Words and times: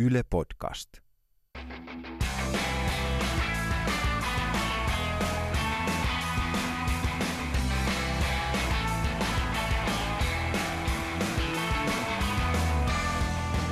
Yle 0.00 0.22
Podcast. 0.30 0.88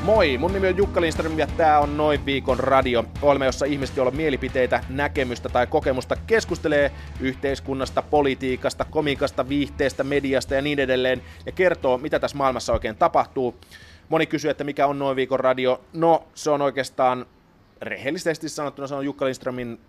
Moi, 0.02 0.38
mun 0.38 0.52
nimi 0.52 0.68
on 0.68 0.76
Jukka 0.76 1.00
Lindström 1.00 1.38
ja 1.38 1.46
tää 1.46 1.80
on 1.80 1.96
Noin 1.96 2.26
viikon 2.26 2.58
radio. 2.58 3.04
Ohjelma, 3.22 3.44
jossa 3.44 3.66
ihmiset, 3.66 3.96
joilla 3.96 4.10
on 4.10 4.16
mielipiteitä, 4.16 4.84
näkemystä 4.88 5.48
tai 5.48 5.66
kokemusta, 5.66 6.16
keskustelee 6.16 6.92
yhteiskunnasta, 7.20 8.02
politiikasta, 8.02 8.84
komikasta, 8.84 9.48
viihteestä, 9.48 10.04
mediasta 10.04 10.54
ja 10.54 10.62
niin 10.62 10.78
edelleen 10.78 11.22
ja 11.46 11.52
kertoo, 11.52 11.98
mitä 11.98 12.18
tässä 12.18 12.36
maailmassa 12.36 12.72
oikein 12.72 12.96
tapahtuu. 12.96 13.54
Moni 14.08 14.26
kysyy, 14.26 14.50
että 14.50 14.64
mikä 14.64 14.86
on 14.86 14.98
Noin 14.98 15.16
viikon 15.16 15.40
radio. 15.40 15.80
No, 15.92 16.26
se 16.34 16.50
on 16.50 16.62
oikeastaan 16.62 17.26
rehellisesti 17.80 18.48
sanottuna 18.48 18.88
se 18.88 18.94
on 18.94 19.04
Jukka 19.04 19.24
Lindströmin 19.24 19.80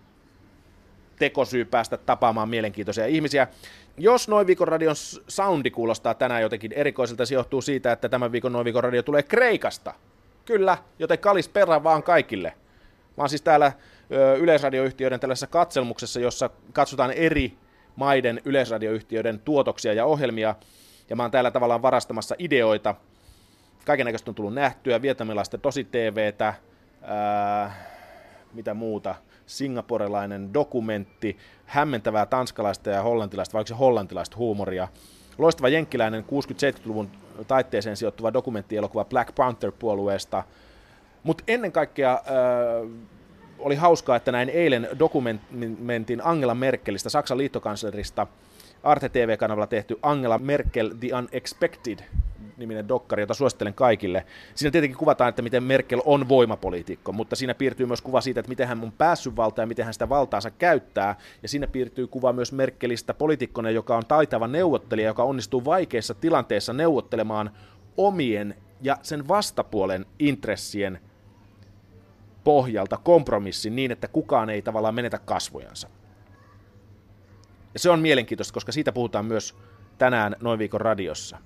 tekosyy 1.18 1.64
päästä 1.64 1.96
tapaamaan 1.96 2.48
mielenkiintoisia 2.48 3.06
ihmisiä. 3.06 3.48
Jos 3.96 4.28
Noin 4.28 4.46
viikon 4.46 4.68
radion 4.68 4.94
soundi 5.28 5.70
kuulostaa 5.70 6.14
tänään 6.14 6.42
jotenkin 6.42 6.72
erikoiselta, 6.72 7.26
se 7.26 7.34
johtuu 7.34 7.62
siitä, 7.62 7.92
että 7.92 8.08
tämän 8.08 8.32
viikon 8.32 8.52
Noin 8.52 8.64
viikon 8.64 8.84
radio 8.84 9.02
tulee 9.02 9.22
Kreikasta. 9.22 9.94
Kyllä, 10.44 10.78
joten 10.98 11.18
kalis 11.18 11.48
perä 11.48 11.84
vaan 11.84 12.02
kaikille. 12.02 12.54
Mä 13.16 13.22
oon 13.22 13.28
siis 13.28 13.42
täällä 13.42 13.72
ö, 14.12 14.34
yleisradioyhtiöiden 14.36 15.20
tällaisessa 15.20 15.46
katselmuksessa, 15.46 16.20
jossa 16.20 16.50
katsotaan 16.72 17.10
eri 17.10 17.58
maiden 17.96 18.40
yleisradioyhtiöiden 18.44 19.40
tuotoksia 19.40 19.92
ja 19.92 20.04
ohjelmia, 20.04 20.54
ja 21.10 21.16
mä 21.16 21.22
oon 21.22 21.30
täällä 21.30 21.50
tavallaan 21.50 21.82
varastamassa 21.82 22.34
ideoita. 22.38 22.94
Kaikennäköistä 23.88 24.30
on 24.30 24.34
tullut 24.34 24.54
nähtyä, 24.54 25.02
vietnamilaista 25.02 25.58
tosi 25.58 25.84
TVtä, 25.84 26.54
ää, 27.02 27.74
mitä 28.54 28.74
muuta, 28.74 29.14
singaporelainen 29.46 30.54
dokumentti, 30.54 31.38
hämmentävää 31.64 32.26
tanskalaista 32.26 32.90
ja 32.90 33.02
hollantilaista, 33.02 33.52
vai 33.52 33.66
se 33.66 33.74
hollantilaista 33.74 34.36
huumoria, 34.36 34.88
loistava 35.38 35.68
jenkkiläinen 35.68 36.24
60-70-luvun 36.24 37.10
taitteeseen 37.46 37.96
sijoittuva 37.96 38.32
dokumenttielokuva 38.32 39.04
Black 39.04 39.34
Panther-puolueesta, 39.34 40.42
mutta 41.22 41.44
ennen 41.46 41.72
kaikkea 41.72 42.12
äh, 42.12 42.90
oli 43.58 43.74
hauskaa, 43.74 44.16
että 44.16 44.32
näin 44.32 44.48
eilen 44.48 44.88
dokumentin 44.98 46.24
Angela 46.24 46.54
Merkelistä, 46.54 47.10
Saksan 47.10 47.38
liittokanslerista, 47.38 48.26
Arte 48.82 49.08
TV-kanavalla 49.08 49.66
tehty 49.66 49.98
Angela 50.02 50.38
Merkel 50.38 50.90
The 51.00 51.08
Unexpected 51.14 51.98
niminen 52.58 52.88
dokkari, 52.88 53.22
jota 53.22 53.34
suosittelen 53.34 53.74
kaikille. 53.74 54.26
Siinä 54.54 54.70
tietenkin 54.70 54.98
kuvataan, 54.98 55.28
että 55.28 55.42
miten 55.42 55.62
Merkel 55.62 56.02
on 56.04 56.28
voimapoliitikko, 56.28 57.12
mutta 57.12 57.36
siinä 57.36 57.54
piirtyy 57.54 57.86
myös 57.86 58.02
kuva 58.02 58.20
siitä, 58.20 58.40
että 58.40 58.48
miten 58.48 58.68
hän 58.68 58.82
on 58.82 58.92
päässyt 58.92 59.36
valtaan 59.36 59.64
ja 59.64 59.66
miten 59.66 59.84
hän 59.84 59.94
sitä 59.94 60.08
valtaansa 60.08 60.50
käyttää. 60.50 61.16
Ja 61.42 61.48
siinä 61.48 61.66
piirtyy 61.66 62.06
kuva 62.06 62.32
myös 62.32 62.52
Merkelistä 62.52 63.14
poliitikkona, 63.14 63.70
joka 63.70 63.96
on 63.96 64.06
taitava 64.06 64.48
neuvottelija, 64.48 65.08
joka 65.08 65.22
onnistuu 65.22 65.64
vaikeissa 65.64 66.14
tilanteissa 66.14 66.72
neuvottelemaan 66.72 67.50
omien 67.96 68.54
ja 68.82 68.96
sen 69.02 69.28
vastapuolen 69.28 70.06
intressien 70.18 71.00
pohjalta 72.44 72.96
kompromissin 72.96 73.76
niin, 73.76 73.92
että 73.92 74.08
kukaan 74.08 74.50
ei 74.50 74.62
tavallaan 74.62 74.94
menetä 74.94 75.18
kasvojansa. 75.18 75.88
Ja 77.74 77.80
se 77.80 77.90
on 77.90 78.00
mielenkiintoista, 78.00 78.54
koska 78.54 78.72
siitä 78.72 78.92
puhutaan 78.92 79.24
myös 79.24 79.54
tänään 79.98 80.36
noin 80.40 80.58
viikon 80.58 80.80
radiossa 80.80 81.38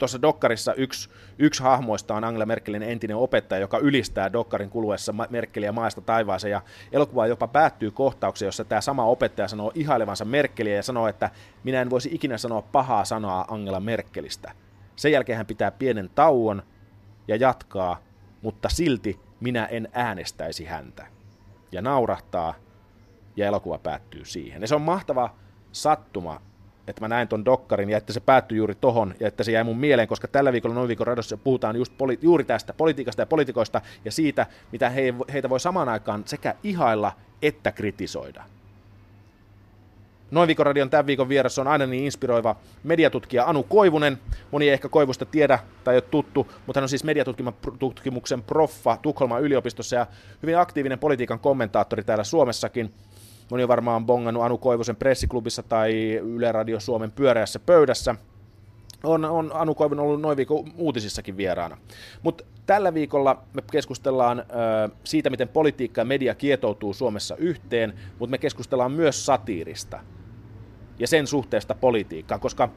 tuossa 0.00 0.22
Dokkarissa 0.22 0.74
yksi, 0.74 1.10
yksi 1.38 1.62
hahmoista 1.62 2.14
on 2.14 2.24
Angela 2.24 2.46
Merkelin 2.46 2.82
entinen 2.82 3.16
opettaja, 3.16 3.60
joka 3.60 3.78
ylistää 3.78 4.32
Dokkarin 4.32 4.70
kuluessa 4.70 5.14
Merkeliä 5.30 5.72
maasta 5.72 6.00
taivaaseen, 6.00 6.50
ja 6.50 6.62
elokuva 6.92 7.26
jopa 7.26 7.48
päättyy 7.48 7.90
kohtaukseen, 7.90 8.46
jossa 8.46 8.64
tämä 8.64 8.80
sama 8.80 9.04
opettaja 9.04 9.48
sanoo 9.48 9.72
ihailevansa 9.74 10.24
Merkeliä 10.24 10.76
ja 10.76 10.82
sanoo, 10.82 11.08
että 11.08 11.30
minä 11.64 11.82
en 11.82 11.90
voisi 11.90 12.08
ikinä 12.12 12.38
sanoa 12.38 12.62
pahaa 12.62 13.04
sanaa 13.04 13.44
Angela 13.48 13.80
Merkelistä. 13.80 14.52
Sen 14.96 15.12
jälkeen 15.12 15.36
hän 15.36 15.46
pitää 15.46 15.70
pienen 15.70 16.10
tauon 16.14 16.62
ja 17.28 17.36
jatkaa, 17.36 18.02
mutta 18.42 18.68
silti 18.68 19.20
minä 19.40 19.66
en 19.66 19.88
äänestäisi 19.92 20.64
häntä. 20.64 21.06
Ja 21.72 21.82
naurahtaa, 21.82 22.54
ja 23.36 23.46
elokuva 23.46 23.78
päättyy 23.78 24.24
siihen. 24.24 24.62
Ja 24.62 24.68
se 24.68 24.74
on 24.74 24.82
mahtava 24.82 25.34
sattuma, 25.72 26.40
että 26.90 27.00
mä 27.00 27.08
näin 27.08 27.28
ton 27.28 27.44
dokkarin 27.44 27.90
ja 27.90 27.98
että 27.98 28.12
se 28.12 28.20
päättyi 28.20 28.58
juuri 28.58 28.74
tohon 28.74 29.14
ja 29.20 29.28
että 29.28 29.44
se 29.44 29.52
jäi 29.52 29.64
mun 29.64 29.78
mieleen, 29.78 30.08
koska 30.08 30.28
tällä 30.28 30.52
viikolla 30.52 30.74
noin 30.74 30.88
viikon 30.88 31.06
radossa 31.06 31.36
puhutaan 31.36 31.76
just 31.76 31.92
poli- 31.92 32.18
juuri 32.22 32.44
tästä 32.44 32.72
politiikasta 32.72 33.22
ja 33.22 33.26
politikoista 33.26 33.80
ja 34.04 34.12
siitä, 34.12 34.46
mitä 34.72 34.90
he, 34.90 35.14
heitä 35.32 35.50
voi 35.50 35.60
samaan 35.60 35.88
aikaan 35.88 36.22
sekä 36.26 36.54
ihailla 36.62 37.12
että 37.42 37.72
kritisoida. 37.72 38.44
Noin 40.30 40.46
viikon 40.46 40.66
radion 40.66 40.90
tämän 40.90 41.06
viikon 41.06 41.28
vieressä 41.28 41.60
on 41.60 41.68
aina 41.68 41.86
niin 41.86 42.04
inspiroiva 42.04 42.56
mediatutkija 42.84 43.44
Anu 43.44 43.62
Koivunen. 43.62 44.18
Moni 44.50 44.68
ei 44.68 44.72
ehkä 44.72 44.88
Koivusta 44.88 45.24
tiedä 45.24 45.58
tai 45.84 45.94
ole 45.94 46.02
tuttu, 46.02 46.46
mutta 46.66 46.80
hän 46.80 46.84
on 46.84 46.88
siis 46.88 47.04
mediatutkimuksen 47.04 48.42
proffa 48.42 48.98
Tukholman 49.02 49.42
yliopistossa 49.42 49.96
ja 49.96 50.06
hyvin 50.42 50.58
aktiivinen 50.58 50.98
politiikan 50.98 51.38
kommentaattori 51.38 52.04
täällä 52.04 52.24
Suomessakin. 52.24 52.94
Moni 53.50 53.62
on 53.62 53.68
varmaan 53.68 54.06
bongannut 54.06 54.42
Anu 54.42 54.58
Koivusen 54.58 54.96
pressiklubissa 54.96 55.62
tai 55.62 56.14
Yle 56.14 56.52
Radio 56.52 56.80
Suomen 56.80 57.10
pyöreässä 57.10 57.58
pöydässä. 57.58 58.14
On, 59.04 59.24
on 59.24 59.50
Anu 59.54 59.74
Koivun 59.74 60.00
ollut 60.00 60.20
noin 60.20 60.36
viikon 60.36 60.64
uutisissakin 60.76 61.36
vieraana. 61.36 61.76
Mutta 62.22 62.44
tällä 62.66 62.94
viikolla 62.94 63.42
me 63.52 63.62
keskustellaan 63.72 64.38
ö, 64.38 64.42
siitä, 65.04 65.30
miten 65.30 65.48
politiikka 65.48 66.00
ja 66.00 66.04
media 66.04 66.34
kietoutuu 66.34 66.94
Suomessa 66.94 67.36
yhteen, 67.36 67.94
mutta 68.18 68.30
me 68.30 68.38
keskustellaan 68.38 68.92
myös 68.92 69.26
satiirista 69.26 70.00
ja 70.98 71.06
sen 71.06 71.26
suhteesta 71.26 71.74
politiikkaan, 71.74 72.40
koska 72.40 72.68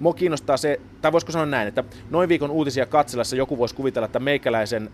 mua 0.00 0.14
kiinnostaa 0.14 0.56
se, 0.56 0.80
tai 1.00 1.12
voisiko 1.12 1.32
sanoa 1.32 1.46
näin, 1.46 1.68
että 1.68 1.84
noin 2.10 2.28
viikon 2.28 2.50
uutisia 2.50 2.86
katsellessa 2.86 3.36
joku 3.36 3.58
voisi 3.58 3.74
kuvitella, 3.74 4.06
että 4.06 4.18
meikäläisen 4.18 4.90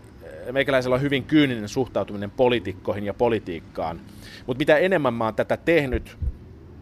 meikäläisellä 0.53 0.95
on 0.95 1.03
hyvin 1.03 1.25
kyyninen 1.25 1.69
suhtautuminen 1.69 2.31
poliitikkoihin 2.31 3.05
ja 3.05 3.15
politiikkaan. 3.15 4.01
Mutta 4.47 4.59
mitä 4.59 4.77
enemmän 4.77 5.15
mä 5.15 5.25
oon 5.25 5.35
tätä 5.35 5.57
tehnyt, 5.57 6.19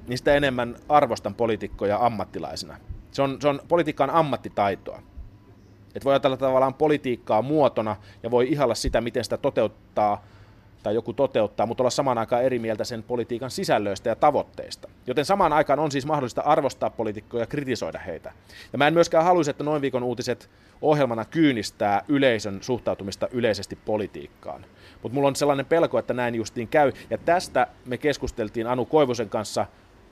niin 0.09 0.19
sitä 0.19 0.35
enemmän 0.35 0.77
arvostan 0.89 1.35
poliitikkoja 1.35 1.99
ammattilaisena. 2.07 2.77
Se 3.11 3.23
on, 3.23 3.37
se 3.41 3.49
on 3.49 3.61
politiikkaan 3.69 4.11
ammattitaitoa. 4.11 5.03
Et 5.95 6.05
voi 6.05 6.13
ajatella 6.13 6.37
tavallaan 6.37 6.75
politiikkaa 6.75 7.43
muotona 7.43 7.97
ja 8.23 8.31
voi 8.31 8.49
ihalla 8.49 8.75
sitä, 8.75 9.01
miten 9.01 9.25
sitä 9.25 9.37
toteuttaa 9.37 10.25
tai 10.85 10.95
joku 10.95 11.13
toteuttaa, 11.13 11.67
mutta 11.67 11.83
olla 11.83 11.91
samaan 11.91 12.19
aikaan 12.19 12.45
eri 12.45 12.59
mieltä 12.59 12.85
sen 12.85 13.03
politiikan 13.03 13.51
sisällöistä 13.51 14.09
ja 14.09 14.17
tavoitteista. 14.17 14.89
Joten 15.07 15.25
samaan 15.25 15.53
aikaan 15.53 15.79
on 15.79 15.91
siis 15.91 16.07
mahdollista 16.07 16.41
arvostaa 16.41 16.91
poliitikkoja 16.91 17.43
ja 17.43 17.47
kritisoida 17.47 17.99
heitä. 17.99 18.33
Ja 18.73 18.79
mä 18.79 18.87
en 18.87 18.95
myöskään 18.95 19.25
haluaisi, 19.25 19.51
että 19.51 19.65
noin 19.65 19.83
viikon 19.83 20.03
uutiset 20.03 20.51
ohjelmana 20.83 21.25
kyynistää 21.25 22.05
yleisön 22.09 22.59
suhtautumista 22.63 23.29
yleisesti 23.29 23.79
politiikkaan. 23.85 24.65
Mutta 25.03 25.15
mulla 25.15 25.29
on 25.29 25.37
sellainen 25.37 25.67
pelko, 25.67 25.99
että 25.99 26.15
näin 26.15 26.35
justiin 26.35 26.69
käy. 26.69 26.93
Ja 27.11 27.19
tästä 27.19 27.67
me 27.87 27.99
keskusteltiin 27.99 28.67
Anu 28.67 28.85
Koivusen 28.85 29.29
kanssa, 29.29 29.67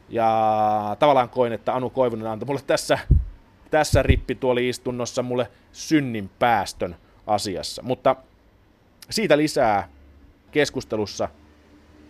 ja 0.09 0.97
tavallaan 0.99 1.29
koin, 1.29 1.53
että 1.53 1.75
Anu 1.75 1.91
Koivunen 1.91 2.27
antoi 2.27 2.47
mulle 2.47 2.61
tässä, 2.67 2.99
tässä 3.71 4.03
rippituoli-istunnossa 4.03 5.23
mulle 5.23 5.51
synnin 5.73 6.31
päästön 6.39 6.97
asiassa. 7.27 7.83
Mutta 7.83 8.17
siitä 9.11 9.37
lisää 9.37 9.89
keskustelussa, 10.53 11.29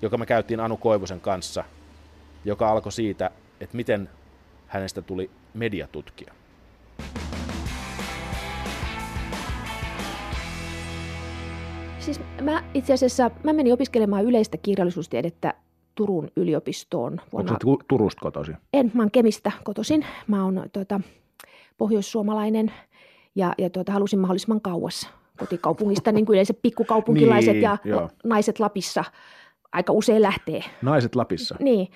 joka 0.03 0.19
me 0.19 0.27
käytiin 0.27 0.61
Anu 0.61 0.77
Koivusen 0.77 1.21
kanssa, 1.21 1.65
joka 2.45 2.71
alkoi 2.71 2.93
siitä, 2.93 3.31
että 3.61 3.77
miten 3.77 4.09
hänestä 4.67 5.03
tuli 5.03 5.31
mediatutkija. 5.55 6.33
Siis 11.99 12.21
mä 12.41 12.65
itse 12.75 12.93
asiassa, 12.93 13.31
mä 13.45 13.53
menin 13.53 13.73
opiskelemaan 13.73 14.25
yleistä 14.25 14.57
kirjallisuustiedettä 14.57 15.55
Turun 15.95 16.29
yliopistoon. 16.37 17.21
Vuonna... 17.33 17.57
Onko 17.65 17.85
Turusta 17.89 18.21
kotoisin? 18.21 18.57
En, 18.73 18.91
mä 18.95 19.03
oon 19.03 19.11
Kemistä 19.11 19.53
kotoisin. 19.65 20.07
Mä 20.27 20.45
oon 20.45 20.65
tuota, 20.73 21.01
pohjoissuomalainen 21.79 22.73
ja, 23.35 23.55
ja 23.59 23.71
tuota, 23.71 23.93
halusin 23.93 24.19
mahdollisimman 24.19 24.61
kauas 24.61 25.11
kotikaupungista, 25.47 26.13
niin 26.13 26.27
kuin 26.27 26.35
yleensä 26.35 26.55
pikkukaupunkilaiset 26.63 27.53
niin, 27.53 27.63
ja 27.63 27.79
joo. 27.85 28.09
naiset 28.25 28.61
Lapissa 28.61 29.05
aika 29.73 29.93
usein 29.93 30.23
lähtee. 30.23 30.65
Naiset 30.83 31.15
Lapissa. 31.15 31.57
Niin. 31.61 31.89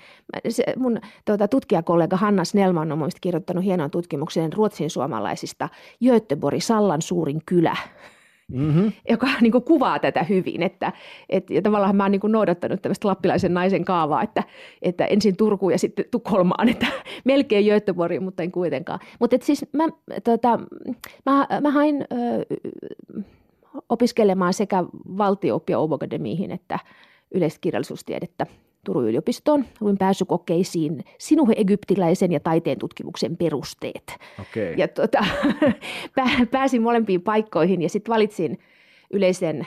Se, 0.48 0.64
mun 0.76 1.00
tuota, 1.24 1.48
tutkijakollega 1.48 2.16
Hanna 2.16 2.44
Snellman 2.44 2.92
on 2.92 2.98
muista 2.98 3.18
kirjoittanut 3.20 3.64
hienon 3.64 3.90
tutkimuksen 3.90 4.52
ruotsin 4.52 4.90
suomalaisista 4.90 5.68
Göteborg, 6.04 6.60
Sallan 6.60 7.02
suurin 7.02 7.40
kylä. 7.46 7.76
Mm-hmm. 8.52 8.92
joka 9.10 9.26
niin 9.40 9.52
kuin, 9.52 9.64
kuvaa 9.64 9.98
tätä 9.98 10.22
hyvin. 10.22 10.62
Että, 10.62 10.92
et, 11.28 11.50
ja 11.50 11.62
tavallaan 11.62 11.96
mä 11.96 12.04
oon 12.04 12.10
niin 12.10 12.20
kuin, 12.20 12.32
noudattanut 12.32 12.82
tämmöistä 12.82 13.08
lappilaisen 13.08 13.54
naisen 13.54 13.84
kaavaa, 13.84 14.22
että, 14.22 14.42
että 14.82 15.04
ensin 15.04 15.36
Turkuun 15.36 15.72
ja 15.72 15.78
sitten 15.78 16.04
Tukholmaan, 16.10 16.68
että 16.74 16.86
melkein 17.24 17.66
Göteborg, 17.66 18.20
mutta 18.20 18.42
en 18.42 18.52
kuitenkaan. 18.52 19.00
Mutta 19.20 19.36
siis 19.42 19.66
mä, 19.72 19.84
tota, 20.24 20.58
mä, 21.26 21.46
mä 21.60 21.70
hain, 21.70 22.04
opiskelemaan 23.88 24.54
sekä 24.54 24.84
valtio-oppia 25.18 25.78
että 26.50 26.78
yleiskirjallisuustiedettä 27.34 28.46
Turun 28.86 29.08
yliopistoon. 29.08 29.64
Luin 29.80 29.98
pääsykokeisiin 29.98 31.04
Sinuhe 31.18 31.54
egyptiläisen 31.56 32.32
ja 32.32 32.40
taiteen 32.40 32.78
tutkimuksen 32.78 33.36
perusteet. 33.36 34.16
Okay. 34.40 34.74
Ja 34.76 34.88
tuota, 34.96 35.24
pääsin 36.50 36.82
molempiin 36.82 37.22
paikkoihin 37.22 37.82
ja 37.82 37.88
sitten 37.88 38.12
valitsin 38.12 38.58
yleisen 39.12 39.66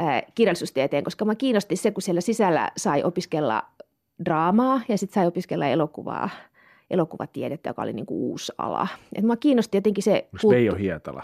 äh, 0.00 0.22
kirjallisuustieteen, 0.34 1.04
koska 1.04 1.24
mä 1.24 1.34
kiinnosti 1.34 1.76
se, 1.76 1.90
kun 1.90 2.02
siellä 2.02 2.20
sisällä 2.20 2.70
sai 2.76 3.02
opiskella 3.02 3.62
draamaa 4.24 4.80
ja 4.88 4.98
sitten 4.98 5.14
sai 5.14 5.26
opiskella 5.26 5.66
elokuvaa– 5.66 6.30
elokuvatiedettä, 6.90 7.70
joka 7.70 7.82
oli 7.82 7.92
niin 7.92 8.06
kuin 8.06 8.18
uusi 8.18 8.52
ala. 8.58 8.88
Et 9.14 9.24
mä 9.24 9.36
kiinnosti 9.36 9.76
jotenkin 9.76 10.02
se... 10.02 10.28
Onko 10.32 10.54
Veijo 10.54 10.74
Hietala? 10.74 11.22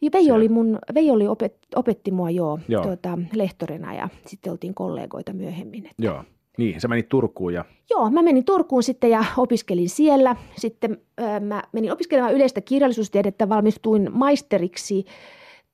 Ja 0.00 0.10
Veijo 0.12 0.34
oli, 0.34 0.48
mun, 0.48 0.78
Veijo 0.94 1.14
oli 1.14 1.26
opet, 1.26 1.56
opetti 1.74 2.10
mua 2.10 2.30
jo 2.30 2.58
joo. 2.68 2.82
Tuota, 2.82 3.18
lehtorina 3.34 3.94
ja 3.94 4.08
sitten 4.26 4.52
oltiin 4.52 4.74
kollegoita 4.74 5.32
myöhemmin. 5.32 5.86
Että... 5.86 6.04
Joo. 6.04 6.24
Niin, 6.60 6.80
sä 6.80 6.88
menit 6.88 7.08
Turkuun 7.08 7.54
ja... 7.54 7.64
Joo, 7.90 8.10
mä 8.10 8.22
menin 8.22 8.44
Turkuun 8.44 8.82
sitten 8.82 9.10
ja 9.10 9.24
opiskelin 9.36 9.88
siellä. 9.88 10.36
Sitten 10.56 10.98
äh, 11.22 11.40
mä 11.40 11.62
menin 11.72 11.92
opiskelemaan 11.92 12.34
yleistä 12.34 12.60
kirjallisuustiedettä, 12.60 13.48
valmistuin 13.48 14.08
maisteriksi 14.12 15.04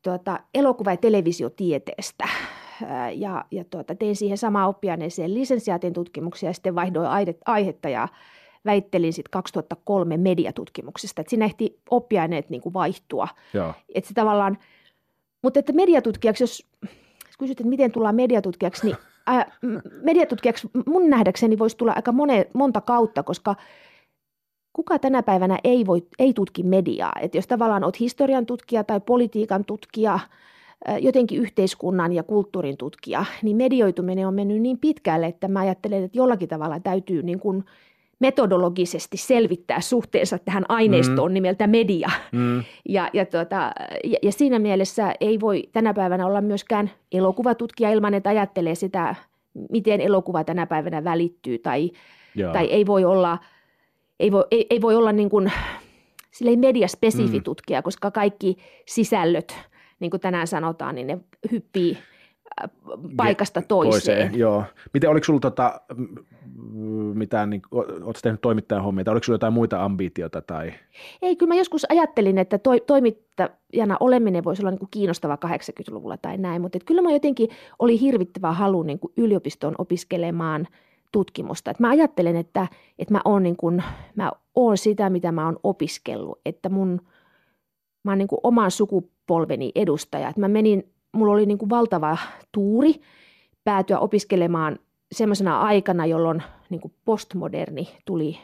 tuota, 0.02 0.40
elokuva- 0.54 0.90
ja 0.90 0.96
televisiotieteestä. 0.96 2.28
ja, 3.14 3.44
ja 3.50 3.64
tuota, 3.64 3.94
tein 3.94 4.16
siihen 4.16 4.38
samaan 4.38 4.68
oppiaineeseen 4.68 5.34
lisensiaatin 5.34 5.92
tutkimuksia 5.92 6.48
ja 6.48 6.54
sitten 6.54 6.74
vaihdoin 6.74 7.08
aihetta 7.46 7.88
ja 7.88 8.08
väittelin 8.64 9.12
sitten 9.12 9.30
2003 9.30 10.16
mediatutkimuksesta, 10.16 11.20
että 11.20 11.30
siinä 11.30 11.44
ehti 11.44 11.80
oppiaineet 11.90 12.50
niin 12.50 12.62
kuin 12.62 12.72
vaihtua. 12.72 13.28
Joo. 13.54 13.74
Että 13.94 14.08
se 14.08 14.14
tavallaan, 14.14 14.58
mutta 15.42 15.60
että 15.60 15.72
mediatutkijaksi, 15.72 16.42
jos 16.42 16.66
kysyt, 17.38 17.60
että 17.60 17.70
miten 17.70 17.92
tullaan 17.92 18.14
mediatutkijaksi, 18.14 18.86
niin 18.86 18.96
ää, 19.26 19.52
mediatutkijaksi 20.02 20.68
mun 20.86 21.10
nähdäkseni 21.10 21.58
voisi 21.58 21.76
tulla 21.76 21.92
aika 21.92 22.12
mone, 22.12 22.46
monta 22.52 22.80
kautta, 22.80 23.22
koska 23.22 23.56
kuka 24.72 24.98
tänä 24.98 25.22
päivänä 25.22 25.58
ei, 25.64 25.86
voi, 25.86 26.06
ei 26.18 26.32
tutki 26.32 26.62
mediaa. 26.62 27.12
Että 27.20 27.38
jos 27.38 27.46
tavallaan 27.46 27.84
olet 27.84 28.00
historian 28.00 28.46
tutkija 28.46 28.84
tai 28.84 29.00
politiikan 29.00 29.64
tutkija, 29.64 30.18
jotenkin 31.00 31.40
yhteiskunnan 31.40 32.12
ja 32.12 32.22
kulttuurin 32.22 32.76
tutkija, 32.76 33.24
niin 33.42 33.56
medioituminen 33.56 34.28
on 34.28 34.34
mennyt 34.34 34.62
niin 34.62 34.78
pitkälle, 34.78 35.26
että 35.26 35.48
mä 35.48 35.60
ajattelen, 35.60 36.04
että 36.04 36.18
jollakin 36.18 36.48
tavalla 36.48 36.80
täytyy 36.80 37.22
niin 37.22 37.40
kuin– 37.40 37.64
metodologisesti 38.18 39.16
selvittää 39.16 39.80
suhteensa 39.80 40.38
tähän 40.38 40.64
aineistoon 40.68 41.30
mm. 41.30 41.34
nimeltä 41.34 41.66
media. 41.66 42.10
Mm. 42.32 42.62
Ja, 42.88 43.10
ja, 43.12 43.26
tuota, 43.26 43.72
ja, 44.04 44.18
ja 44.22 44.32
siinä 44.32 44.58
mielessä 44.58 45.14
ei 45.20 45.40
voi 45.40 45.62
tänä 45.72 45.94
päivänä 45.94 46.26
olla 46.26 46.40
myöskään 46.40 46.90
elokuvatutkija 47.12 47.90
ilman, 47.90 48.14
että 48.14 48.30
ajattelee 48.30 48.74
sitä, 48.74 49.14
miten 49.70 50.00
elokuva 50.00 50.44
tänä 50.44 50.66
päivänä 50.66 51.04
välittyy. 51.04 51.58
Tai, 51.58 51.90
tai 52.52 52.66
ei 52.66 52.86
voi 52.86 53.04
olla, 53.04 53.38
ei 54.20 54.32
voi, 54.32 54.44
ei, 54.50 54.66
ei 54.70 54.80
voi 54.80 54.96
olla 54.96 55.12
niin 55.12 55.30
kuin, 55.30 55.52
mediaspesifi 56.56 57.38
mm. 57.38 57.42
tutkija, 57.42 57.82
koska 57.82 58.10
kaikki 58.10 58.56
sisällöt, 58.86 59.58
niin 60.00 60.10
kuin 60.10 60.20
tänään 60.20 60.46
sanotaan, 60.46 60.94
niin 60.94 61.06
ne 61.06 61.18
hyppii– 61.50 61.98
paikasta 63.16 63.62
toiseen. 63.62 63.92
toiseen 63.92 64.38
joo. 64.38 64.64
Miten, 64.94 65.10
oliko 65.10 65.24
sinulla 65.24 65.40
tota, 65.40 65.80
mitään, 67.14 67.50
niin, 67.50 67.62
oletko 67.72 68.20
tehnyt 68.22 68.40
toimittajan 68.40 68.84
hommia, 68.84 69.04
tai 69.04 69.12
oliko 69.12 69.24
sinulla 69.24 69.34
jotain 69.34 69.52
muita 69.52 69.84
ambitioita? 69.84 70.42
Tai? 70.42 70.72
Ei, 71.22 71.36
kyllä 71.36 71.54
mä 71.54 71.58
joskus 71.58 71.86
ajattelin, 71.88 72.38
että 72.38 72.58
toi, 72.58 72.80
toimittajana 72.80 73.96
oleminen 74.00 74.44
voisi 74.44 74.62
olla 74.62 74.70
niin 74.70 74.78
kuin 74.78 74.90
kiinnostava 74.90 75.38
80-luvulla 75.46 76.16
tai 76.16 76.36
näin, 76.36 76.62
mutta 76.62 76.78
kyllä 76.84 77.02
mä 77.02 77.12
jotenkin 77.12 77.48
oli 77.78 78.00
hirvittävä 78.00 78.52
halu 78.52 78.82
niin 78.82 78.98
kuin 78.98 79.12
yliopistoon 79.16 79.74
opiskelemaan 79.78 80.66
tutkimusta. 81.12 81.70
Et 81.70 81.80
mä 81.80 81.90
ajattelen, 81.90 82.36
että, 82.36 82.66
että 82.98 83.14
mä 83.14 83.20
oon, 83.24 83.42
niin 83.42 83.56
kuin, 83.56 83.82
mä 84.14 84.32
oon 84.54 84.78
sitä, 84.78 85.10
mitä 85.10 85.32
mä 85.32 85.44
oon 85.44 85.56
opiskellut, 85.62 86.40
että 86.46 86.68
mun, 86.68 87.00
mä 88.04 88.10
oon 88.10 88.18
niin 88.18 88.28
kuin 88.28 88.40
oman 88.42 88.70
sukupolveni 88.70 89.72
edustaja. 89.74 90.28
Et 90.28 90.36
mä 90.36 90.48
menin 90.48 90.95
mulla 91.12 91.32
oli 91.32 91.46
niin 91.46 91.58
kuin 91.58 91.70
valtava 91.70 92.18
tuuri 92.52 92.94
päätyä 93.64 93.98
opiskelemaan 93.98 94.78
semmoisena 95.12 95.60
aikana, 95.60 96.06
jolloin 96.06 96.42
niin 96.70 96.80
kuin 96.80 96.94
postmoderni 97.04 97.88
tuli 98.04 98.38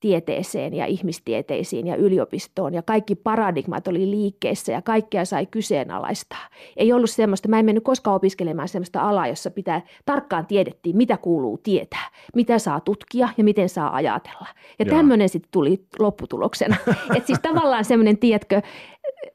tieteeseen 0.00 0.74
ja 0.74 0.86
ihmistieteisiin 0.86 1.86
ja 1.86 1.96
yliopistoon 1.96 2.74
ja 2.74 2.82
kaikki 2.82 3.14
paradigmat 3.14 3.88
oli 3.88 4.10
liikkeessä 4.10 4.72
ja 4.72 4.82
kaikkea 4.82 5.24
sai 5.24 5.46
kyseenalaistaa. 5.46 6.48
Ei 6.76 6.92
ollut 6.92 7.10
semmoista, 7.10 7.48
mä 7.48 7.58
en 7.58 7.64
mennyt 7.64 7.84
koskaan 7.84 8.16
opiskelemaan 8.16 8.68
semmoista 8.68 9.00
alaa, 9.00 9.26
jossa 9.26 9.50
pitää 9.50 9.82
tarkkaan 10.04 10.46
tiedettiin, 10.46 10.96
mitä 10.96 11.16
kuuluu 11.16 11.58
tietää, 11.58 12.10
mitä 12.34 12.58
saa 12.58 12.80
tutkia 12.80 13.28
ja 13.36 13.44
miten 13.44 13.68
saa 13.68 13.94
ajatella. 13.94 14.46
Ja 14.78 14.84
Jaa. 14.84 14.96
tämmöinen 14.96 15.28
sitten 15.28 15.50
tuli 15.52 15.84
lopputuloksena. 15.98 16.76
että 17.16 17.26
siis 17.26 17.40
tavallaan 17.42 17.84
semmoinen, 17.84 18.18
tiedätkö, 18.18 18.62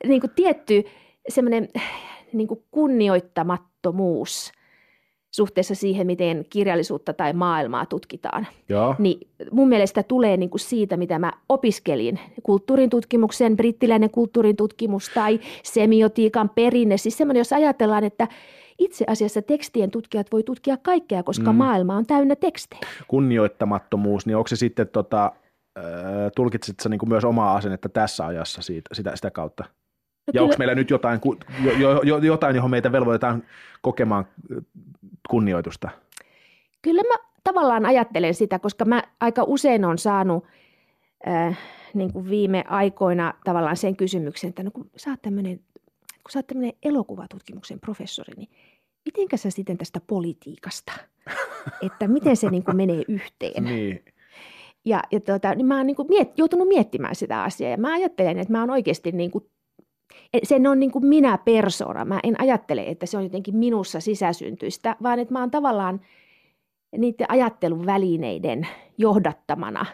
niin 0.07 0.21
kuin 0.21 0.31
tietty 0.35 0.83
semmoinen 1.29 1.69
niin 2.33 2.47
kuin 2.47 2.63
kunnioittamattomuus 2.71 4.51
suhteessa 5.35 5.75
siihen, 5.75 6.07
miten 6.07 6.45
kirjallisuutta 6.49 7.13
tai 7.13 7.33
maailmaa 7.33 7.85
tutkitaan. 7.85 8.47
Joo. 8.69 8.95
Niin 8.99 9.29
mun 9.51 9.69
mielestä 9.69 10.03
tulee 10.03 10.37
niin 10.37 10.49
kuin 10.49 10.61
siitä, 10.61 10.97
mitä 10.97 11.19
mä 11.19 11.33
opiskelin. 11.49 12.19
Kulttuurin 12.43 12.89
tutkimuksen, 12.89 13.57
brittiläinen 13.57 14.09
kulttuurin 14.09 14.55
tutkimus 14.55 15.11
tai 15.13 15.39
semiotiikan 15.63 16.49
perinne. 16.49 16.97
Siis 16.97 17.17
semmoinen, 17.17 17.39
jos 17.39 17.53
ajatellaan, 17.53 18.03
että 18.03 18.27
itse 18.79 19.05
asiassa 19.07 19.41
tekstien 19.41 19.91
tutkijat 19.91 20.31
voi 20.31 20.43
tutkia 20.43 20.77
kaikkea, 20.77 21.23
koska 21.23 21.51
mm. 21.51 21.57
maailma 21.57 21.97
on 21.97 22.05
täynnä 22.05 22.35
tekstejä. 22.35 22.81
Kunnioittamattomuus, 23.07 24.25
niin 24.25 24.37
onko 24.37 24.47
se 24.47 24.55
sitten 24.55 24.87
tota, 24.87 25.31
tulkitsitko 26.35 26.89
niin 26.89 26.99
kuin 26.99 27.09
myös 27.09 27.25
omaa 27.25 27.55
asennetta 27.55 27.89
tässä 27.89 28.25
ajassa 28.25 28.61
siitä, 28.61 28.89
sitä, 28.95 29.15
sitä 29.15 29.31
kautta? 29.31 29.63
No 30.27 30.31
ja 30.33 30.43
onko 30.43 30.55
meillä 30.57 30.75
nyt 30.75 30.89
jotain, 30.89 31.19
jo, 31.79 32.01
jo, 32.03 32.17
jotain, 32.17 32.55
johon 32.55 32.71
meitä 32.71 32.91
velvoitetaan 32.91 33.43
kokemaan 33.81 34.25
kunnioitusta? 35.29 35.89
Kyllä 36.81 37.03
mä 37.03 37.15
tavallaan 37.43 37.85
ajattelen 37.85 38.33
sitä, 38.33 38.59
koska 38.59 38.85
mä 38.85 39.03
aika 39.19 39.43
usein 39.47 39.85
on 39.85 39.97
saanut 39.97 40.45
äh, 41.27 41.57
niin 41.93 42.13
kuin 42.13 42.29
viime 42.29 42.63
aikoina 42.67 43.33
tavallaan 43.43 43.77
sen 43.77 43.95
kysymyksen, 43.95 44.49
että 44.49 44.63
no 44.63 44.71
kun 44.71 44.89
sä 44.95 45.09
oot 45.09 45.21
tämmöinen, 45.21 45.57
kun 46.23 46.31
sä 46.31 46.39
oot 46.39 46.47
tämmöinen 46.47 46.73
elokuvatutkimuksen 46.83 47.79
professori, 47.79 48.33
niin 48.37 48.49
mitenkä 49.05 49.37
sä 49.37 49.49
sitten 49.49 49.77
tästä 49.77 49.99
politiikasta, 50.07 50.91
että 51.85 52.07
miten 52.07 52.37
se 52.37 52.49
niin 52.49 52.63
kuin 52.63 52.77
menee 52.77 53.03
yhteen? 53.07 53.63
niin. 53.63 54.05
Ja, 54.85 55.03
ja 55.11 55.19
tota, 55.19 55.55
niin 55.55 55.65
mä 55.65 55.77
oon 55.77 55.87
niin 55.87 55.95
kuin 55.95 56.07
miet, 56.09 56.37
joutunut 56.37 56.67
miettimään 56.67 57.15
sitä 57.15 57.43
asiaa 57.43 57.71
ja 57.71 57.77
mä 57.77 57.93
ajattelen, 57.93 58.39
että 58.39 58.51
mä 58.51 58.59
oon 58.59 58.69
oikeasti 58.69 59.11
niin 59.11 59.31
kuin 59.31 59.45
sen 60.43 60.67
on 60.67 60.79
niin 60.79 60.91
kuin 60.91 61.05
minä 61.05 61.37
persona. 61.37 62.05
Mä 62.05 62.19
en 62.23 62.41
ajattele, 62.41 62.83
että 62.87 63.05
se 63.05 63.17
on 63.17 63.23
jotenkin 63.23 63.55
minussa 63.55 63.99
sisäsyntyistä, 63.99 64.95
vaan 65.03 65.19
että 65.19 65.33
mä 65.33 65.39
oon 65.39 65.51
tavallaan 65.51 66.01
niiden 66.97 67.31
ajattelun 67.31 67.85
välineiden 67.85 68.67
johdattamana 68.97 69.85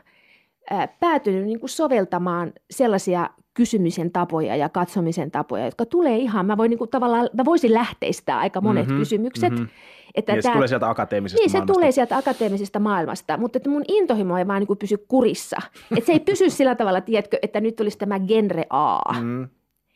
päätynyt 0.99 1.45
niin 1.45 1.59
kuin 1.59 1.69
soveltamaan 1.69 2.53
sellaisia 2.71 3.29
kysymisen 3.53 4.11
tapoja 4.11 4.55
ja 4.55 4.69
katsomisen 4.69 5.31
tapoja, 5.31 5.65
jotka 5.65 5.85
tulee 5.85 6.17
ihan, 6.17 6.45
mä, 6.45 6.57
voin 6.57 6.69
niin 6.69 6.77
kuin 6.77 6.89
tavallaan, 6.89 7.29
mä 7.33 7.45
voisin 7.45 7.73
lähteistää 7.73 8.39
aika 8.39 8.61
monet 8.61 8.87
mm-hmm, 8.87 8.99
kysymykset. 8.99 9.53
Mm-hmm. 9.53 9.67
Että 10.15 10.33
niin, 10.33 10.43
tämä, 10.43 10.53
se 10.53 10.55
tulee 10.55 10.67
sieltä 10.67 10.89
akateemisesta 10.89 11.43
niin, 11.43 11.51
maailmasta. 11.51 11.73
se 11.73 11.77
tulee 11.77 11.91
sieltä 11.91 12.17
akateemisesta 12.17 12.79
maailmasta, 12.79 13.37
mutta 13.37 13.57
että 13.57 13.69
mun 13.69 13.83
intohimo 13.87 14.37
ei 14.37 14.47
vaan 14.47 14.59
niin 14.59 14.67
kuin 14.67 14.79
pysy 14.79 14.97
kurissa. 15.07 15.57
että 15.97 16.05
se 16.05 16.11
ei 16.11 16.19
pysy 16.19 16.49
sillä 16.49 16.75
tavalla, 16.75 17.01
tiedätkö, 17.01 17.37
että 17.41 17.61
nyt 17.61 17.75
tulisi 17.75 17.97
tämä 17.97 18.19
genre 18.19 18.63
A. 18.69 18.99
Mm. 19.21 19.47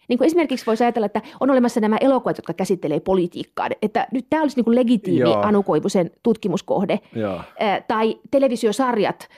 Niin 0.07 0.17
kuin 0.17 0.25
esimerkiksi 0.25 0.65
voisi 0.65 0.83
ajatella, 0.83 1.05
että 1.05 1.21
on 1.39 1.51
olemassa 1.51 1.79
nämä 1.79 1.97
elokuvat, 2.01 2.37
jotka 2.37 2.53
käsittelee 2.53 2.99
politiikkaa. 2.99 3.67
Että 3.81 4.07
nyt 4.11 4.25
tämä 4.29 4.41
olisi 4.41 4.57
niin 4.57 4.65
kuin 4.65 4.75
legitiimi 4.75 5.19
Joo. 5.19 5.41
Anu 5.41 5.63
Koivusen 5.63 6.11
tutkimuskohde. 6.23 6.99
Joo. 7.15 7.41
tai 7.87 8.19
televisiosarjat 8.31 9.29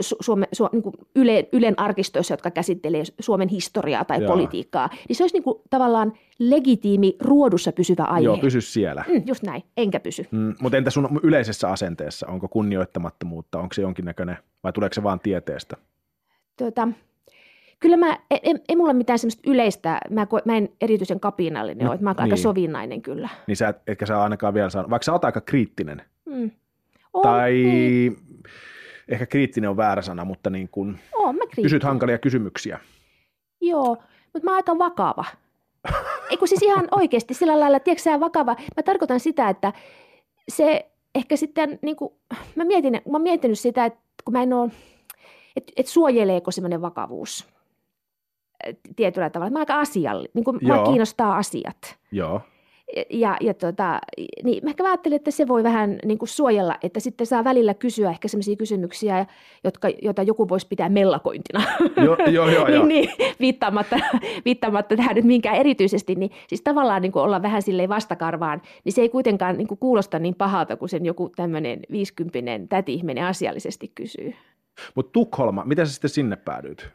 Suome, 0.00 0.48
Su, 0.52 0.68
niin 0.72 0.82
kuin 0.82 0.94
Yle, 1.16 1.48
Ylen 1.52 1.74
arkistoissa, 1.80 2.32
jotka 2.32 2.50
käsittelee 2.50 3.02
Suomen 3.20 3.48
historiaa 3.48 4.04
tai 4.04 4.22
Joo. 4.22 4.32
politiikkaa. 4.32 4.90
Niin 5.08 5.16
se 5.16 5.24
olisi 5.24 5.36
niin 5.36 5.42
kuin 5.42 5.60
tavallaan 5.70 6.12
legitiimi 6.38 7.16
ruodussa 7.20 7.72
pysyvä 7.72 8.04
aihe. 8.04 8.24
Joo, 8.24 8.36
pysy 8.36 8.60
siellä. 8.60 9.04
Mm, 9.08 9.22
just 9.26 9.42
näin, 9.42 9.62
enkä 9.76 10.00
pysy. 10.00 10.26
Mm, 10.30 10.54
mutta 10.60 10.78
entä 10.78 10.90
sun 10.90 11.20
yleisessä 11.22 11.68
asenteessa, 11.68 12.26
onko 12.26 12.48
kunnioittamattomuutta, 12.48 13.58
onko 13.58 13.72
se 13.72 13.82
jonkinnäköinen 13.82 14.36
vai 14.64 14.72
tuleeko 14.72 14.94
se 14.94 15.02
vaan 15.02 15.20
tieteestä? 15.20 15.76
Tuota, 16.58 16.88
kyllä 17.80 17.96
mä, 17.96 18.18
en, 18.30 18.38
en, 18.42 18.60
en 18.68 18.78
mulla 18.78 18.92
mitään 18.92 19.18
semmoista 19.18 19.50
yleistä, 19.50 20.00
mä, 20.10 20.26
mä 20.44 20.56
en 20.56 20.68
erityisen 20.80 21.20
kapinallinen 21.20 21.84
no, 21.84 21.90
ole, 21.90 22.00
mä 22.00 22.10
oon 22.10 22.16
niin. 22.16 22.22
aika 22.22 22.36
sovinnainen 22.36 23.02
kyllä. 23.02 23.28
Niin 23.46 23.56
sä 23.56 23.68
et, 23.68 23.76
etkä 23.86 24.06
sä 24.06 24.22
ainakaan 24.22 24.54
vielä 24.54 24.70
saanut, 24.70 24.90
vaikka 24.90 25.04
sä 25.04 25.12
oot 25.12 25.24
aika 25.24 25.40
kriittinen. 25.40 26.02
Mm. 26.26 26.50
On, 27.12 27.22
tai 27.22 27.52
niin. 27.52 28.16
ehkä 29.08 29.26
kriittinen 29.26 29.70
on 29.70 29.76
väärä 29.76 30.02
sana, 30.02 30.24
mutta 30.24 30.50
niin 30.50 30.68
kun 30.68 30.98
on, 31.14 31.36
mä 31.36 31.42
kysyt 31.62 31.82
hankalia 31.82 32.18
kysymyksiä. 32.18 32.80
Joo, 33.60 33.96
mutta 34.32 34.44
mä 34.44 34.50
oon 34.50 34.56
aika 34.56 34.78
vakava. 34.78 35.24
Ei 36.30 36.36
kun 36.36 36.48
siis 36.48 36.62
ihan 36.62 36.88
oikeasti 36.90 37.34
sillä 37.34 37.60
lailla, 37.60 37.80
tiedätkö 37.80 38.20
vakava. 38.20 38.56
Mä 38.76 38.82
tarkoitan 38.82 39.20
sitä, 39.20 39.48
että 39.48 39.72
se 40.48 40.90
ehkä 41.14 41.36
sitten, 41.36 41.78
niin 41.82 41.96
kuin, 41.96 42.12
mä, 42.54 42.64
mietin, 42.64 42.92
mä 42.92 43.12
oon 43.12 43.22
miettinyt 43.22 43.58
sitä, 43.58 43.84
että 43.84 44.00
kun 44.24 44.32
mä 44.32 44.42
en 44.42 44.52
ole, 44.52 44.70
että, 45.56 45.72
että 45.76 45.92
suojeleeko 45.92 46.50
semmoinen 46.50 46.82
vakavuus 46.82 47.53
tietyllä 48.96 49.30
tavalla. 49.30 49.50
Mä 49.50 49.58
aika 49.58 49.80
asiallinen, 49.80 50.30
niin 50.34 50.44
kuin 50.44 50.58
mä 50.62 50.82
kiinnostaa 50.84 51.36
asiat. 51.36 51.96
Joo. 52.12 52.40
Ja, 53.10 53.36
ja 53.40 53.54
tota, 53.54 54.00
niin 54.44 54.64
mä 54.64 54.70
ehkä 54.70 54.84
ajattelin, 54.84 55.16
että 55.16 55.30
se 55.30 55.48
voi 55.48 55.62
vähän 55.62 55.98
niin 56.04 56.18
kuin 56.18 56.28
suojella, 56.28 56.76
että 56.82 57.00
sitten 57.00 57.26
saa 57.26 57.44
välillä 57.44 57.74
kysyä 57.74 58.10
ehkä 58.10 58.28
sellaisia 58.28 58.56
kysymyksiä, 58.56 59.26
jotka, 59.64 59.88
joita 60.02 60.22
joku 60.22 60.48
voisi 60.48 60.68
pitää 60.68 60.88
mellakointina. 60.88 61.62
Joo, 62.04 62.16
joo, 62.26 62.48
joo. 62.48 62.86
niin, 62.86 62.88
niin, 63.18 63.34
viittaamatta, 63.40 63.96
viittaamatta 64.44 64.96
tähän 64.96 65.16
nyt 65.16 65.24
minkään 65.24 65.56
erityisesti, 65.56 66.14
niin 66.14 66.30
siis 66.48 66.62
tavallaan 66.62 67.02
niin 67.02 67.12
kuin 67.12 67.22
olla 67.22 67.42
vähän 67.42 67.62
silleen 67.62 67.88
vastakarvaan, 67.88 68.62
niin 68.84 68.92
se 68.92 69.00
ei 69.00 69.08
kuitenkaan 69.08 69.56
niin 69.56 69.68
kuin 69.68 69.78
kuulosta 69.78 70.18
niin 70.18 70.34
pahalta, 70.34 70.76
kuin 70.76 70.88
sen 70.88 71.06
joku 71.06 71.32
tämmöinen 71.36 71.80
viisikymppinen 71.90 72.68
täti-ihminen 72.68 73.24
asiallisesti 73.24 73.92
kysyy. 73.94 74.34
Mutta 74.94 75.12
Tukholma, 75.12 75.64
miten 75.64 75.86
sä 75.86 75.92
sitten 75.92 76.10
sinne 76.10 76.36
päädyit? 76.36 76.88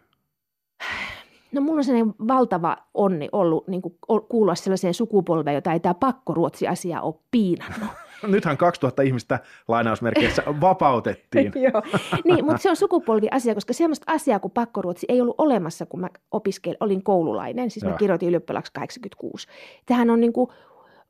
No 1.52 1.62
mulla 1.62 1.78
on 1.78 1.84
sellainen 1.84 2.14
valtava 2.28 2.78
onni 2.94 3.30
ollut 3.32 3.68
niin 3.68 3.82
kuin 3.82 3.96
kuulua 4.30 4.56
sellaiseen 4.56 4.94
sukupolveen, 4.94 5.56
jota 5.56 5.74
ei 5.74 5.80
tämä 5.80 5.94
pakkoruotsi-asia 5.94 7.02
ole 7.02 7.16
piinannut. 7.32 7.90
Nythän 8.28 8.58
2000 8.58 9.02
ihmistä 9.02 9.40
lainausmerkeissä 9.68 10.44
vapautettiin. 10.62 11.52
Joo, 11.74 11.82
niin, 12.26 12.46
mutta 12.46 12.62
se 12.62 12.70
on 12.70 12.76
sukupolvi-asia, 12.76 13.54
koska 13.54 13.74
semmoista 13.74 14.14
asiaa 14.14 14.40
kuin 14.40 14.52
pakkoruotsi 14.52 15.06
ei 15.10 15.22
ollut 15.22 15.36
olemassa, 15.38 15.86
kun 15.86 16.00
mä 16.00 16.10
opiskelin, 16.32 16.78
olin 16.80 17.04
koululainen, 17.04 17.72
siis 17.72 17.84
Joo. 17.84 17.92
mä 17.92 17.98
kirjoitin 17.98 18.30
ylioppilaaksi 18.30 18.74
86. 18.74 19.48
Tähän 19.86 20.10
on 20.10 20.20
niin 20.20 20.34
kuin, 20.34 20.50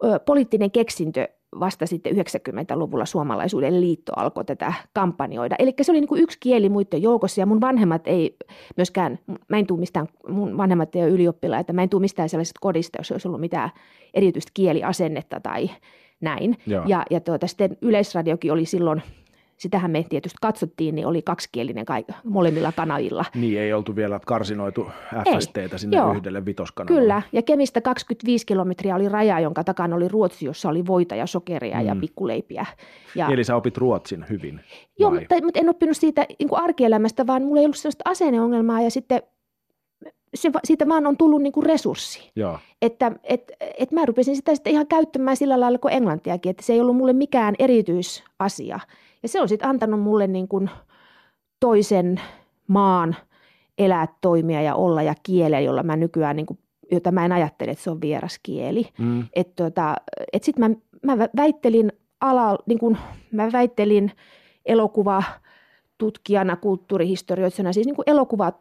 ö, 0.04 0.20
poliittinen 0.20 0.72
keksintö 0.72 1.28
vasta 1.60 1.86
sitten 1.86 2.16
90-luvulla 2.16 3.06
suomalaisuuden 3.06 3.82
liitto 3.82 4.12
alkoi 4.16 4.46
tätä 4.46 4.74
kampanjoida. 4.94 5.56
Eli 5.60 5.74
se 5.82 5.92
oli 5.92 6.00
niin 6.00 6.08
kuin 6.08 6.22
yksi 6.22 6.38
kieli 6.40 6.70
muiden 6.70 7.02
joukossa 7.02 7.42
ja 7.42 7.46
mun 7.46 7.62
vanhemmat 7.62 8.08
ei 8.08 8.38
myöskään, 8.78 9.20
mä 9.48 9.58
en 9.58 9.68
tuu 9.68 9.78
mistään, 9.78 10.08
mun 10.28 10.58
vanhemmat 10.58 10.96
ei 10.96 11.02
ole 11.02 11.12
ylioppilaita, 11.12 11.74
mä 11.74 11.84
en 11.84 11.90
tuu 11.90 12.00
mistään 12.00 12.30
sellaisesta 12.30 12.60
kodista, 12.62 13.00
jos 13.00 13.12
olisi 13.12 13.28
ollut 13.28 13.42
mitään 13.42 13.70
erityistä 14.14 14.52
kieliasennetta 14.54 15.40
tai 15.40 15.70
näin. 16.22 16.58
Joo. 16.68 16.84
Ja, 16.88 17.06
ja 17.10 17.20
tuota, 17.20 17.48
sitten 17.48 17.78
Yleisradiokin 17.82 18.52
oli 18.52 18.66
silloin 18.66 19.02
sitähän 19.60 19.92
me 19.92 20.06
tietysti 20.10 20.38
katsottiin, 20.42 20.96
niin 20.96 21.08
oli 21.08 21.22
kaksikielinen 21.22 21.86
kaik- 21.86 22.12
molemmilla 22.24 22.72
kanavilla. 22.72 23.26
Niin, 23.36 23.60
ei 23.60 23.74
oltu 23.74 23.96
vielä 23.96 24.20
karsinoitu 24.26 24.88
FSTtä 25.34 25.78
sinne 25.78 25.98
Joo, 25.98 26.14
yhdelle 26.14 26.46
vitoskanavalle. 26.46 27.02
Kyllä, 27.02 27.22
ja 27.32 27.42
Kemistä 27.42 27.82
25 27.82 28.46
kilometriä 28.46 28.96
oli 28.96 29.10
raja, 29.10 29.40
jonka 29.40 29.64
takana 29.64 29.96
oli 29.96 30.08
Ruotsi, 30.08 30.46
jossa 30.46 30.70
oli 30.70 30.88
voita 30.88 31.16
ja 31.16 31.28
sokeria 31.28 31.80
mm. 31.80 31.86
ja 31.86 31.96
pikkuleipiä. 32.02 32.66
Ja... 33.16 33.28
Eli 33.28 33.44
sä 33.44 33.56
opit 33.56 33.78
ruotsin 33.78 34.26
hyvin? 34.30 34.62
Joo, 35.00 35.12
mutta, 35.12 35.36
mutta 35.44 35.60
en 35.60 35.70
oppinut 35.70 35.98
siitä 35.98 36.26
niin 36.40 36.50
kuin 36.50 36.62
arkielämästä, 36.62 37.28
vaan 37.28 37.42
mulla 37.42 37.60
ei 37.60 37.66
ollut 37.66 37.78
sellaista 37.78 38.10
asenneongelmaa 38.10 38.82
ja 38.82 38.92
sitten 38.92 39.22
se, 40.34 40.52
siitä 40.64 40.88
vaan 40.88 41.08
on 41.08 41.18
tullut 41.18 41.42
niin 41.42 41.54
kuin 41.54 41.66
resurssi. 41.66 42.32
Joo. 42.36 42.60
Että 42.82 43.12
et, 43.24 43.52
et 43.78 43.92
mä 43.92 44.06
rupesin 44.06 44.36
sitä 44.36 44.56
sitten 44.56 44.74
ihan 44.74 44.88
käyttämään 44.88 45.38
sillä 45.38 45.60
lailla 45.60 45.78
kuin 45.78 45.94
englantiakin, 45.94 46.50
että 46.50 46.64
se 46.64 46.74
ei 46.74 46.82
ollut 46.82 46.96
mulle 46.96 47.14
mikään 47.14 47.56
erityisasia. 47.60 48.80
Ja 49.24 49.30
se 49.30 49.42
on 49.42 49.50
sitten 49.50 49.70
antanut 49.70 50.02
mulle 50.02 50.28
niin 50.28 50.48
kuin 50.48 50.70
toisen 51.60 52.22
maan 52.68 53.16
elää, 53.78 54.08
toimia 54.22 54.62
ja 54.62 54.76
olla 54.76 55.02
ja 55.02 55.14
kieleä, 55.24 55.60
jolla 55.60 55.84
mä 55.84 55.96
nykyään, 55.96 56.36
niin 56.36 56.46
kuin, 56.46 56.60
jota 56.92 57.12
mä 57.12 57.26
en 57.26 57.32
ajattele, 57.32 57.72
että 57.72 57.84
se 57.84 57.92
on 57.92 58.02
vieras 58.02 58.40
kieli. 58.44 58.88
Mm. 58.98 59.26
Että 59.34 59.64
tota, 59.64 59.96
et 60.34 60.44
sitten 60.44 60.78
mä, 61.04 61.16
mä 61.16 61.28
väittelin 61.36 61.92
ala, 62.22 62.58
niin 62.66 62.80
kuin, 62.80 62.98
mä 63.32 63.50
väittelin 63.52 64.12
elokuva 64.66 65.24
tutkijana, 65.98 66.56
kulttuurihistorioitsijana, 66.56 67.74
siis 67.74 67.86
niin 67.86 67.96
kuin 67.96 68.10
elokuva 68.10 68.54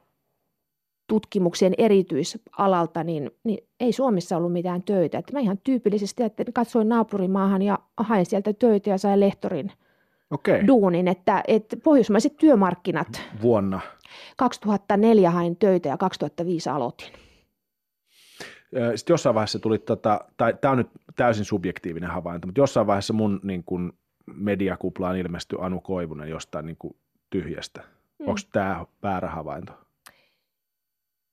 tutkimuksen 1.07 1.75
erityisalalta, 1.79 3.05
niin, 3.05 3.31
niin 3.45 3.59
ei 3.81 3.93
Suomessa 3.93 4.37
ollut 4.37 4.53
mitään 4.53 4.83
töitä. 4.83 5.19
Että 5.19 5.33
mä 5.33 5.41
ihan 5.41 5.59
tyypillisesti 5.65 6.23
että 6.23 6.45
katsoin 6.55 6.88
naapurimaahan 6.88 7.62
ja 7.62 7.79
hain 7.97 8.27
sieltä 8.27 8.53
töitä 8.53 8.91
ja 8.91 8.99
sain 8.99 9.21
lehtorin– 9.21 9.73
okay. 10.31 10.67
duunin, 10.67 11.09
että, 11.09 11.43
että 11.49 11.77
pohjoismaiset 11.77 12.37
työmarkkinat. 12.37 13.23
Vuonna? 13.43 13.81
2004 14.37 15.31
hain 15.31 15.57
töitä 15.57 15.89
ja 15.89 15.97
2005 15.97 16.71
aloitin. 16.71 17.09
Sitten 18.95 19.15
jossain 19.15 19.35
vaiheessa 19.35 19.59
tuli, 19.59 19.79
tota, 19.79 20.21
tai 20.37 20.55
tämä 20.61 20.73
on 20.73 20.79
nyt 20.79 20.91
täysin 21.17 21.45
subjektiivinen 21.45 22.11
havainto, 22.11 22.47
mutta 22.47 22.61
jossain 22.61 22.87
vaiheessa 22.87 23.13
mun 23.13 23.41
niin 23.43 23.65
kun, 23.65 23.93
mediakuplaan 24.35 25.17
ilmestyi 25.17 25.59
Anu 25.63 25.81
Koivunen 25.81 26.29
jostain 26.29 26.67
niin 26.67 26.77
kun, 26.79 26.97
tyhjästä. 27.31 27.81
Mm. 28.19 28.29
Onko 28.29 28.41
tämä 28.53 28.87
väärä 29.03 29.29
havainto? 29.29 29.73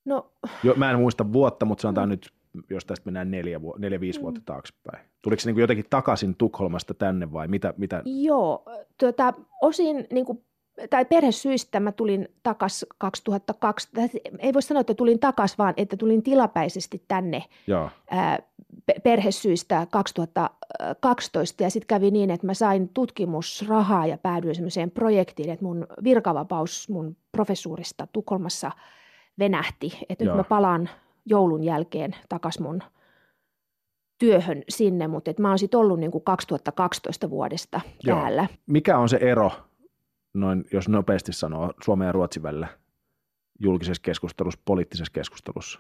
No. 0.06 0.32
Jo, 0.64 0.74
mä 0.76 0.92
en 0.92 1.00
muista 1.00 1.34
vuotta, 1.34 1.66
mutta 1.66 1.82
sanotaan 1.82 2.10
mm. 2.10 2.12
nyt 2.12 2.34
jos 2.70 2.86
tästä 2.86 3.06
mennään 3.06 3.32
neljä, 3.32 3.60
neljä 3.78 4.00
viisi 4.00 4.20
mm. 4.20 4.24
vuotta 4.24 4.42
taaksepäin? 4.46 5.06
Tuliko 5.22 5.40
se 5.40 5.48
niin 5.50 5.56
kuin 5.56 5.62
jotenkin 5.62 5.86
takaisin 5.90 6.36
Tukholmasta 6.36 6.94
tänne 6.94 7.32
vai 7.32 7.48
mitä? 7.48 7.74
mitä? 7.78 8.02
Joo, 8.06 8.66
tuota, 9.00 9.34
osin 9.62 10.08
niin 10.12 10.26
kuin, 10.26 10.44
tai 10.90 11.06
perhesyistä 11.06 11.80
mä 11.80 11.92
tulin 11.92 12.28
takaisin 12.44 12.88
2002, 12.98 13.90
ei 14.40 14.54
voi 14.54 14.62
sanoa, 14.62 14.82
että 14.82 14.94
tulin 14.94 15.20
takaisin, 15.20 15.58
vaan 15.58 15.74
että 15.78 15.98
tulin 15.98 16.24
tilapäisesti 16.24 17.04
tänne 17.08 17.44
Joo. 17.68 17.90
Ää, 18.10 18.40
perhesyistä 19.04 19.88
2012 19.92 21.64
ja 21.64 21.70
sitten 21.70 21.88
kävi 21.88 22.12
niin, 22.12 22.32
että 22.32 22.46
mä 22.46 22.54
sain 22.54 22.90
tutkimusrahaa 22.90 24.08
ja 24.08 24.18
päädyin 24.18 24.56
semmoiseen 24.56 24.92
projektiin, 24.92 25.50
että 25.50 25.66
mun 25.66 25.88
virkavapaus 26.04 26.90
mun 26.90 27.18
professuurista 27.32 28.08
Tukholmassa 28.14 28.72
venähti, 29.40 30.00
että 30.10 30.26
nyt 30.26 30.36
mä 30.36 30.44
palaan 30.44 30.90
joulun 31.26 31.64
jälkeen 31.64 32.16
takas 32.30 32.60
mun 32.60 32.82
työhön 34.18 34.64
sinne, 34.70 35.08
mutta 35.08 35.32
et 35.32 35.40
mä 35.40 35.50
oon 35.50 35.60
sitten 35.60 35.80
ollut 35.80 36.00
niin 36.00 36.12
kuin 36.12 36.24
2012 36.24 37.30
vuodesta 37.30 37.82
Joo. 38.04 38.20
täällä. 38.20 38.48
Mikä 38.66 38.98
on 38.98 39.10
se 39.10 39.18
ero, 39.18 39.52
noin, 40.34 40.66
jos 40.74 40.90
nopeasti 40.90 41.34
sanoo, 41.34 41.74
Suomen 41.84 42.06
ja 42.06 42.12
Ruotsin 42.12 42.44
välillä 42.44 42.68
julkisessa 43.60 44.02
keskustelussa, 44.02 44.62
poliittisessa 44.66 45.14
keskustelussa? 45.14 45.80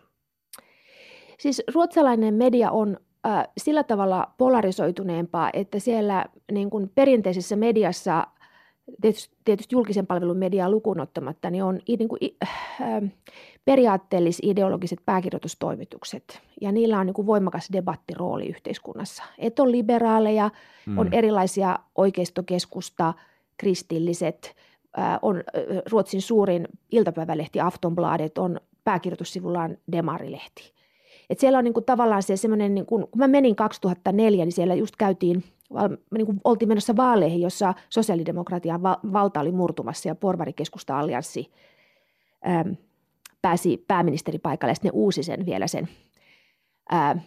Siis 1.39 1.63
ruotsalainen 1.73 2.33
media 2.33 2.71
on 2.71 2.97
äh, 3.27 3.47
sillä 3.57 3.83
tavalla 3.83 4.33
polarisoituneempaa, 4.37 5.49
että 5.53 5.79
siellä 5.79 6.25
niin 6.51 6.69
kuin 6.69 6.91
perinteisessä 6.95 7.55
mediassa 7.55 8.27
tietysti, 9.01 9.35
tietysti 9.45 9.75
julkisen 9.75 10.07
palvelun 10.07 10.37
mediaa 10.37 10.69
lukuun 10.69 10.99
ottamatta, 10.99 11.49
niin 11.49 11.63
on 11.63 11.79
niin 11.87 12.09
kuin, 12.09 12.19
äh, 12.81 13.01
periaatteellis-ideologiset 13.65 14.99
pääkirjoitustoimitukset, 15.05 16.41
ja 16.61 16.71
niillä 16.71 16.99
on 16.99 17.05
niin 17.05 17.13
kuin 17.13 17.27
voimakas 17.27 17.69
debattirooli 17.73 18.47
yhteiskunnassa. 18.47 19.23
Et 19.37 19.59
on 19.59 19.71
liberaaleja, 19.71 20.49
mm. 20.85 20.97
on 20.97 21.13
erilaisia 21.13 21.79
oikeistokeskusta, 21.95 23.13
kristilliset, 23.57 24.55
äh, 24.99 25.19
on 25.21 25.37
äh, 25.37 25.43
Ruotsin 25.91 26.21
suurin 26.21 26.67
iltapäivälehti 26.91 27.59
Aftonbladet, 27.59 28.37
on 28.37 28.59
pääkirjoitussivullaan 28.83 29.77
Demarilehti. 29.91 30.75
Et 31.29 31.39
siellä 31.39 31.57
on 31.57 31.63
niin 31.63 31.73
kuin 31.73 31.85
tavallaan 31.85 32.23
se 32.23 32.37
semmoinen, 32.37 32.75
niin 32.75 32.85
kun 32.85 33.07
mä 33.15 33.27
menin 33.27 33.55
2004, 33.55 34.45
niin 34.45 34.51
siellä 34.51 34.75
just 34.75 34.95
käytiin– 34.95 35.43
niin 36.11 36.25
kuin 36.25 36.41
oltiin 36.43 36.69
menossa 36.69 36.95
vaaleihin, 36.95 37.41
jossa 37.41 37.73
sosiaalidemokratian 37.89 38.83
valta 39.13 39.39
oli 39.39 39.51
murtumassa 39.51 40.07
ja 40.07 40.15
porvarikeskusta 40.15 40.99
allianssi 40.99 41.51
äm, 42.47 42.75
pääsi 43.41 43.85
pääministeripaikalle 43.87 44.71
ja 44.71 44.75
sitten 44.75 44.89
ne 44.89 44.99
uusi 44.99 45.23
sen 45.23 45.45
vielä 45.45 45.67
sen 45.67 45.89
ää, 46.89 47.19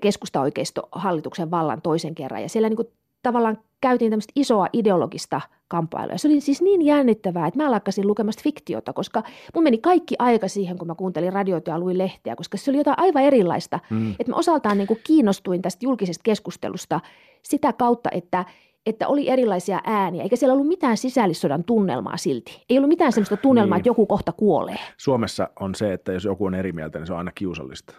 keskusta-oikeisto 0.00 0.88
hallituksen 0.92 1.50
vallan 1.50 1.82
toisen 1.82 2.14
kerran. 2.14 2.42
Ja 2.42 2.48
siellä 2.48 2.68
niin 2.68 2.76
kuin 2.76 2.88
tavallaan 3.24 3.58
käytiin 3.80 4.10
tämmöistä 4.10 4.32
isoa 4.36 4.66
ideologista 4.72 5.40
kamppailua. 5.68 6.18
Se 6.18 6.28
oli 6.28 6.40
siis 6.40 6.62
niin 6.62 6.82
jännittävää, 6.82 7.46
että 7.46 7.62
mä 7.62 7.70
lakkasin 7.70 8.06
lukemasta 8.06 8.42
fiktiota, 8.42 8.92
koska 8.92 9.22
mun 9.54 9.64
meni 9.64 9.78
kaikki 9.78 10.14
aika 10.18 10.48
siihen, 10.48 10.78
kun 10.78 10.86
mä 10.86 10.94
kuuntelin 10.94 11.32
radioita 11.32 11.70
ja 11.70 11.78
luin 11.78 11.98
lehteä, 11.98 12.36
koska 12.36 12.56
se 12.56 12.70
oli 12.70 12.78
jotain 12.78 12.98
aivan 12.98 13.22
erilaista. 13.22 13.80
Mm. 13.90 14.10
Että 14.10 14.32
mä 14.32 14.36
osaltaan 14.36 14.78
niin 14.78 14.86
kuin 14.86 15.00
kiinnostuin 15.04 15.62
tästä 15.62 15.86
julkisesta 15.86 16.22
keskustelusta 16.22 17.00
sitä 17.42 17.72
kautta, 17.72 18.10
että 18.12 18.44
että 18.86 19.08
oli 19.08 19.28
erilaisia 19.28 19.80
ääniä, 19.84 20.22
eikä 20.22 20.36
siellä 20.36 20.52
ollut 20.52 20.68
mitään 20.68 20.96
sisällissodan 20.96 21.64
tunnelmaa 21.64 22.16
silti. 22.16 22.64
Ei 22.70 22.78
ollut 22.78 22.88
mitään 22.88 23.12
sellaista 23.12 23.36
tunnelmaa, 23.36 23.76
niin. 23.76 23.80
että 23.80 23.88
joku 23.88 24.06
kohta 24.06 24.32
kuolee. 24.32 24.78
Suomessa 24.96 25.48
on 25.60 25.74
se, 25.74 25.92
että 25.92 26.12
jos 26.12 26.24
joku 26.24 26.44
on 26.44 26.54
eri 26.54 26.72
mieltä, 26.72 26.98
niin 26.98 27.06
se 27.06 27.12
on 27.12 27.18
aina 27.18 27.32
kiusallista. 27.34 27.94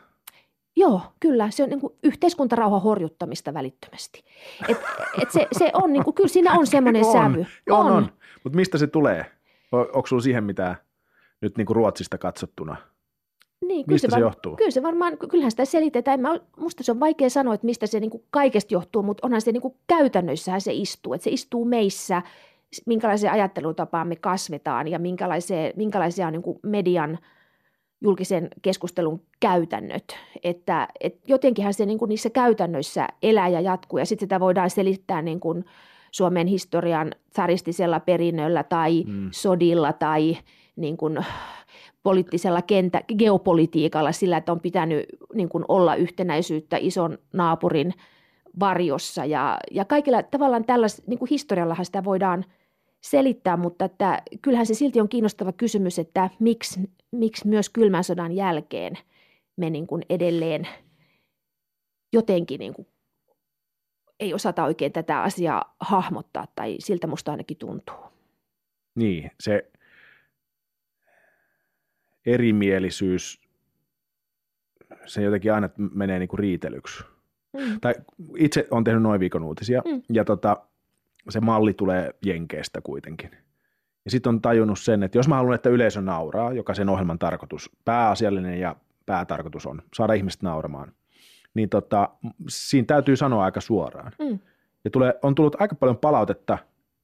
Joo, 0.76 1.02
kyllä. 1.20 1.50
Se 1.50 1.64
on 1.64 1.70
niin 1.70 1.82
yhteiskuntarauhan 2.04 2.82
horjuttamista 2.82 3.54
välittömästi. 3.54 4.24
Et, 4.70 4.78
et 5.22 5.32
se, 5.32 5.48
se 5.52 5.72
on, 5.74 5.94
niin 5.94 6.04
kuin, 6.04 6.14
kyllä 6.14 6.30
siinä 6.30 6.54
on 6.54 6.68
semmoinen 6.68 7.06
on, 7.06 7.12
sävy. 7.12 7.46
On, 7.70 7.86
on. 7.86 7.92
on. 7.92 8.12
Mutta 8.44 8.56
mistä 8.56 8.78
se 8.78 8.88
tulee? 8.88 9.26
Onko 9.72 10.08
sinulla 10.08 10.24
siihen 10.24 10.44
mitään 10.44 10.76
nyt 11.42 11.58
niin 11.58 11.66
kuin 11.66 11.76
Ruotsista 11.76 12.18
katsottuna? 12.18 12.76
Niin, 13.68 13.86
mistä 13.88 14.08
se, 14.08 14.12
var- 14.12 14.20
se 14.20 14.22
johtuu? 14.22 14.56
Kyllä 14.56 14.72
se 14.72 14.84
varmaan, 14.84 15.18
kyllähän 15.18 15.52
sitä 15.52 15.66
selitetään. 15.66 16.20
Mä, 16.20 16.40
musta 16.58 16.84
se 16.84 16.92
on 16.92 17.00
vaikea 17.00 17.30
sanoa, 17.30 17.54
että 17.54 17.66
mistä 17.66 17.88
se 17.88 18.00
niin 18.00 18.12
kuin 18.12 18.24
kaikesta 18.32 18.74
johtuu, 18.74 19.04
mutta 19.04 19.28
onhan 19.28 19.42
se 19.42 19.52
niin 19.52 19.62
kuin 19.62 19.76
käytännössähän 19.88 20.62
se 20.62 20.74
istuu. 20.74 21.14
Että 21.14 21.24
se 21.24 21.30
istuu 21.30 21.66
meissä, 21.66 22.22
minkälaiseen 22.86 23.34
ajattelutapaan 23.34 24.08
me 24.08 24.16
kasvetaan 24.16 24.88
ja 24.88 25.00
minkälaisia, 25.00 25.72
minkälaisia 25.76 26.28
on 26.28 26.34
niin 26.34 26.44
kuin 26.44 26.60
median 26.64 27.20
julkisen 28.02 28.50
keskustelun 28.62 29.22
käytännöt. 29.40 30.18
Että, 30.44 30.88
et 31.02 31.20
jotenkinhan 31.28 31.74
se 31.74 31.86
niin 31.86 32.00
kuin 32.00 32.10
niissä 32.10 32.30
käytännöissä 32.30 33.08
elää 33.24 33.48
ja 33.48 33.62
jatkuu 33.62 34.00
ja 34.00 34.06
sitten 34.06 34.26
sitä 34.26 34.40
voidaan 34.40 34.70
selittää 34.70 35.22
niin 35.22 35.40
kuin 35.40 35.66
Suomen 36.12 36.48
historian 36.48 37.12
tsaristisella 37.34 38.00
perinnöllä 38.00 38.64
tai 38.64 39.04
mm. 39.08 39.30
sodilla 39.32 39.94
tai 39.94 40.38
niin 40.76 40.98
kuin 40.98 41.26
poliittisella 42.04 42.62
kentä, 42.62 43.02
geopolitiikalla 43.18 44.12
sillä, 44.12 44.38
että 44.38 44.52
on 44.52 44.60
pitänyt 44.60 45.06
niin 45.34 45.50
kuin 45.50 45.66
olla 45.68 45.96
yhtenäisyyttä 45.96 46.78
ison 46.80 47.18
naapurin 47.34 47.94
varjossa 48.60 49.26
ja, 49.26 49.58
ja 49.72 49.86
kaikilla 49.86 50.24
tavallaan 50.24 50.66
tällaisella 50.66 51.06
niin 51.08 51.20
kuin 51.20 51.30
historiallahan 51.30 51.86
sitä 51.86 52.04
voidaan 52.04 52.46
selittää, 53.06 53.58
mutta 53.58 53.86
että 53.86 54.22
kyllähän 54.42 54.66
se 54.66 54.74
silti 54.74 55.02
on 55.02 55.10
kiinnostava 55.10 55.52
kysymys, 55.52 56.00
että 56.00 56.30
miksi, 56.40 56.80
miksi 57.12 57.48
myös 57.48 57.70
kylmän 57.70 58.04
sodan 58.04 58.32
jälkeen 58.32 58.98
me 59.58 59.70
niin 59.70 59.88
kuin 59.88 60.06
edelleen 60.10 60.68
jotenkin 62.14 62.60
niin 62.60 62.74
kuin 62.74 62.88
ei 64.20 64.34
osata 64.34 64.64
oikein 64.64 64.92
tätä 64.92 65.22
asiaa 65.22 65.76
hahmottaa 65.80 66.48
tai 66.56 66.76
siltä 66.80 67.08
musta 67.08 67.32
ainakin 67.32 67.58
tuntuu. 67.58 67.96
Niin, 68.96 69.32
se 69.40 69.72
erimielisyys, 72.26 73.42
se 75.06 75.22
jotenkin 75.22 75.54
aina 75.54 75.70
menee 75.78 76.20
niin 76.20 76.30
kuin 76.30 76.40
riitelyksi. 76.40 77.04
Mm. 77.54 77.80
Tai 77.82 77.94
itse 78.38 78.68
on 78.72 78.84
tehnyt 78.84 79.04
noin 79.04 79.20
viikon 79.20 79.44
uutisia 79.44 79.82
mm. 79.86 80.02
ja 80.14 80.26
tota, 80.26 80.68
se 81.30 81.40
malli 81.40 81.74
tulee 81.74 82.12
Jenkeestä 82.26 82.82
kuitenkin. 82.82 83.32
Ja 84.06 84.12
sitten 84.12 84.30
on 84.30 84.42
tajunnut 84.42 84.80
sen, 84.80 85.04
että 85.04 85.18
jos 85.18 85.28
mä 85.28 85.36
haluan, 85.36 85.56
että 85.56 85.70
yleisö 85.70 86.02
nauraa, 86.02 86.54
joka 86.54 86.74
sen 86.74 86.90
ohjelman 86.90 87.20
tarkoitus, 87.20 87.70
pääasiallinen 87.86 88.60
ja 88.60 88.76
päätarkoitus 89.06 89.66
on 89.66 89.82
saada 89.94 90.14
ihmiset 90.14 90.42
nauramaan, 90.42 90.92
niin 91.54 91.70
tota, 91.70 92.10
siinä 92.50 92.86
täytyy 92.86 93.16
sanoa 93.16 93.44
aika 93.44 93.62
suoraan. 93.62 94.12
Mm. 94.20 94.40
Ja 94.84 94.92
tulee, 94.92 95.14
on 95.22 95.36
tullut 95.36 95.62
aika 95.62 95.76
paljon 95.76 95.98
palautetta 95.98 96.58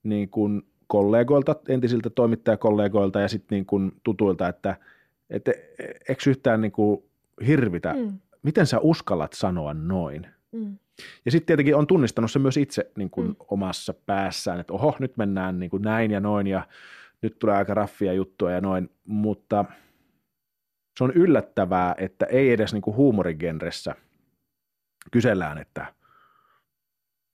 niin 0.04 0.30
kuin 0.30 0.62
kollegoilta, 0.88 1.56
entisiltä 1.68 2.10
toimittajakollegoilta 2.10 3.20
ja 3.22 3.28
sitten 3.28 3.56
niin 3.56 3.66
kuin 3.66 3.92
tutuilta, 4.04 4.48
että– 4.48 4.76
että 5.32 5.52
eikö 6.10 6.30
yhtään 6.30 6.62
niin 6.62 6.72
kuin 6.72 7.04
hirvitä, 7.48 7.94
mm. 7.94 8.20
miten 8.44 8.68
sä 8.68 8.80
uskallat 8.80 9.34
sanoa 9.34 9.74
noin? 9.74 10.28
Mm. 10.52 10.78
Ja 11.26 11.32
sitten 11.32 11.46
tietenkin 11.46 11.76
on 11.76 11.88
tunnistanut 11.88 12.32
se 12.32 12.40
myös 12.40 12.58
itse 12.58 12.92
niin 12.96 13.10
kuin 13.10 13.28
mm. 13.28 13.36
omassa 13.40 13.94
päässään, 14.06 14.60
että 14.60 14.74
oho, 14.74 14.96
nyt 15.00 15.18
mennään 15.18 15.60
niin 15.60 15.70
kuin 15.70 15.84
näin 15.84 16.12
ja 16.12 16.20
noin 16.20 16.48
ja 16.48 16.68
nyt 17.22 17.40
tulee 17.40 17.56
aika 17.56 17.74
raffia 17.74 18.14
juttua 18.14 18.52
ja 18.52 18.62
noin, 18.62 18.90
mutta 19.06 19.66
se 20.98 21.04
on 21.04 21.12
yllättävää, 21.12 21.96
että 21.98 22.26
ei 22.26 22.52
edes 22.52 22.74
niin 22.74 22.82
kuin 22.82 22.96
huumorigenressä 22.96 23.96
kysellään, 25.12 25.58
että 25.58 25.86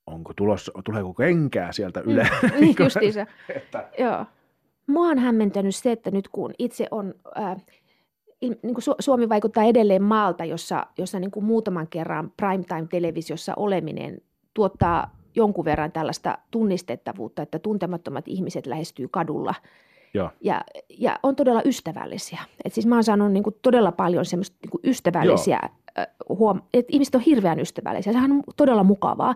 onko 0.07 0.33
tulossa, 0.33 0.71
tuleeko 0.85 1.13
kenkää 1.13 1.71
sieltä 1.71 1.99
Yle. 1.99 2.27
Mm, 2.43 2.59
niin 2.59 2.75
justiinsa. 2.83 3.25
että... 3.55 3.89
Joo. 3.99 4.25
Mua 4.87 5.07
on 5.07 5.19
hämmentänyt 5.19 5.75
se, 5.75 5.91
että 5.91 6.11
nyt 6.11 6.27
kun 6.27 6.53
itse 6.59 6.87
on 6.91 7.13
äh, 7.37 7.57
niin 8.41 8.73
kuin 8.73 8.83
Suomi 8.99 9.29
vaikuttaa 9.29 9.63
edelleen 9.63 10.03
maalta, 10.03 10.45
jossa, 10.45 10.87
jossa 10.97 11.19
niin 11.19 11.31
kuin 11.31 11.45
muutaman 11.45 11.87
kerran 11.87 12.31
primetime-televisiossa 12.37 13.53
oleminen 13.55 14.21
tuottaa 14.53 15.17
jonkun 15.35 15.65
verran 15.65 15.91
tällaista 15.91 16.37
tunnistettavuutta, 16.51 17.41
että 17.41 17.59
tuntemattomat 17.59 18.27
ihmiset 18.27 18.65
lähestyy 18.65 19.07
kadulla 19.07 19.55
ja, 20.13 20.31
ja, 20.41 20.61
ja 20.89 21.19
on 21.23 21.35
todella 21.35 21.61
ystävällisiä. 21.65 22.39
Et 22.65 22.73
siis 22.73 22.85
mä 22.85 22.95
oon 22.95 23.03
saanut 23.03 23.31
niin 23.31 23.43
kuin 23.43 23.55
todella 23.61 23.91
paljon 23.91 24.25
semmoista 24.25 24.57
niin 24.61 24.69
kuin 24.69 24.81
ystävällisiä, 24.83 25.59
huom- 26.29 26.61
että 26.73 26.93
ihmiset 26.93 27.15
on 27.15 27.21
hirveän 27.21 27.59
ystävällisiä. 27.59 28.13
Sehän 28.13 28.31
on 28.31 28.43
todella 28.55 28.83
mukavaa, 28.83 29.35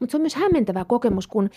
mutta 0.00 0.10
se 0.10 0.16
on 0.16 0.20
myös 0.20 0.34
hämmentävä 0.34 0.84
kokemus, 0.84 1.26
kun– 1.26 1.50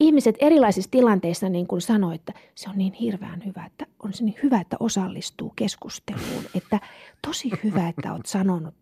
ihmiset 0.00 0.36
erilaisissa 0.38 0.90
tilanteissa 0.90 1.48
niin 1.48 1.66
kuin 1.66 1.80
sanoo, 1.80 2.12
että 2.12 2.32
se 2.54 2.70
on 2.70 2.78
niin 2.78 2.92
hirveän 2.92 3.42
hyvä, 3.46 3.64
että 3.66 3.86
on 4.04 4.12
se 4.12 4.24
niin 4.24 4.38
hyvä, 4.42 4.60
että 4.60 4.76
osallistuu 4.80 5.52
keskusteluun, 5.56 6.44
että 6.54 6.80
tosi 7.26 7.50
hyvä, 7.64 7.88
että 7.88 8.12
olet 8.12 8.26
sanonut 8.26 8.74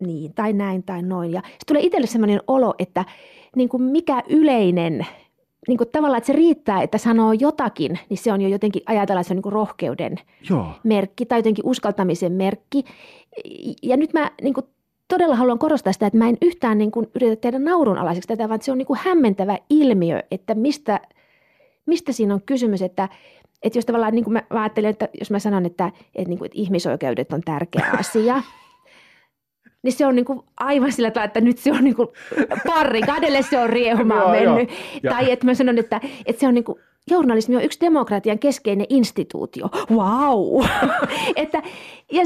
niin 0.00 0.34
tai 0.34 0.52
näin 0.52 0.82
tai 0.82 1.02
noin. 1.02 1.32
Ja 1.32 1.42
se 1.44 1.64
tulee 1.66 1.82
itselle 1.82 2.06
sellainen 2.06 2.40
olo, 2.46 2.74
että 2.78 3.04
niin 3.56 3.68
kuin 3.68 3.82
mikä 3.82 4.22
yleinen, 4.28 5.06
niin 5.68 5.78
kuin 5.78 5.88
tavallaan, 5.92 6.18
että 6.18 6.26
se 6.26 6.32
riittää, 6.32 6.82
että 6.82 6.98
sanoo 6.98 7.32
jotakin, 7.32 7.98
niin 8.08 8.18
se 8.18 8.32
on 8.32 8.40
jo 8.40 8.48
jotenkin 8.48 8.82
ajatella, 8.86 9.20
että 9.20 9.28
se 9.28 9.32
on 9.32 9.36
niin 9.36 9.42
kuin 9.42 9.52
rohkeuden 9.52 10.16
Joo. 10.50 10.66
merkki 10.84 11.26
tai 11.26 11.38
jotenkin 11.38 11.66
uskaltamisen 11.66 12.32
merkki. 12.32 12.84
Ja 13.82 13.96
nyt 13.96 14.12
mä 14.12 14.30
niin 14.42 14.54
kuin 14.54 14.66
todella 15.08 15.36
haluan 15.36 15.58
korostaa 15.58 15.92
sitä, 15.92 16.06
että 16.06 16.18
mä 16.18 16.28
en 16.28 16.38
yhtään 16.42 16.78
niin 16.78 16.90
kuin 16.90 17.06
yritä 17.14 17.36
tehdä 17.36 17.58
naurunalaiseksi 17.58 18.28
tätä, 18.28 18.48
vaan 18.48 18.62
se 18.62 18.72
on 18.72 18.78
niin 18.78 18.86
kuin 18.86 19.00
hämmentävä 19.02 19.58
ilmiö, 19.70 20.22
että 20.30 20.54
mistä, 20.54 21.00
mistä 21.86 22.12
siinä 22.12 22.34
on 22.34 22.42
kysymys, 22.46 22.82
että, 22.82 23.08
että 23.62 23.78
jos 23.78 23.86
tavallaan 23.86 24.14
niin 24.14 24.24
kuin 24.24 24.32
mä, 24.32 24.42
mä 24.50 24.62
ajattelen, 24.62 24.90
että 24.90 25.08
jos 25.18 25.30
mä 25.30 25.38
sanon, 25.38 25.66
että, 25.66 25.92
että, 26.14 26.28
niin 26.28 26.38
kuin, 26.38 26.46
että 26.46 26.58
ihmisoikeudet 26.58 27.32
on 27.32 27.40
tärkeä 27.40 27.90
asia, 28.00 28.42
niin 29.82 29.92
se 29.92 30.06
on 30.06 30.14
niin 30.14 30.24
kuin 30.24 30.40
aivan 30.56 30.92
sillä 30.92 31.10
tavalla, 31.10 31.26
että 31.26 31.40
nyt 31.40 31.58
se 31.58 31.72
on 31.72 31.84
niin 31.84 31.96
kuin 31.96 32.08
parri, 32.66 33.00
kadelle 33.12 33.42
se 33.42 33.58
on 33.58 33.70
riehumaan 33.70 34.30
mennyt. 34.30 34.70
Tai 35.08 35.32
että 35.32 35.46
mä 35.46 35.54
sanon, 35.54 35.78
että, 35.78 36.00
että 36.26 36.40
se 36.40 36.48
on 36.48 36.54
niin 36.54 36.64
kuin 36.64 36.78
journalismi 37.10 37.56
on 37.56 37.62
yksi 37.62 37.80
demokratian 37.80 38.38
keskeinen 38.38 38.86
instituutio. 38.88 39.68
Wow! 39.90 40.64
että, 41.36 41.62
ja, 42.12 42.22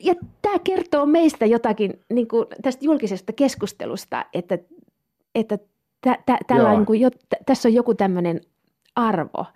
ja 0.00 0.14
tämä 0.42 0.58
kertoo 0.64 1.06
meistä 1.06 1.46
jotakin 1.46 2.00
niin 2.12 2.28
kuin 2.28 2.46
tästä 2.62 2.84
julkisesta 2.84 3.32
keskustelusta, 3.32 4.24
että, 4.32 4.58
että 5.34 5.58
tä, 6.00 6.18
tä, 6.26 6.38
tällä 6.46 6.70
on, 6.70 6.86
niin 6.88 7.00
jo, 7.00 7.10
t- 7.10 7.46
tässä 7.46 7.68
on 7.68 7.74
joku 7.74 7.94
tämmöinen 7.94 8.40
arvo. 8.96 9.46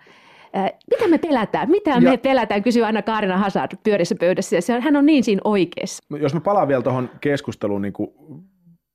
mitä 0.91 1.09
me 1.09 1.19
pelätään? 1.19 1.71
Mitä 1.71 1.91
ja, 1.91 2.01
me 2.01 2.17
pelätään, 2.17 2.63
kysyy 2.63 2.85
aina 2.85 3.03
Kaarina 3.03 3.39
Hazard 3.39 3.73
pyörissä 3.85 4.15
pöydässä. 4.21 4.61
Se 4.61 4.75
on, 4.75 4.83
hän 4.83 4.97
on 4.97 5.07
niin 5.07 5.25
siinä 5.25 5.41
oikeassa. 5.45 6.05
Jos 6.21 6.35
mä 6.35 6.41
palaan 6.41 6.69
vielä 6.69 6.83
tuohon 6.83 7.11
keskusteluun, 7.21 7.83
niin 7.83 7.93
kuin 7.93 8.11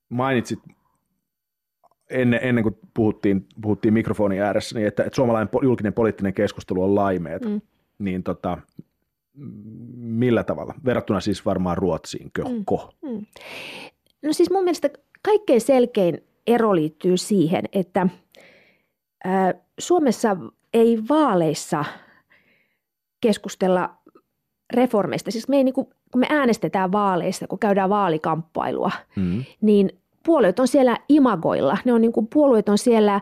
mainitsit 0.10 0.60
ennen, 2.10 2.40
ennen 2.44 2.64
kuin 2.64 2.78
puhuttiin, 2.94 3.46
puhuttiin 3.62 3.94
mikrofonin 3.94 4.42
ääressä, 4.42 4.76
niin 4.76 4.88
että, 4.88 5.04
että 5.04 5.16
suomalainen 5.16 5.50
julkinen 5.64 5.94
poliittinen 5.94 6.34
keskustelu 6.34 6.84
on 6.84 6.96
laimeet, 6.96 7.46
mm. 7.46 7.62
niin 8.00 8.24
tota, 8.24 8.58
millä 9.96 10.44
tavalla? 10.44 10.74
Verrattuna 10.86 11.20
siis 11.20 11.46
varmaan 11.46 11.78
Ruotsiin, 11.78 12.32
mm. 12.38 13.10
Mm. 13.10 13.26
No 14.22 14.34
siis 14.34 14.52
mun 14.52 14.64
mielestä 14.64 14.90
kaikkein 15.22 15.62
selkein 15.62 16.24
ero 16.48 16.76
liittyy 16.76 17.18
siihen, 17.18 17.64
että 17.74 18.08
ä, 19.26 19.54
Suomessa 19.80 20.38
ei 20.74 21.00
vaaleissa 21.10 21.86
keskustella 23.22 23.98
reformeista. 24.74 25.32
Siis 25.32 25.48
me 25.48 25.58
ei, 25.58 25.64
niin 25.64 25.74
kuin, 25.74 25.88
kun 26.12 26.20
me 26.20 26.28
äänestetään 26.30 26.92
vaaleissa, 26.92 27.48
kun 27.48 27.60
käydään 27.60 27.90
vaalikamppailua, 27.90 28.92
mm. 29.16 29.44
niin 29.62 29.90
puolueet 30.28 30.60
on 30.60 30.68
siellä 30.68 30.98
imagoilla. 31.10 31.78
Ne 31.86 31.94
on 31.94 32.02
niin 32.02 32.12
kuin, 32.12 32.28
puolueet 32.28 32.70
on 32.70 32.78
siellä 32.78 33.22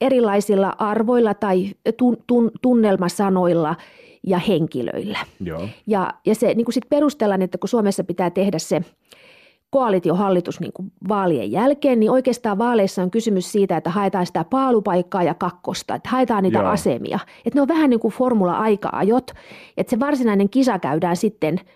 erilaisilla 0.00 0.74
arvoilla 0.78 1.34
tai 1.34 1.66
tun, 1.96 2.16
tun, 2.26 2.50
tunnelmasanoilla 2.62 3.76
ja 4.26 4.38
henkilöillä. 4.38 5.18
Joo. 5.40 5.68
Ja, 5.86 6.14
ja 6.26 6.34
se 6.34 6.54
niin 6.54 6.64
kuin 6.64 6.74
sit 6.74 6.88
perustellaan, 6.88 7.42
että 7.42 7.58
kun 7.58 7.68
Suomessa 7.68 8.04
pitää 8.04 8.30
tehdä 8.30 8.58
se 8.58 8.80
koalitiohallitus 9.70 10.60
niin 10.60 10.72
kuin 10.72 10.92
vaalien 11.08 11.52
jälkeen, 11.52 12.00
niin 12.00 12.10
oikeastaan 12.10 12.58
vaaleissa 12.58 13.02
on 13.02 13.10
kysymys 13.10 13.52
siitä, 13.52 13.76
että 13.76 13.90
haetaan 13.90 14.26
sitä 14.26 14.44
paalupaikkaa 14.50 15.22
ja 15.22 15.34
kakkosta, 15.34 15.94
että 15.94 16.08
haetaan 16.08 16.42
niitä 16.42 16.58
Joo. 16.58 16.68
asemia. 16.68 17.18
Että 17.46 17.58
ne 17.58 17.60
on 17.62 17.68
vähän 17.68 17.90
niin 17.90 18.00
kuin 18.00 18.14
formula-aika-ajot, 18.14 19.30
että 19.76 19.90
se 19.90 20.00
varsinainen 20.00 20.48
kisa 20.48 20.78
käydään 20.78 21.16
sitten– 21.16 21.60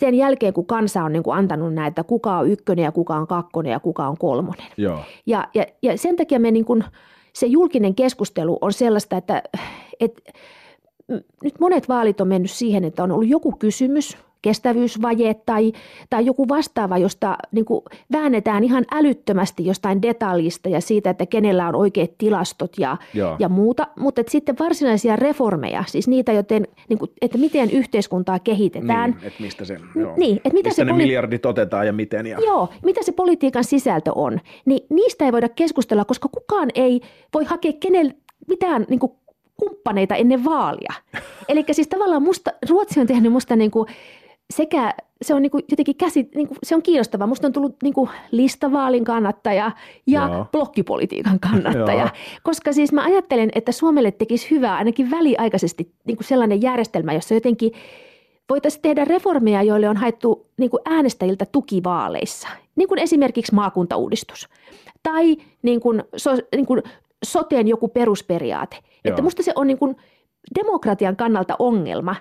sen 0.00 0.14
jälkeen, 0.14 0.52
kun 0.52 0.66
kansa 0.66 1.04
on 1.04 1.12
niin 1.12 1.22
kuin 1.22 1.36
antanut 1.36 1.74
näitä, 1.74 2.04
kuka 2.04 2.38
on 2.38 2.50
ykkönen 2.50 2.82
ja 2.82 2.92
kuka 2.92 3.16
on 3.16 3.26
kakkonen 3.26 3.72
ja 3.72 3.80
kuka 3.80 4.08
on 4.08 4.18
kolmonen. 4.18 4.66
Joo. 4.76 5.00
Ja, 5.26 5.48
ja, 5.54 5.66
ja 5.82 5.98
sen 5.98 6.16
takia 6.16 6.40
me 6.40 6.50
niin 6.50 6.64
kuin, 6.64 6.84
se 7.32 7.46
julkinen 7.46 7.94
keskustelu 7.94 8.58
on 8.60 8.72
sellaista, 8.72 9.16
että, 9.16 9.42
että 10.00 10.32
nyt 11.44 11.60
monet 11.60 11.88
vaalit 11.88 12.20
on 12.20 12.28
mennyt 12.28 12.50
siihen, 12.50 12.84
että 12.84 13.02
on 13.02 13.12
ollut 13.12 13.28
joku 13.28 13.52
kysymys, 13.52 14.18
kestävyysvaje 14.42 15.34
tai, 15.34 15.72
tai 16.10 16.26
joku 16.26 16.48
vastaava, 16.48 16.98
josta 16.98 17.36
niin 17.52 17.64
kuin 17.64 17.84
väännetään 18.12 18.64
ihan 18.64 18.84
älyttömästi 18.92 19.66
jostain 19.66 20.02
detaljista 20.02 20.68
ja 20.68 20.80
siitä, 20.80 21.10
että 21.10 21.26
kenellä 21.26 21.68
on 21.68 21.74
oikeat 21.74 22.10
tilastot 22.18 22.72
ja, 22.78 22.96
ja 23.38 23.48
muuta. 23.48 23.86
Mutta 23.98 24.22
sitten 24.28 24.58
varsinaisia 24.58 25.16
reformeja, 25.16 25.84
siis 25.86 26.08
niitä, 26.08 26.32
joten, 26.32 26.68
niin 26.88 26.98
kuin, 26.98 27.10
että 27.22 27.38
miten 27.38 27.70
yhteiskuntaa 27.70 28.38
kehitetään. 28.38 29.10
Niin, 29.10 29.26
että 29.26 29.42
mistä 29.42 29.64
se, 29.64 29.80
joo. 29.94 30.14
Niin, 30.16 30.36
että 30.36 30.52
mitä 30.52 30.68
mistä 30.68 30.76
se 30.76 30.84
ne 30.84 30.92
poli- 30.92 30.96
miljardit 30.96 31.46
otetaan 31.46 31.86
ja 31.86 31.92
miten. 31.92 32.26
Ja... 32.26 32.38
Joo, 32.38 32.68
mitä 32.84 33.02
se 33.02 33.12
politiikan 33.12 33.64
sisältö 33.64 34.12
on. 34.14 34.40
Niin 34.64 34.86
niistä 34.90 35.24
ei 35.24 35.32
voida 35.32 35.48
keskustella, 35.48 36.04
koska 36.04 36.28
kukaan 36.28 36.68
ei 36.74 37.00
voi 37.34 37.44
hakea 37.44 37.72
kenelle 37.80 38.14
mitään 38.48 38.86
niin 38.88 39.00
kuin 39.00 39.12
kumppaneita 39.56 40.14
ennen 40.14 40.44
vaalia. 40.44 40.92
Eli 41.48 41.64
siis 41.70 41.88
tavallaan 41.88 42.22
musta, 42.22 42.50
Ruotsi 42.68 43.00
on 43.00 43.06
tehnyt 43.06 43.32
musta 43.32 43.56
niin 43.56 43.70
kuin 43.70 43.88
sekä 44.52 44.94
se 45.22 45.34
on 45.34 45.42
niin 45.42 45.50
kuin 45.50 45.64
jotenkin 45.70 45.96
käsi, 45.96 46.28
niin 46.34 46.48
kuin, 46.48 46.58
se 46.62 46.74
on 46.74 46.82
kiinnostavaa. 46.82 47.26
Musta 47.26 47.46
on 47.46 47.52
tullut 47.52 47.76
niin 47.82 47.94
kuin 47.94 48.10
listavaalin 48.30 49.04
kannattaja 49.04 49.72
ja 50.06 50.28
Joo. 50.32 50.46
blokkipolitiikan 50.52 51.40
kannattaja. 51.40 52.08
Koska 52.42 52.72
siis 52.72 52.92
mä 52.92 53.04
ajattelen, 53.04 53.50
että 53.54 53.72
Suomelle 53.72 54.10
tekisi 54.10 54.50
hyvää 54.50 54.76
ainakin 54.76 55.10
väliaikaisesti 55.10 55.92
niin 56.04 56.16
kuin 56.16 56.26
sellainen 56.26 56.62
järjestelmä, 56.62 57.12
jossa 57.12 57.34
jotenkin 57.34 57.72
voitaisiin 58.48 58.82
tehdä 58.82 59.04
reformeja, 59.04 59.62
joille 59.62 59.88
on 59.88 59.96
haettu 59.96 60.46
niin 60.58 60.70
kuin 60.70 60.80
äänestäjiltä 60.84 61.46
tukivaaleissa. 61.52 62.48
Niin 62.76 62.88
kuin 62.88 62.98
esimerkiksi 62.98 63.54
maakuntauudistus. 63.54 64.48
Tai 65.02 65.36
niin 65.62 65.80
kuin, 65.80 66.04
so, 66.16 66.30
niin 66.56 66.66
kuin 66.66 66.82
soteen 67.24 67.68
joku 67.68 67.88
perusperiaate. 67.88 68.76
Joo. 68.76 68.90
Että 69.04 69.22
musta 69.22 69.42
se 69.42 69.52
on 69.54 69.66
niin 69.66 69.78
kuin 69.78 69.96
demokratian 70.64 71.16
kannalta 71.16 71.56
ongelma, 71.58 72.16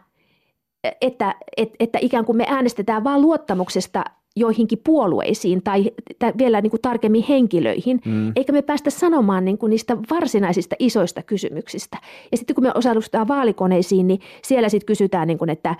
että, 1.01 1.35
että, 1.57 1.75
että 1.79 1.99
ikään 2.01 2.25
kuin 2.25 2.37
me 2.37 2.45
äänestetään 2.47 3.03
vain 3.03 3.21
luottamuksesta 3.21 4.03
joihinkin 4.35 4.81
puolueisiin 4.83 5.63
tai, 5.63 5.91
vielä 6.37 6.61
niin 6.61 6.71
kuin 6.71 6.81
tarkemmin 6.81 7.25
henkilöihin, 7.29 8.01
mm. 8.05 8.31
eikä 8.35 8.53
me 8.53 8.61
päästä 8.61 8.89
sanomaan 8.89 9.45
niin 9.45 9.57
kuin 9.57 9.69
niistä 9.69 9.97
varsinaisista 10.09 10.75
isoista 10.79 11.21
kysymyksistä. 11.21 11.97
Ja 12.31 12.37
sitten 12.37 12.55
kun 12.55 12.63
me 12.63 12.71
osallistutaan 12.75 13.27
vaalikoneisiin, 13.27 14.07
niin 14.07 14.19
siellä 14.43 14.69
sitten 14.69 14.85
kysytään, 14.85 15.27
niin 15.27 15.37
kuin, 15.37 15.49
että 15.49 15.75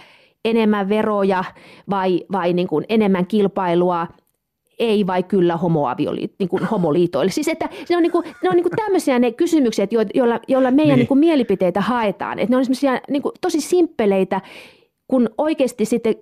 enemmän 0.45 0.89
veroja 0.89 1.43
vai, 1.89 2.23
vai 2.31 2.53
niin 2.53 2.67
kuin 2.67 2.85
enemmän 2.89 3.27
kilpailua 3.27 4.07
ei 4.79 5.07
vai 5.07 5.23
kyllä 5.23 5.57
homoavioliit, 5.57 6.33
niin 6.39 6.49
kuin 6.49 6.65
homoliitoille. 6.65 7.31
Siis 7.31 7.47
että 7.47 7.69
ne 7.89 7.97
on, 7.97 8.03
niin 8.03 8.11
kuin, 8.11 8.23
ne 8.43 8.49
on 8.49 8.55
niin 8.55 8.63
kuin 8.63 8.75
tämmöisiä 8.75 9.19
ne 9.19 9.31
kysymykset, 9.31 9.91
joilla, 9.93 10.39
joilla 10.47 10.71
meidän 10.71 10.89
niin. 10.89 10.97
Niin 10.97 11.07
kuin 11.07 11.19
mielipiteitä 11.19 11.81
haetaan. 11.81 12.39
Että 12.39 12.53
ne 12.53 12.57
on 12.57 12.65
semmoisia 12.65 13.01
niin 13.09 13.21
kuin, 13.21 13.31
tosi 13.41 13.61
simppeleitä, 13.61 14.41
kun 15.07 15.29
oikeasti 15.37 15.85
sitten 15.85 16.15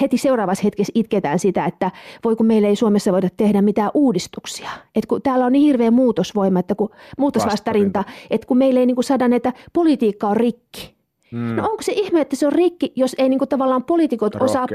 heti 0.00 0.18
seuraavassa 0.18 0.64
hetkessä 0.64 0.92
itketään 0.94 1.38
sitä, 1.38 1.64
että 1.64 1.90
voi 2.24 2.36
kun 2.36 2.46
meillä 2.46 2.68
ei 2.68 2.76
Suomessa 2.76 3.12
voida 3.12 3.28
tehdä 3.36 3.62
mitään 3.62 3.90
uudistuksia. 3.94 4.70
Että 4.94 5.08
kun 5.08 5.22
täällä 5.22 5.46
on 5.46 5.52
niin 5.52 5.66
hirveä 5.66 5.90
muutosvoima, 5.90 6.58
että 6.58 6.74
kun 6.74 6.90
muutosvastarinta, 7.18 8.04
että 8.30 8.46
kun 8.46 8.56
meillä 8.56 8.80
ei 8.80 8.86
niin 8.86 8.94
kuin 8.94 9.04
saada, 9.04 9.36
että 9.36 9.52
politiikka 9.72 10.28
on 10.28 10.36
rikki. 10.36 10.94
Mm. 11.32 11.56
No 11.56 11.64
onko 11.70 11.82
se 11.82 11.92
ihme, 11.92 12.20
että 12.20 12.36
se 12.36 12.46
on 12.46 12.52
rikki, 12.52 12.92
jos 12.96 13.14
ei 13.18 13.28
niinku 13.28 13.46
tavallaan 13.46 13.84
poliitikot 13.84 14.34
osaa... 14.42 14.66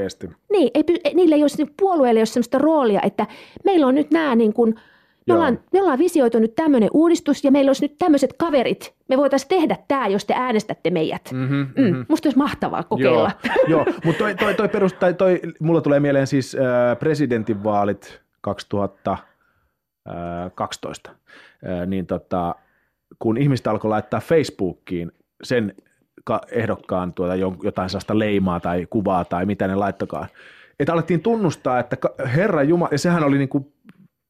Niin, 0.52 0.70
ei, 0.74 0.84
niillä 1.14 1.36
ei 1.36 1.42
ole, 1.42 1.50
niinku 1.58 1.74
puolueille 1.78 2.18
ei 2.18 2.22
ole 2.22 2.26
sellaista 2.26 2.58
roolia, 2.58 3.00
että 3.02 3.26
meillä 3.64 3.86
on 3.86 3.94
nyt 3.94 4.10
nämä 4.10 4.34
niin 4.36 4.52
kuin, 4.52 4.74
me 5.30 5.34
ollaan, 5.34 5.60
me 5.72 5.80
ollaan 5.80 5.98
visioitu 5.98 6.38
nyt 6.38 6.54
tämmöinen 6.54 6.88
uudistus 6.92 7.44
ja 7.44 7.50
meillä 7.50 7.68
olisi 7.68 7.84
nyt 7.84 7.98
tämmöiset 7.98 8.32
kaverit. 8.32 8.94
Me 9.08 9.16
voitaisiin 9.16 9.48
tehdä 9.48 9.76
tämä, 9.88 10.06
jos 10.06 10.24
te 10.24 10.34
äänestätte 10.36 10.90
meidät. 10.90 11.30
Mm-hmm, 11.32 11.56
mm, 11.56 11.72
mm-hmm. 11.76 12.06
Musta 12.08 12.28
olisi 12.28 12.38
mahtavaa 12.38 12.82
kokeilla. 12.82 13.30
Joo, 13.68 13.68
joo. 13.68 13.84
mutta 14.04 14.18
toi, 14.18 14.34
toi, 14.34 14.54
toi 14.54 14.68
perus, 14.68 14.92
tai 14.92 15.14
toi, 15.14 15.40
mulla 15.60 15.80
tulee 15.80 16.00
mieleen 16.00 16.26
siis 16.26 16.54
äh, 16.54 16.98
presidentinvaalit 16.98 18.20
2012. 18.40 21.10
Äh, 21.10 21.16
niin 21.86 22.06
tota, 22.06 22.54
kun 23.18 23.38
ihmiset 23.38 23.66
alkoi 23.66 23.88
laittaa 23.88 24.20
Facebookiin 24.20 25.12
sen 25.42 25.74
ehdokkaan 26.52 27.12
tuota 27.12 27.34
jotain 27.62 27.90
sellaista 27.90 28.18
leimaa 28.18 28.60
tai 28.60 28.86
kuvaa 28.90 29.24
tai 29.24 29.46
mitä 29.46 29.68
ne 29.68 29.74
laittokaan. 29.74 30.28
Että 30.80 30.92
alettiin 30.92 31.22
tunnustaa, 31.22 31.78
että 31.78 31.96
Herra 32.34 32.62
Jumala, 32.62 32.88
ja 32.92 32.98
sehän 32.98 33.24
oli 33.24 33.38
niin 33.38 33.48
kuin, 33.48 33.72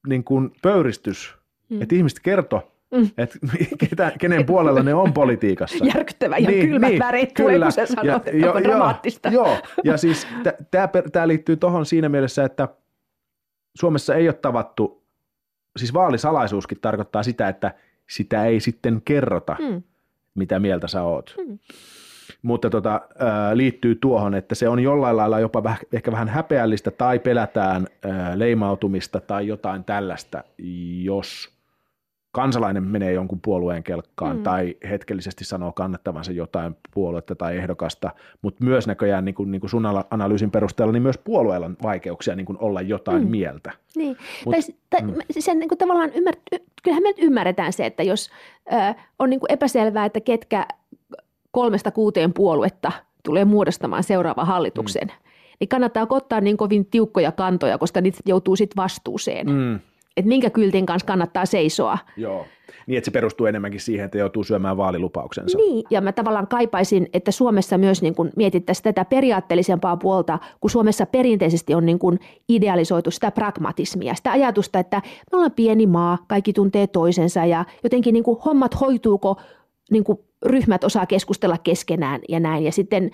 niin 0.07 0.23
kuin 0.23 0.51
pöyristys, 0.61 1.35
mm. 1.69 1.81
että 1.81 1.95
ihmiset 1.95 2.19
kertoi, 2.19 2.61
Mm. 2.95 3.09
Että 3.17 3.39
ketä, 3.89 4.11
kenen 4.19 4.45
puolella 4.45 4.83
ne 4.83 4.93
on 4.93 5.13
politiikassa. 5.13 5.85
Järkyttävä 5.85 6.37
ja 6.37 6.49
niin, 6.49 6.69
kylmät 6.69 6.89
niin, 6.89 6.99
värit 6.99 7.33
tulee, 7.33 7.59
kun 7.59 7.71
sä 7.71 7.85
sanot, 7.85 8.05
ja, 8.05 8.15
että 8.15 8.31
jo, 8.31 8.53
dramaattista. 8.63 9.29
Joo, 9.29 9.57
ja 9.83 9.97
siis 10.03 10.27
tämä 11.11 11.27
liittyy 11.27 11.55
tuohon 11.57 11.85
siinä 11.85 12.09
mielessä, 12.09 12.43
että 12.43 12.67
Suomessa 13.75 14.15
ei 14.15 14.27
ole 14.27 14.33
tavattu, 14.33 15.03
siis 15.77 15.93
vaalisalaisuuskin 15.93 16.77
tarkoittaa 16.81 17.23
sitä, 17.23 17.47
että 17.47 17.73
sitä 18.09 18.45
ei 18.45 18.59
sitten 18.59 19.01
kerrota. 19.05 19.55
Mm 19.59 19.83
mitä 20.35 20.59
mieltä 20.59 20.87
sä 20.87 21.03
oot. 21.03 21.35
Hmm. 21.37 21.59
Mutta 22.41 22.69
tota, 22.69 23.01
liittyy 23.53 23.95
tuohon, 23.95 24.35
että 24.35 24.55
se 24.55 24.69
on 24.69 24.79
jollain 24.79 25.17
lailla 25.17 25.39
jopa 25.39 25.63
väh, 25.63 25.79
ehkä 25.93 26.11
vähän 26.11 26.29
häpeällistä 26.29 26.91
tai 26.91 27.19
pelätään 27.19 27.87
leimautumista 28.35 29.21
tai 29.21 29.47
jotain 29.47 29.83
tällaista, 29.83 30.43
jos 31.03 31.61
kansalainen 32.31 32.83
menee 32.83 33.13
jonkun 33.13 33.41
puolueen 33.41 33.83
kelkkaan 33.83 34.37
mm. 34.37 34.43
tai 34.43 34.77
hetkellisesti 34.89 35.45
sanoo 35.45 35.71
kannattavansa 35.71 36.31
jotain 36.31 36.75
puoluetta 36.93 37.35
tai 37.35 37.57
ehdokasta, 37.57 38.11
mutta 38.41 38.63
myös 38.63 38.87
näköjään 38.87 39.25
niin 39.25 39.35
kuin, 39.35 39.51
niin 39.51 39.61
kuin 39.61 39.69
sun 39.69 39.85
analyysin 40.11 40.51
perusteella, 40.51 40.93
niin 40.93 41.03
myös 41.03 41.17
puolueella 41.17 41.65
on 41.65 41.77
vaikeuksia 41.83 42.35
niin 42.35 42.45
kuin 42.45 42.57
olla 42.61 42.81
jotain 42.81 43.23
mm. 43.23 43.29
mieltä. 43.29 43.71
Niin, 43.95 44.17
Mut, 44.45 44.55
tai, 44.55 44.75
tai 44.89 45.01
mm. 45.01 45.21
sen 45.39 45.59
niin 45.59 45.69
kuin 45.69 45.77
tavallaan 45.77 46.11
ymmär, 46.13 46.35
kyllähän 46.83 47.03
me 47.03 47.09
nyt 47.09 47.19
ymmärretään 47.19 47.73
se, 47.73 47.85
että 47.85 48.03
jos 48.03 48.29
ö, 48.73 48.93
on 49.19 49.29
niin 49.29 49.39
kuin 49.39 49.51
epäselvää, 49.51 50.05
että 50.05 50.19
ketkä 50.19 50.65
kolmesta 51.51 51.91
kuuteen 51.91 52.33
puoluetta 52.33 52.91
tulee 53.23 53.45
muodostamaan 53.45 54.03
seuraavan 54.03 54.47
hallituksen, 54.47 55.07
mm. 55.07 55.13
niin 55.59 55.67
kannattaa 55.67 56.07
ottaa 56.09 56.41
niin 56.41 56.57
kovin 56.57 56.85
tiukkoja 56.85 57.31
kantoja, 57.31 57.77
koska 57.77 58.01
niitä 58.01 58.19
joutuu 58.25 58.55
sitten 58.55 58.83
vastuuseen. 58.83 59.47
Mm 59.47 59.79
että 60.17 60.29
minkä 60.29 60.49
kyltin 60.49 60.85
kanssa 60.85 61.05
kannattaa 61.05 61.45
seisoa. 61.45 61.97
Joo, 62.17 62.45
niin 62.87 62.97
että 62.97 63.05
se 63.05 63.11
perustuu 63.11 63.45
enemmänkin 63.45 63.79
siihen, 63.79 64.05
että 64.05 64.17
joutuu 64.17 64.43
syömään 64.43 64.77
vaalilupauksensa. 64.77 65.57
Niin, 65.57 65.83
ja 65.89 66.01
mä 66.01 66.11
tavallaan 66.11 66.47
kaipaisin, 66.47 67.09
että 67.13 67.31
Suomessa 67.31 67.77
myös 67.77 68.01
niin 68.01 68.15
kuin 68.15 68.31
mietittäisiin 68.35 68.83
tätä 68.83 69.05
periaatteellisempaa 69.05 69.97
puolta, 69.97 70.39
kun 70.59 70.69
Suomessa 70.69 71.05
perinteisesti 71.05 71.73
on 71.73 71.85
niin 71.85 71.99
kuin 71.99 72.19
idealisoitu 72.49 73.11
sitä 73.11 73.31
pragmatismia, 73.31 74.15
sitä 74.15 74.31
ajatusta, 74.31 74.79
että 74.79 75.01
me 75.05 75.35
ollaan 75.35 75.51
pieni 75.51 75.87
maa, 75.87 76.17
kaikki 76.27 76.53
tuntee 76.53 76.87
toisensa 76.87 77.45
ja 77.45 77.65
jotenkin 77.83 78.13
niin 78.13 78.23
hommat 78.45 78.79
hoituuko 78.79 79.41
niin 79.91 80.03
ryhmät 80.45 80.83
osaa 80.83 81.05
keskustella 81.05 81.57
keskenään 81.57 82.21
ja 82.29 82.39
näin. 82.39 82.63
Ja 82.63 82.71
sitten 82.71 83.11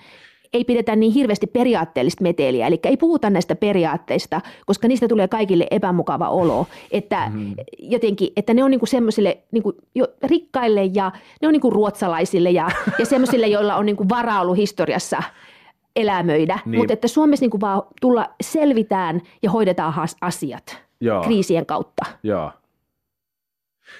ei 0.52 0.64
pidetä 0.64 0.96
niin 0.96 1.12
hirveästi 1.12 1.46
periaatteellista 1.46 2.22
meteliä, 2.22 2.66
eli 2.66 2.80
ei 2.84 2.96
puhuta 2.96 3.30
näistä 3.30 3.54
periaatteista, 3.54 4.40
koska 4.66 4.88
niistä 4.88 5.08
tulee 5.08 5.28
kaikille 5.28 5.66
epämukava 5.70 6.28
olo, 6.28 6.66
että 6.90 7.28
mm-hmm. 7.28 7.54
jotenkin, 7.78 8.28
että 8.36 8.54
ne 8.54 8.64
on 8.64 8.70
niinku 8.70 8.86
semmoisille 8.86 9.38
niinku 9.50 9.72
jo 9.94 10.06
rikkaille 10.22 10.84
ja 10.84 11.12
ne 11.42 11.48
on 11.48 11.52
niinku 11.52 11.70
ruotsalaisille 11.70 12.50
ja, 12.50 12.70
ja 12.98 13.06
semmoisille, 13.06 13.46
joilla 13.56 13.76
on 13.76 13.86
niinku 13.86 14.08
varaa 14.08 14.40
ollut 14.40 14.56
historiassa 14.56 15.22
elämöidä, 15.96 16.58
niin. 16.64 16.78
mutta 16.80 16.92
että 16.92 17.08
Suomessa 17.08 17.44
niinku 17.44 17.60
vaan 17.60 17.82
tulla 18.00 18.28
selvitään 18.40 19.22
ja 19.42 19.50
hoidetaan 19.50 20.08
asiat 20.20 20.78
Joo. 21.00 21.22
kriisien 21.22 21.66
kautta. 21.66 22.04
Joo 22.22 22.50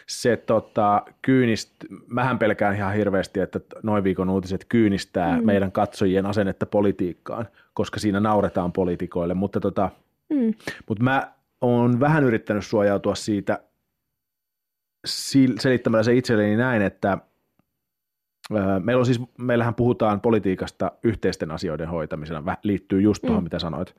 se 0.07 0.37
tota, 0.37 1.03
kyynist, 1.23 1.71
mähän 2.07 2.39
pelkään 2.39 2.77
ihan 2.77 2.95
hirveästi, 2.95 3.41
että 3.41 3.61
noin 3.83 4.05
viikon 4.05 4.31
uutiset 4.31 4.67
kyynistää 4.69 5.39
mm. 5.39 5.47
meidän 5.47 5.73
katsojien 5.73 6.27
asennetta 6.27 6.67
politiikkaan, 6.67 7.49
koska 7.75 8.01
siinä 8.01 8.21
nauretaan 8.21 8.73
poliitikoille, 8.73 9.35
mutta 9.35 9.61
tota, 9.61 9.91
mm. 10.31 10.55
mut 10.89 11.01
mä 11.01 11.33
oon 11.61 12.01
vähän 12.01 12.25
yrittänyt 12.25 12.67
suojautua 12.67 13.15
siitä 13.15 13.61
selittämällä 15.59 16.03
se 16.03 16.15
itselleni 16.15 16.57
näin, 16.57 16.83
että 16.83 17.19
Meillä 18.83 19.01
on 19.01 19.07
siis, 19.07 19.21
meillähän 19.39 19.75
puhutaan 19.75 20.21
politiikasta 20.21 20.93
yhteisten 21.03 21.51
asioiden 21.51 21.89
hoitamisena, 21.89 22.57
liittyy 22.63 23.01
just 23.01 23.23
tuohon, 23.23 23.43
mm. 23.43 23.45
mitä 23.45 23.59
sanoit. 23.59 23.95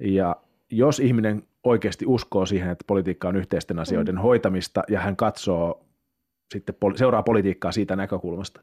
Ja 0.00 0.36
jos 0.72 1.00
ihminen 1.00 1.42
oikeasti 1.64 2.06
uskoo 2.06 2.46
siihen, 2.46 2.70
että 2.70 2.84
politiikka 2.86 3.28
on 3.28 3.36
yhteisten 3.36 3.78
asioiden 3.78 4.14
mm. 4.14 4.20
hoitamista 4.20 4.82
ja 4.88 5.00
hän 5.00 5.16
katsoo 5.16 5.86
sitten, 6.52 6.74
seuraa 6.96 7.22
politiikkaa 7.22 7.72
siitä 7.72 7.96
näkökulmasta, 7.96 8.60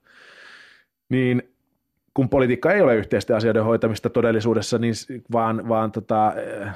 niin 1.10 1.44
kun 2.14 2.30
politiikka 2.30 2.74
ei 2.74 2.82
ole 2.82 2.96
yhteisten 2.96 3.36
asioiden 3.36 3.64
hoitamista 3.64 4.10
todellisuudessa, 4.10 4.78
niin 4.78 4.94
vaan, 5.32 5.70
vaan 5.70 5.92
tota, 5.92 6.34
eh, 6.36 6.72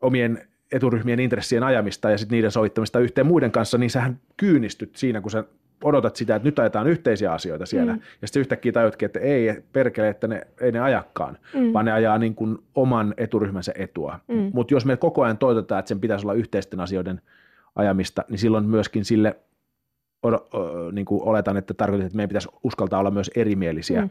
omien 0.00 0.48
eturyhmien 0.72 1.20
intressien 1.20 1.62
ajamista 1.62 2.10
ja 2.10 2.18
sitten 2.18 2.36
niiden 2.36 2.50
sovittamista 2.50 3.00
yhteen 3.00 3.26
muiden 3.26 3.52
kanssa, 3.52 3.78
niin 3.78 3.90
sähän 3.90 4.20
kyynistyt 4.36 4.96
siinä, 4.96 5.20
kun 5.20 5.30
sä 5.30 5.44
odotat 5.84 6.16
sitä, 6.16 6.36
että 6.36 6.48
nyt 6.48 6.58
ajetaan 6.58 6.86
yhteisiä 6.86 7.32
asioita 7.32 7.66
siellä, 7.66 7.92
mm. 7.92 8.00
ja 8.22 8.28
sitten 8.28 8.40
yhtäkkiä 8.40 8.72
tajutkin, 8.72 9.06
että 9.06 9.20
ei 9.20 9.62
perkele, 9.72 10.08
että 10.08 10.28
ne, 10.28 10.46
ei 10.60 10.72
ne 10.72 10.80
ajakkaan, 10.80 11.38
mm. 11.54 11.72
vaan 11.72 11.84
ne 11.84 11.92
ajaa 11.92 12.18
niin 12.18 12.34
kuin 12.34 12.58
oman 12.74 13.14
eturyhmänsä 13.16 13.72
etua. 13.76 14.20
Mm. 14.28 14.50
Mutta 14.54 14.74
jos 14.74 14.84
me 14.84 14.96
koko 14.96 15.22
ajan 15.22 15.38
toitotaan, 15.38 15.78
että 15.78 15.88
sen 15.88 16.00
pitäisi 16.00 16.26
olla 16.26 16.34
yhteisten 16.34 16.80
asioiden 16.80 17.20
ajamista, 17.76 18.24
niin 18.28 18.38
silloin 18.38 18.64
myöskin 18.64 19.04
sille 19.04 19.36
niin 20.92 21.04
kuin 21.04 21.22
oletan, 21.22 21.56
että 21.56 21.74
tarkoitat, 21.74 22.06
että 22.06 22.16
meidän 22.16 22.28
pitäisi 22.28 22.48
uskaltaa 22.62 23.00
olla 23.00 23.10
myös 23.10 23.30
erimielisiä 23.36 24.00
mm. 24.02 24.10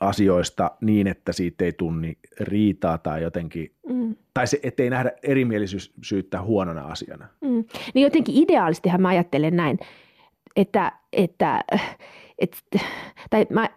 Asioista 0.00 0.70
niin, 0.80 1.06
että 1.06 1.32
siitä 1.32 1.64
ei 1.64 1.72
tunni 1.72 2.18
riitaa 2.40 2.98
tai 2.98 3.22
jotenkin, 3.22 3.72
mm. 3.88 4.16
tai 4.34 4.46
se, 4.46 4.60
ettei 4.62 4.90
nähdä 4.90 5.12
erimielisyyttä 5.22 6.42
huonona 6.42 6.82
asiana. 6.82 7.28
Mm. 7.40 7.64
Niin 7.94 8.02
jotenkin 8.02 8.42
ideaalistihan 8.42 9.00
mä 9.00 9.08
ajattelen 9.08 9.56
näin, 9.56 9.78
että, 10.56 10.92
että, 11.12 11.64
että 12.38 12.78
tai 13.30 13.46
mä, 13.50 13.68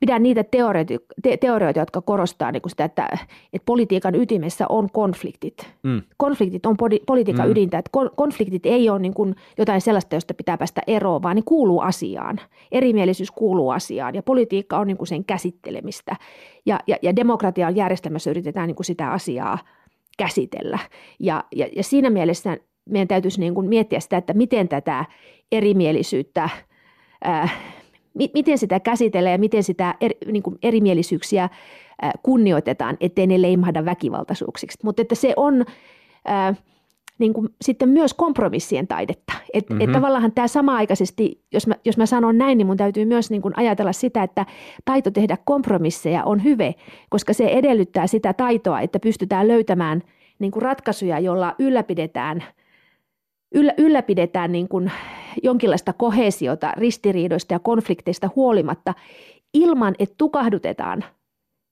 pidän 0.00 0.22
niitä 0.22 0.44
teorioita, 0.44 0.94
te, 1.22 1.36
teorioita 1.36 1.80
jotka 1.80 2.00
korostaa 2.00 2.52
niin 2.52 2.62
kuin 2.62 2.70
sitä, 2.70 2.84
että, 2.84 3.08
että 3.52 3.66
politiikan 3.66 4.14
ytimessä 4.14 4.66
on 4.68 4.90
konfliktit. 4.92 5.70
Mm. 5.82 6.02
Konfliktit 6.16 6.66
on 6.66 6.76
poli, 6.76 7.00
politiikan 7.06 7.46
mm. 7.46 7.52
ydintä, 7.52 7.78
että 7.78 7.90
konfliktit 8.16 8.66
ei 8.66 8.90
ole 8.90 8.98
niin 8.98 9.14
kuin 9.14 9.34
jotain 9.58 9.80
sellaista, 9.80 10.16
josta 10.16 10.34
pitää 10.34 10.58
päästä 10.58 10.80
eroon, 10.86 11.22
vaan 11.22 11.36
ne 11.36 11.42
kuuluu 11.44 11.80
asiaan. 11.80 12.40
Erimielisyys 12.72 13.30
kuuluu 13.30 13.70
asiaan 13.70 14.14
ja 14.14 14.22
politiikka 14.22 14.78
on 14.78 14.86
niin 14.86 14.96
kuin 14.96 15.08
sen 15.08 15.24
käsittelemistä. 15.24 16.16
Ja, 16.66 16.80
ja, 16.86 16.96
ja 17.02 17.16
demokratian 17.16 17.76
järjestelmässä 17.76 18.30
yritetään 18.30 18.66
niin 18.66 18.76
kuin 18.76 18.86
sitä 18.86 19.10
asiaa 19.10 19.58
käsitellä. 20.18 20.78
Ja, 21.20 21.44
ja, 21.56 21.68
ja 21.76 21.82
siinä 21.82 22.10
mielessä 22.10 22.56
meidän 22.90 23.08
täytyisi 23.08 23.40
niin 23.40 23.54
kuin 23.54 23.68
miettiä 23.68 24.00
sitä, 24.00 24.16
että 24.16 24.32
miten 24.32 24.68
tätä 24.68 25.04
erimielisyyttä 25.52 26.48
ää, 28.20 28.28
miten 28.34 28.58
sitä 28.58 28.80
käsitellään 28.80 29.32
ja 29.32 29.38
miten 29.38 29.62
sitä 29.62 29.94
eri, 30.00 30.16
niin 30.32 30.42
kuin 30.42 30.58
erimielisyyksiä 30.62 31.48
kunnioitetaan, 32.22 32.96
ettei 33.00 33.26
ne 33.26 33.42
leimahda 33.42 33.84
väkivaltaisuuksiksi. 33.84 34.78
Mutta 34.82 35.02
että 35.02 35.14
se 35.14 35.32
on 35.36 35.64
ää, 36.24 36.54
niin 37.18 37.32
kuin 37.32 37.48
sitten 37.62 37.88
myös 37.88 38.14
kompromissien 38.14 38.86
taidetta. 38.86 39.32
Et, 39.52 39.70
mm-hmm. 39.70 39.80
et 39.80 39.92
tavallaan 39.92 40.32
tämä 40.32 40.48
sama-aikaisesti, 40.48 41.44
jos 41.52 41.66
mä, 41.66 41.74
jos 41.84 41.96
mä 41.96 42.06
sanon 42.06 42.38
näin, 42.38 42.58
niin 42.58 42.66
mun 42.66 42.76
täytyy 42.76 43.04
myös 43.04 43.30
niin 43.30 43.42
kuin 43.42 43.54
ajatella 43.56 43.92
sitä, 43.92 44.22
että 44.22 44.46
taito 44.84 45.10
tehdä 45.10 45.36
kompromisseja 45.44 46.24
on 46.24 46.44
hyve, 46.44 46.74
koska 47.10 47.32
se 47.32 47.46
edellyttää 47.46 48.06
sitä 48.06 48.32
taitoa, 48.32 48.80
että 48.80 48.98
pystytään 48.98 49.48
löytämään 49.48 50.02
niin 50.38 50.52
kuin 50.52 50.62
ratkaisuja, 50.62 51.18
jolla 51.18 51.54
ylläpidetään– 51.58 52.44
yllä, 53.54 53.74
ylläpidetään 53.78 54.52
niin 54.52 54.68
kuin 54.68 54.92
jonkinlaista 55.42 55.92
kohesiota 55.92 56.72
ristiriidoista 56.76 57.54
ja 57.54 57.58
konflikteista 57.58 58.30
huolimatta 58.36 58.94
ilman, 59.54 59.94
että 59.98 60.14
tukahdutetaan 60.18 61.04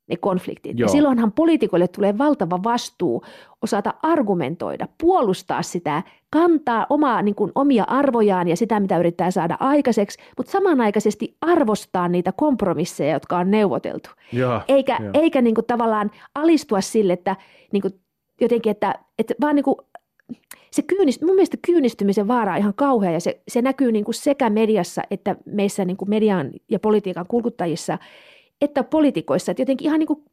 ne 0.09 0.17
konfliktit. 0.17 0.79
Joo. 0.79 0.87
Ja 0.87 0.93
silloinhan 0.93 1.33
poliitikoille 1.33 1.89
tulee 1.89 2.19
valtava 2.19 2.61
vastuu 2.65 3.25
osata 3.63 3.95
argumentoida, 4.03 4.89
puolustaa 5.01 5.63
sitä, 5.63 6.03
kantaa 6.31 6.87
omaa, 6.91 7.23
niin 7.23 7.35
kuin, 7.35 7.53
omia 7.55 7.85
arvojaan 7.85 8.49
ja 8.49 8.57
sitä, 8.57 8.81
mitä 8.81 8.99
yrittää 8.99 9.31
saada 9.31 9.57
aikaiseksi, 9.61 10.19
mutta 10.37 10.53
samanaikaisesti 10.53 11.37
arvostaa 11.41 12.09
niitä 12.09 12.33
kompromisseja, 12.33 13.13
jotka 13.13 13.39
on 13.39 13.51
neuvoteltu. 13.51 14.11
Joo, 14.33 14.61
eikä 14.69 14.99
jo. 15.03 15.11
eikä 15.15 15.43
niin 15.43 15.55
kuin, 15.55 15.67
tavallaan 15.67 16.11
alistua 16.35 16.81
sille, 16.81 17.13
että 17.13 17.37
niin 17.73 17.83
kuin, 17.83 17.95
jotenkin, 18.41 18.71
että, 18.71 18.95
että 19.19 19.35
vaan 19.41 19.57
niin 19.57 19.65
kuin, 19.65 19.77
se 20.71 20.83
kyynist, 20.83 21.23
mun 21.23 21.35
mielestä 21.35 21.57
kyynistymisen 21.67 22.29
vaara 22.29 22.53
on 22.53 22.59
ihan 22.59 22.75
kauhea 22.75 23.11
ja 23.11 23.21
se, 23.21 23.41
se 23.49 23.63
näkyy 23.63 23.93
niin 23.93 24.05
kuin 24.05 24.15
sekä 24.15 24.51
mediassa 24.51 25.03
että 25.11 25.37
meissä 25.45 25.85
niin 25.85 25.97
kuin 25.97 26.11
median 26.11 26.51
ja 26.71 26.79
politiikan 26.79 27.27
kulkuttajissa 27.27 27.99
että 28.61 28.85
poliitikoissa. 28.85 29.53
Että 29.53 29.63
jotenkin 29.63 29.87
ihan 29.87 29.99
niin 29.99 30.07
kuin 30.07 30.25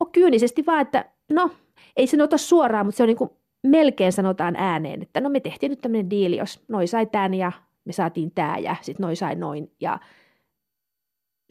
on 0.00 0.12
kyynisesti 0.12 0.66
vaan, 0.66 0.80
että 0.80 1.04
no 1.30 1.50
ei 1.96 2.06
se 2.06 2.22
ota 2.22 2.38
suoraan, 2.38 2.86
mutta 2.86 2.96
se 2.96 3.02
on 3.02 3.06
niin 3.06 3.16
kuin 3.16 3.30
melkein 3.66 4.12
sanotaan 4.12 4.56
ääneen, 4.56 5.02
että 5.02 5.20
no 5.20 5.28
me 5.28 5.40
tehtiin 5.40 5.70
nyt 5.70 5.80
tämmöinen 5.80 6.10
diili, 6.10 6.36
jos 6.36 6.60
noi 6.68 6.86
sai 6.86 7.06
tämän 7.06 7.34
ja 7.34 7.52
me 7.84 7.92
saatiin 7.92 8.32
tämä 8.34 8.58
ja 8.58 8.76
sitten 8.80 9.04
noi 9.04 9.16
sai 9.16 9.34
noin 9.34 9.72
ja 9.80 9.98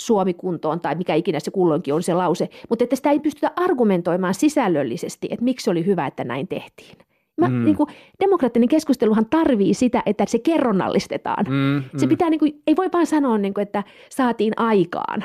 Suomi 0.02 0.34
kuntoon 0.34 0.82
tai 0.82 0.96
mikä 0.96 1.16
ikinä 1.16 1.40
se 1.40 1.52
kulloinkin 1.52 1.94
on 1.94 2.04
se 2.04 2.14
lause, 2.14 2.50
mutta 2.70 2.84
että 2.84 2.96
sitä 2.96 3.12
ei 3.12 3.20
pystytä 3.20 3.52
argumentoimaan 3.56 4.34
sisällöllisesti, 4.34 5.28
että 5.32 5.44
miksi 5.44 5.70
oli 5.70 5.86
hyvä, 5.86 6.08
että 6.08 6.24
näin 6.24 6.48
tehtiin. 6.48 6.98
Mä, 7.38 7.48
mm. 7.48 7.66
niin 7.66 7.76
kuin, 7.76 7.90
demokraattinen 8.20 8.70
keskusteluhan 8.70 9.26
tarvii 9.26 9.74
sitä, 9.74 10.04
että 10.06 10.26
se 10.28 10.40
kerronnallistetaan. 10.40 11.46
Mm, 11.50 11.84
mm. 11.94 12.00
Se 12.00 12.08
pitää, 12.08 12.30
niin 12.30 12.40
kuin, 12.40 12.62
ei 12.68 12.76
voi 12.76 12.90
vaan 12.94 13.06
sanoa, 13.06 13.38
niin 13.38 13.54
kuin, 13.54 13.62
että 13.62 13.84
saatiin 14.10 14.54
aikaan. 14.58 15.24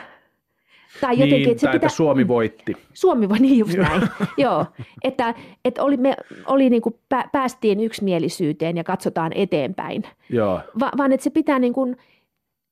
Tai 1.01 1.12
jotenkin, 1.12 1.37
niin, 1.37 1.51
että, 1.51 1.61
se 1.61 1.66
tai 1.66 1.73
pitää, 1.73 1.87
että 1.87 1.97
Suomi 1.97 2.29
voitti. 2.29 2.77
Suomi 2.95 3.29
voitti, 3.29 3.47
niin 3.47 3.59
just 3.59 3.77
näin. 3.77 4.03
Joo, 4.38 4.66
että, 5.05 5.35
että 5.64 5.83
oli, 5.83 5.97
me 5.97 6.16
oli 6.47 6.71
niin 6.71 6.83
kuin 6.83 6.95
päästiin 7.33 7.81
yksimielisyyteen 7.81 8.77
ja 8.77 8.85
katsotaan 8.85 9.33
eteenpäin. 9.35 10.03
Joo. 10.31 10.61
Va, 10.81 10.90
vaan 10.97 11.12
että 11.12 11.25
se 11.25 11.31
pitää 11.31 11.59
niin 11.59 11.73
kuin, 11.73 11.97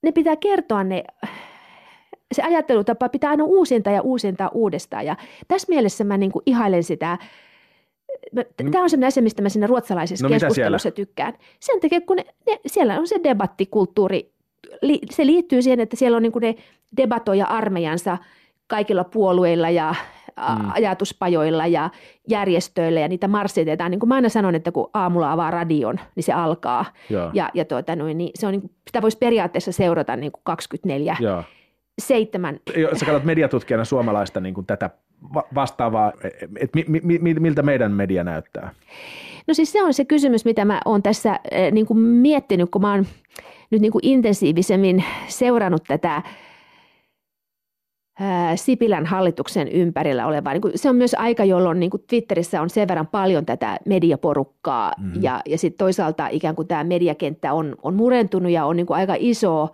ne 0.03 0.13
pitää 0.13 0.37
kertoa 0.37 0.85
ne, 0.85 1.05
se 2.33 2.43
ajattelutapa 2.43 3.09
pitää 3.09 3.31
aina 3.31 3.45
uusintaa 3.45 3.93
ja 3.93 4.03
uusintaa 4.03 4.51
uudestaan. 4.55 5.07
Ja 5.07 5.17
tässä 5.49 5.67
mielessä 5.69 6.05
mä 6.05 6.19
niin 6.19 6.33
kuin 6.33 6.43
ihailen 6.47 6.83
sitä. 6.83 7.19
Tämä 8.57 8.83
on 8.83 8.91
sellainen 8.91 9.09
asia, 9.09 9.23
mistä 9.23 9.43
mä 9.43 9.49
siinä 9.49 9.67
ruotsalaisessa 9.67 10.27
no, 10.27 10.33
keskustelussa 10.33 10.91
tykkään. 10.91 11.35
Sen 11.61 11.81
takia, 11.81 12.01
kun 12.01 12.17
ne, 12.17 12.25
ne, 12.47 12.61
siellä 12.67 12.99
on 12.99 13.09
se 13.09 13.21
debattikulttuuri, 13.25 14.33
li, 14.83 15.01
se 15.11 15.27
liittyy 15.27 15.63
siihen, 15.63 15.81
että 15.81 15.97
siellä 15.97 16.17
on 16.17 16.23
niin 16.23 16.33
ne 16.41 16.55
debatoja 16.97 17.47
armeijansa 17.47 18.19
kaikilla 18.67 19.05
puolueilla 19.05 19.71
ja 19.71 19.95
mm. 20.37 20.71
ajatuspajoilla 20.75 21.67
ja 21.67 21.91
järjestöillä 22.29 23.01
ja 23.01 23.09
niitä 23.09 23.29
marssitetaan. 23.29 23.91
Niin 23.91 24.01
kuin 24.01 24.09
mä 24.09 24.15
aina 24.15 24.29
sanon, 24.29 24.55
että 24.55 24.73
kun 24.73 24.91
aamulla 24.95 25.33
avaa 25.33 25.51
radion, 25.51 26.01
niin 26.17 26.25
se 26.25 26.33
alkaa. 26.33 26.85
Ja, 27.11 27.31
ja, 27.35 27.51
ja 27.55 27.65
tuota, 27.65 27.97
noin, 27.97 28.19
niin 28.19 28.31
se 28.35 28.47
on, 28.47 28.53
niin, 28.53 28.71
sitä 28.87 29.03
voisi 29.03 29.19
periaatteessa 29.19 29.73
seurata 29.73 30.17
niin 30.17 30.33
kuin 30.33 30.41
24 30.45 31.17
ja. 31.21 31.43
seitsemän. 31.99 32.61
Sä 32.95 33.07
katsot 33.07 33.25
mediatutkijana 33.25 33.85
suomalaista 33.85 34.41
niin 34.41 34.55
kuin 34.55 34.67
tätä 34.67 34.91
vastaavaa, 35.55 36.13
että 36.61 36.79
mi, 36.87 37.01
mi, 37.03 37.19
mi, 37.19 37.35
miltä 37.35 37.63
meidän 37.63 37.93
media 37.93 38.25
näyttää? 38.25 38.71
No 39.47 39.55
siis 39.55 39.73
se 39.73 39.83
on 39.83 39.95
se 39.95 40.05
kysymys, 40.05 40.45
mitä 40.45 40.65
mä 40.65 40.81
oon 40.85 41.03
tässä 41.03 41.41
eh, 41.51 41.73
niin 41.73 41.87
kuin 41.87 41.99
miettinyt, 41.99 42.71
kun 42.71 42.83
mä 42.83 42.93
oon 42.93 43.07
nyt 43.71 43.81
niin 43.83 43.93
kuin 43.93 44.07
intensiivisemmin 44.07 45.05
seurannut 45.29 45.85
tätä 45.85 46.23
Sipilän 48.55 49.07
hallituksen 49.07 49.69
ympärillä 49.69 50.27
olevaa. 50.27 50.53
Niin 50.53 50.63
se 50.75 50.91
on 50.91 50.97
myös 50.97 51.15
aika, 51.15 51.45
jolloin 51.45 51.81
niin 51.81 51.91
kuin 51.91 52.05
Twitterissä 52.07 52.63
on 52.63 52.71
sen 52.71 52.89
verran 52.89 53.07
paljon 53.07 53.47
tätä 53.47 53.79
mediaporukkaa 53.87 54.93
mm-hmm. 54.99 55.23
ja, 55.23 55.41
ja 55.47 55.59
sitten 55.59 55.79
toisaalta 55.79 56.29
ikään 56.29 56.55
kuin 56.55 56.69
tämä 56.69 56.85
mediakenttä 56.85 57.53
on, 57.53 57.77
on 57.83 57.95
murentunut 57.95 58.53
ja 58.53 58.65
on 58.65 58.77
niin 58.77 58.87
kuin 58.87 58.97
aika 58.97 59.15
iso 59.19 59.69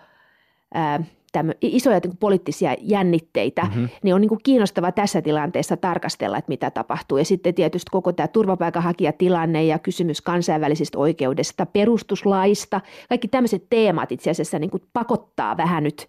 ää, 0.74 1.04
tämmö, 1.32 1.52
isoja 1.60 2.00
niin 2.04 2.16
poliittisia 2.16 2.76
jännitteitä, 2.80 3.62
mm-hmm. 3.62 3.88
niin 4.02 4.14
on 4.14 4.20
niin 4.20 4.28
kuin 4.28 4.40
kiinnostava 4.42 4.92
tässä 4.92 5.22
tilanteessa 5.22 5.76
tarkastella, 5.76 6.38
että 6.38 6.48
mitä 6.48 6.70
tapahtuu. 6.70 7.18
Ja 7.18 7.24
sitten 7.24 7.54
tietysti 7.54 7.90
koko 7.90 8.12
tämä 8.12 8.28
turvapaikanhakijatilanne 8.28 9.64
ja 9.64 9.78
kysymys 9.78 10.20
kansainvälisistä 10.20 10.98
oikeudesta, 10.98 11.66
perustuslaista, 11.66 12.80
kaikki 13.08 13.28
tämmöiset 13.28 13.66
teemat 13.70 14.12
itse 14.12 14.30
asiassa 14.30 14.58
niin 14.58 14.70
kuin 14.70 14.82
pakottaa 14.92 15.56
vähän 15.56 15.84
nyt 15.84 16.06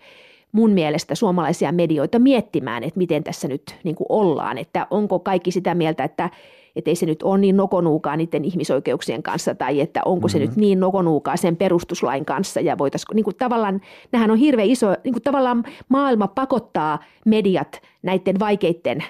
mun 0.52 0.72
mielestä 0.72 1.16
suomalaisia 1.16 1.72
medioita 1.72 2.20
miettimään, 2.20 2.84
että 2.84 2.98
miten 2.98 3.24
tässä 3.24 3.48
nyt 3.48 3.76
niin 3.84 3.96
kuin 3.96 4.08
ollaan, 4.10 4.58
että 4.58 4.88
onko 4.90 5.20
kaikki 5.20 5.52
sitä 5.52 5.76
mieltä, 5.76 6.04
että 6.04 6.30
että 6.76 6.92
ei 6.92 6.96
se 6.96 7.06
nyt 7.06 7.24
ole 7.24 7.38
niin 7.38 7.58
nokonuukaa 7.58 8.18
niiden 8.18 8.46
ihmisoikeuksien 8.46 9.24
kanssa 9.24 9.56
tai 9.56 9.82
että 9.82 10.02
onko 10.06 10.28
se 10.28 10.38
mm-hmm. 10.38 10.50
nyt 10.50 10.58
niin 10.58 10.80
nokonuukaa 10.80 11.38
sen 11.38 11.58
perustuslain 11.58 12.26
kanssa 12.26 12.60
ja 12.60 12.78
voitaisiin, 12.78 13.16
niin 13.16 13.24
kuin 13.24 13.36
tavallaan, 13.36 13.82
nämähän 14.12 14.32
on 14.32 14.38
hirveän 14.38 14.70
iso, 14.70 14.88
niin 15.04 15.14
kuin 15.14 15.24
tavallaan 15.24 15.64
maailma 15.90 16.28
pakottaa 16.28 17.00
mediat 17.26 17.82
näiden 18.04 18.40
vaikeiden 18.40 19.04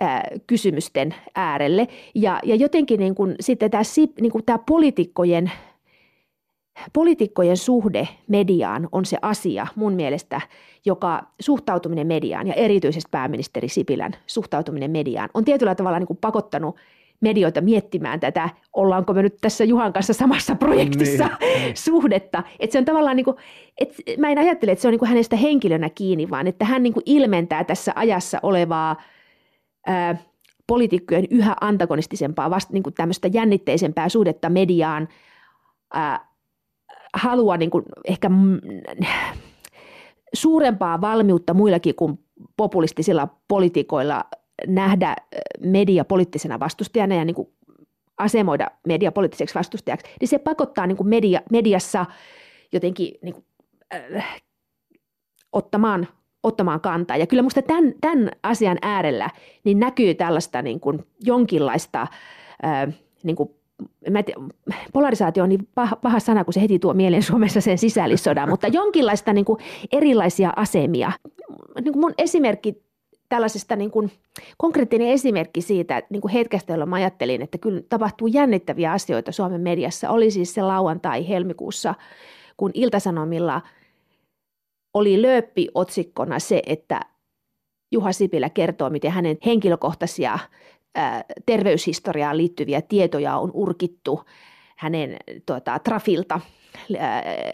ää, 0.00 0.28
kysymysten 0.46 1.14
äärelle 1.34 1.88
ja, 2.14 2.40
ja 2.44 2.54
jotenkin 2.54 3.00
niin 3.00 3.14
kuin, 3.14 3.34
sitten 3.40 3.70
tämä, 3.70 3.82
niin 4.20 4.32
kuin 4.32 4.44
tämä 4.44 4.58
poliitikkojen– 4.58 5.50
Poliitikkojen 6.92 7.56
suhde 7.56 8.08
mediaan 8.28 8.88
on 8.92 9.04
se 9.04 9.16
asia 9.22 9.66
mun 9.76 9.92
mielestä, 9.92 10.40
joka 10.84 11.22
suhtautuminen 11.40 12.06
mediaan 12.06 12.46
ja 12.46 12.54
erityisesti 12.54 13.08
pääministeri 13.10 13.68
Sipilän 13.68 14.12
suhtautuminen 14.26 14.90
mediaan 14.90 15.28
on 15.34 15.44
tietyllä 15.44 15.74
tavalla 15.74 15.98
niin 15.98 16.06
kuin 16.06 16.18
pakottanut 16.20 16.76
medioita 17.20 17.60
miettimään 17.60 18.20
tätä, 18.20 18.50
ollaanko 18.72 19.12
me 19.12 19.22
nyt 19.22 19.36
tässä 19.40 19.64
Juhan 19.64 19.92
kanssa 19.92 20.12
samassa 20.12 20.54
projektissa 20.54 21.26
niin, 21.40 21.62
niin. 21.62 21.76
suhdetta. 21.86 22.42
Että 22.60 22.72
se 22.72 22.78
on 22.78 22.84
tavallaan 22.84 23.16
niin 23.16 23.24
kuin, 23.24 23.36
että 23.78 24.02
mä 24.18 24.30
en 24.30 24.38
ajattele, 24.38 24.72
että 24.72 24.82
se 24.82 24.88
on 24.88 24.92
niin 24.92 24.98
kuin 24.98 25.08
hänestä 25.08 25.36
henkilönä 25.36 25.90
kiinni, 25.90 26.30
vaan 26.30 26.46
että 26.46 26.64
hän 26.64 26.82
niin 26.82 26.92
kuin 26.92 27.02
ilmentää 27.06 27.64
tässä 27.64 27.92
ajassa 27.94 28.40
olevaa 28.42 28.96
ää, 29.86 30.16
poliitikkojen 30.66 31.26
yhä 31.30 31.56
antagonistisempaa, 31.60 32.50
vasta 32.50 32.72
niin 32.72 32.82
kuin 32.82 32.94
tämmöistä 32.94 33.28
jännitteisempää 33.32 34.08
suhdetta 34.08 34.50
mediaan, 34.50 35.08
ää, 35.94 36.35
halua 37.16 37.56
niin 37.56 37.70
kuin 37.70 37.84
ehkä 38.04 38.30
suurempaa 40.34 41.00
valmiutta 41.00 41.54
muillakin 41.54 41.94
kuin 41.94 42.18
populistisilla 42.56 43.28
poliitikoilla 43.48 44.24
nähdä 44.66 45.16
media 45.60 46.04
poliittisena 46.04 46.60
vastustajana 46.60 47.14
ja 47.14 47.24
niin 47.24 47.34
kuin 47.34 47.48
asemoida 48.18 48.70
media 48.86 49.12
poliittiseksi 49.12 49.54
vastustajaksi, 49.54 50.06
niin 50.20 50.28
se 50.28 50.38
pakottaa 50.38 50.86
niin 50.86 50.96
kuin 50.96 51.08
media, 51.08 51.40
mediassa 51.50 52.06
jotenkin 52.72 53.14
niin 53.22 53.34
kuin, 53.34 53.44
äh, 53.94 54.42
ottamaan, 55.52 56.08
ottamaan 56.42 56.80
kantaa. 56.80 57.16
Ja 57.16 57.26
kyllä 57.26 57.42
minusta 57.42 57.62
tämän, 57.62 57.94
tämän 58.00 58.30
asian 58.42 58.78
äärellä 58.82 59.30
niin 59.64 59.78
näkyy 59.80 60.14
tällaista 60.14 60.62
niin 60.62 60.80
kuin 60.80 61.06
jonkinlaista 61.24 62.02
äh, 62.64 62.94
niin 63.22 63.36
kuin 63.36 63.50
mä 64.10 64.22
tiedä, 64.22 64.40
polarisaatio 64.92 65.42
on 65.42 65.48
niin 65.48 65.68
paha, 65.74 65.96
paha 65.96 66.20
sana, 66.20 66.44
kun 66.44 66.54
se 66.54 66.60
heti 66.60 66.78
tuo 66.78 66.94
mieleen 66.94 67.22
Suomessa 67.22 67.60
sen 67.60 67.78
sisällissodan, 67.78 68.48
mutta 68.48 68.68
jonkinlaista 68.68 69.32
niin 69.32 69.44
kuin 69.44 69.58
erilaisia 69.92 70.52
asemia. 70.56 71.12
Niin 71.80 71.92
kuin 71.92 72.00
mun 72.00 72.14
esimerkki 72.18 72.86
tällaisesta 73.28 73.76
niin 73.76 73.90
kuin, 73.90 74.10
konkreettinen 74.56 75.08
esimerkki 75.08 75.60
siitä, 75.60 75.96
että 75.96 76.08
niin 76.10 76.20
kuin 76.20 76.32
hetkestä, 76.32 76.72
jolloin 76.72 76.90
mä 76.90 76.96
ajattelin, 76.96 77.42
että 77.42 77.58
kyllä 77.58 77.82
tapahtuu 77.88 78.28
jännittäviä 78.28 78.92
asioita 78.92 79.32
Suomen 79.32 79.60
mediassa, 79.60 80.10
oli 80.10 80.30
siis 80.30 80.54
se 80.54 80.62
lauantai 80.62 81.28
helmikuussa, 81.28 81.94
kun 82.56 82.70
Iltasanomilla 82.74 83.62
oli 84.94 85.22
lööppi 85.22 85.68
otsikkona 85.74 86.38
se, 86.38 86.62
että 86.66 87.00
Juha 87.92 88.12
Sipilä 88.12 88.50
kertoo, 88.50 88.90
miten 88.90 89.10
hänen 89.10 89.38
henkilökohtaisia 89.46 90.38
terveyshistoriaan 91.46 92.36
liittyviä 92.36 92.82
tietoja 92.82 93.38
on 93.38 93.50
urkittu 93.54 94.22
hänen 94.76 95.16
tuota, 95.46 95.78
Trafilta. 95.78 96.40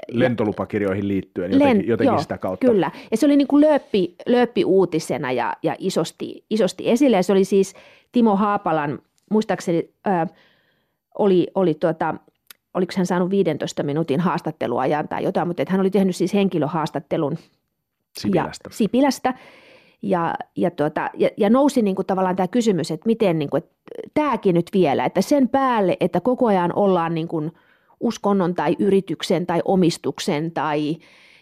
Lentolupakirjoihin 0.09 1.09
liittyen 1.09 1.53
jotenkin, 1.53 1.79
Len, 1.79 1.89
jotenkin 1.89 2.13
joo, 2.13 2.23
sitä 2.23 2.39
kautta. 2.39 2.67
Kyllä, 2.67 2.91
ja 3.11 3.17
se 3.17 3.27
oli 3.27 3.37
niin 3.37 3.49
kuin 3.49 3.61
lööppi, 3.61 4.15
lööppi 4.27 4.65
uutisena 4.65 5.33
ja, 5.33 5.57
ja 5.63 5.77
isosti, 5.79 6.45
isosti 6.51 6.91
esille. 6.91 7.17
Ja 7.17 7.23
se 7.23 7.33
oli 7.33 7.45
siis 7.45 7.75
Timo 8.13 8.37
Haapalan, 8.37 8.99
muistaakseni 9.31 9.91
äh, 10.07 10.29
oli, 11.19 11.47
oli 11.55 11.75
tuota, 11.75 12.15
oliko 12.75 12.93
hän 12.97 13.07
saanut 13.07 13.31
15 13.31 13.83
minuutin 13.83 14.21
haastatteluajan 14.21 15.09
tai 15.09 15.25
jotain, 15.25 15.49
mutta 15.49 15.63
hän 15.69 15.81
oli 15.81 15.91
tehnyt 15.91 16.17
siis 16.17 16.35
henkilöhaastattelun 16.35 17.39
Sipilästä. 18.19 18.69
Ja, 18.69 18.77
Sipilästä 18.77 19.35
ja, 20.03 20.35
ja, 20.57 20.71
tuota, 20.71 21.11
ja, 21.15 21.29
ja 21.37 21.51
nousi 21.51 21.83
niin 21.83 21.97
kuin 21.97 22.07
tavallaan 22.07 22.37
tämä 22.37 22.49
kysymys, 22.49 22.91
että 22.91 23.07
miten 23.07 23.39
niin 23.39 23.51
kuin, 23.51 23.63
että 23.63 23.75
tämäkin 24.15 24.55
nyt 24.55 24.67
vielä, 24.73 25.05
että 25.05 25.21
sen 25.21 25.49
päälle, 25.49 25.97
että 26.01 26.21
koko 26.21 26.47
ajan 26.47 26.73
ollaan 26.77 27.15
niin 27.15 27.29
kuin 27.29 27.53
uskonnon 28.01 28.55
tai 28.55 28.77
yrityksen 28.79 29.47
tai 29.47 29.63
omistuksen 29.65 30.53
tai 30.53 30.97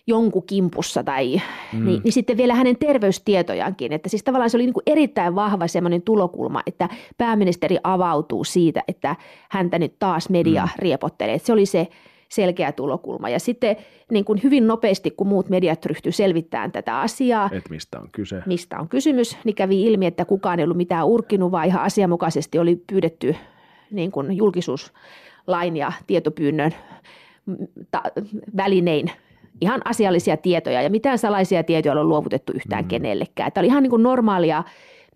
jonkun 0.06 0.46
kimpussa 0.46 1.04
tai 1.04 1.40
mm. 1.72 1.84
niin, 1.84 2.00
niin 2.04 2.12
sitten 2.12 2.36
vielä 2.36 2.54
hänen 2.54 2.76
terveystietojankin. 2.76 3.92
Että 3.92 4.08
siis 4.08 4.22
tavallaan 4.22 4.50
se 4.50 4.56
oli 4.56 4.64
niin 4.64 4.74
kuin 4.74 4.82
erittäin 4.86 5.34
vahva 5.34 5.66
semmoinen 5.66 6.02
tulokulma, 6.02 6.62
että 6.66 6.88
pääministeri 7.18 7.76
avautuu 7.82 8.44
siitä, 8.44 8.82
että 8.88 9.16
häntä 9.50 9.78
nyt 9.78 9.98
taas 9.98 10.28
media 10.30 10.62
mm. 10.62 10.70
riepottelee. 10.78 11.34
Että 11.34 11.46
se 11.46 11.52
oli 11.52 11.66
se 11.66 11.88
selkeä 12.30 12.72
tulokulma. 12.72 13.28
Ja 13.28 13.38
sitten 13.40 13.76
niin 14.10 14.24
kuin 14.24 14.42
hyvin 14.42 14.66
nopeasti, 14.66 15.10
kun 15.10 15.26
muut 15.26 15.48
mediat 15.48 15.86
ryhtyivät 15.86 16.16
selvittämään 16.16 16.72
tätä 16.72 17.00
asiaa, 17.00 17.50
Et 17.52 17.70
mistä 17.70 18.00
on 18.00 18.08
kyse. 18.12 18.42
Mistä 18.46 18.78
on 18.78 18.88
kysymys, 18.88 19.36
niin 19.44 19.54
kävi 19.54 19.82
ilmi, 19.82 20.06
että 20.06 20.24
kukaan 20.24 20.58
ei 20.58 20.64
ollut 20.64 20.76
mitään 20.76 21.06
urkinut, 21.06 21.52
vaan 21.52 21.66
ihan 21.66 21.82
asianmukaisesti 21.82 22.58
oli 22.58 22.76
pyydetty 22.76 23.36
niin 23.90 24.10
kuin 24.12 24.36
julkisuuslain 24.36 25.76
ja 25.76 25.92
tietopyynnön 26.06 26.74
ta- 27.90 28.02
välinein 28.56 29.10
ihan 29.60 29.80
asiallisia 29.84 30.36
tietoja 30.36 30.82
ja 30.82 30.90
mitään 30.90 31.18
salaisia 31.18 31.64
tietoja 31.64 31.92
ei 31.92 31.98
ole 31.98 32.04
luovutettu 32.04 32.52
yhtään 32.54 32.84
mm. 32.84 32.88
kenellekään. 32.88 33.52
Tämä 33.52 33.62
oli 33.62 33.68
ihan 33.68 33.82
niin 33.82 33.90
kuin 33.90 34.02
normaalia 34.02 34.64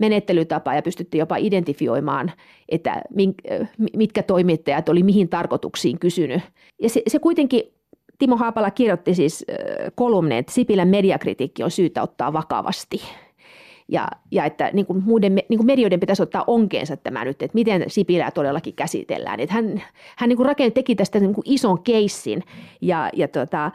menettelytapa 0.01 0.75
ja 0.75 0.83
pystyttiin 0.83 1.19
jopa 1.19 1.37
identifioimaan, 1.37 2.33
että 2.69 3.03
mitkä 3.97 4.23
toimittajat 4.23 4.89
oli 4.89 5.03
mihin 5.03 5.29
tarkoituksiin 5.29 5.99
kysynyt. 5.99 6.43
Ja 6.83 6.89
se, 6.89 7.03
se 7.07 7.19
kuitenkin 7.19 7.63
Timo 8.19 8.37
Haapala 8.37 8.71
kirjoitti 8.71 9.15
siis 9.15 9.45
kolumneen, 9.95 10.39
että 10.39 10.53
Sipilän 10.53 10.89
mediakritiikki 10.89 11.63
on 11.63 11.71
syytä 11.71 12.03
ottaa 12.03 12.33
vakavasti– 12.33 13.03
ja, 13.89 14.09
ja 14.31 14.45
että 14.45 14.71
niin 14.73 14.87
kuin 14.87 15.03
muiden, 15.05 15.35
niin 15.35 15.59
kuin 15.59 15.67
medioiden 15.67 16.01
pitäisi 16.01 16.23
ottaa 16.23 16.45
onkeensa 16.47 16.97
tämä 16.97 17.25
nyt, 17.25 17.43
että 17.43 17.55
miten 17.55 17.85
Sipilää 17.87 18.31
todellakin 18.31 18.75
käsitellään. 18.75 19.41
Että 19.41 19.55
hän 19.55 19.83
hän 20.17 20.29
niin 20.29 20.37
kuin 20.37 20.47
rakent, 20.47 20.75
teki 20.75 20.95
tästä 20.95 21.21
niin 21.21 21.35
kuin 21.35 21.45
ison 21.45 21.83
keissin 21.83 22.43
ja, 22.81 23.11
ja, 23.13 23.29
tota, 23.29 23.71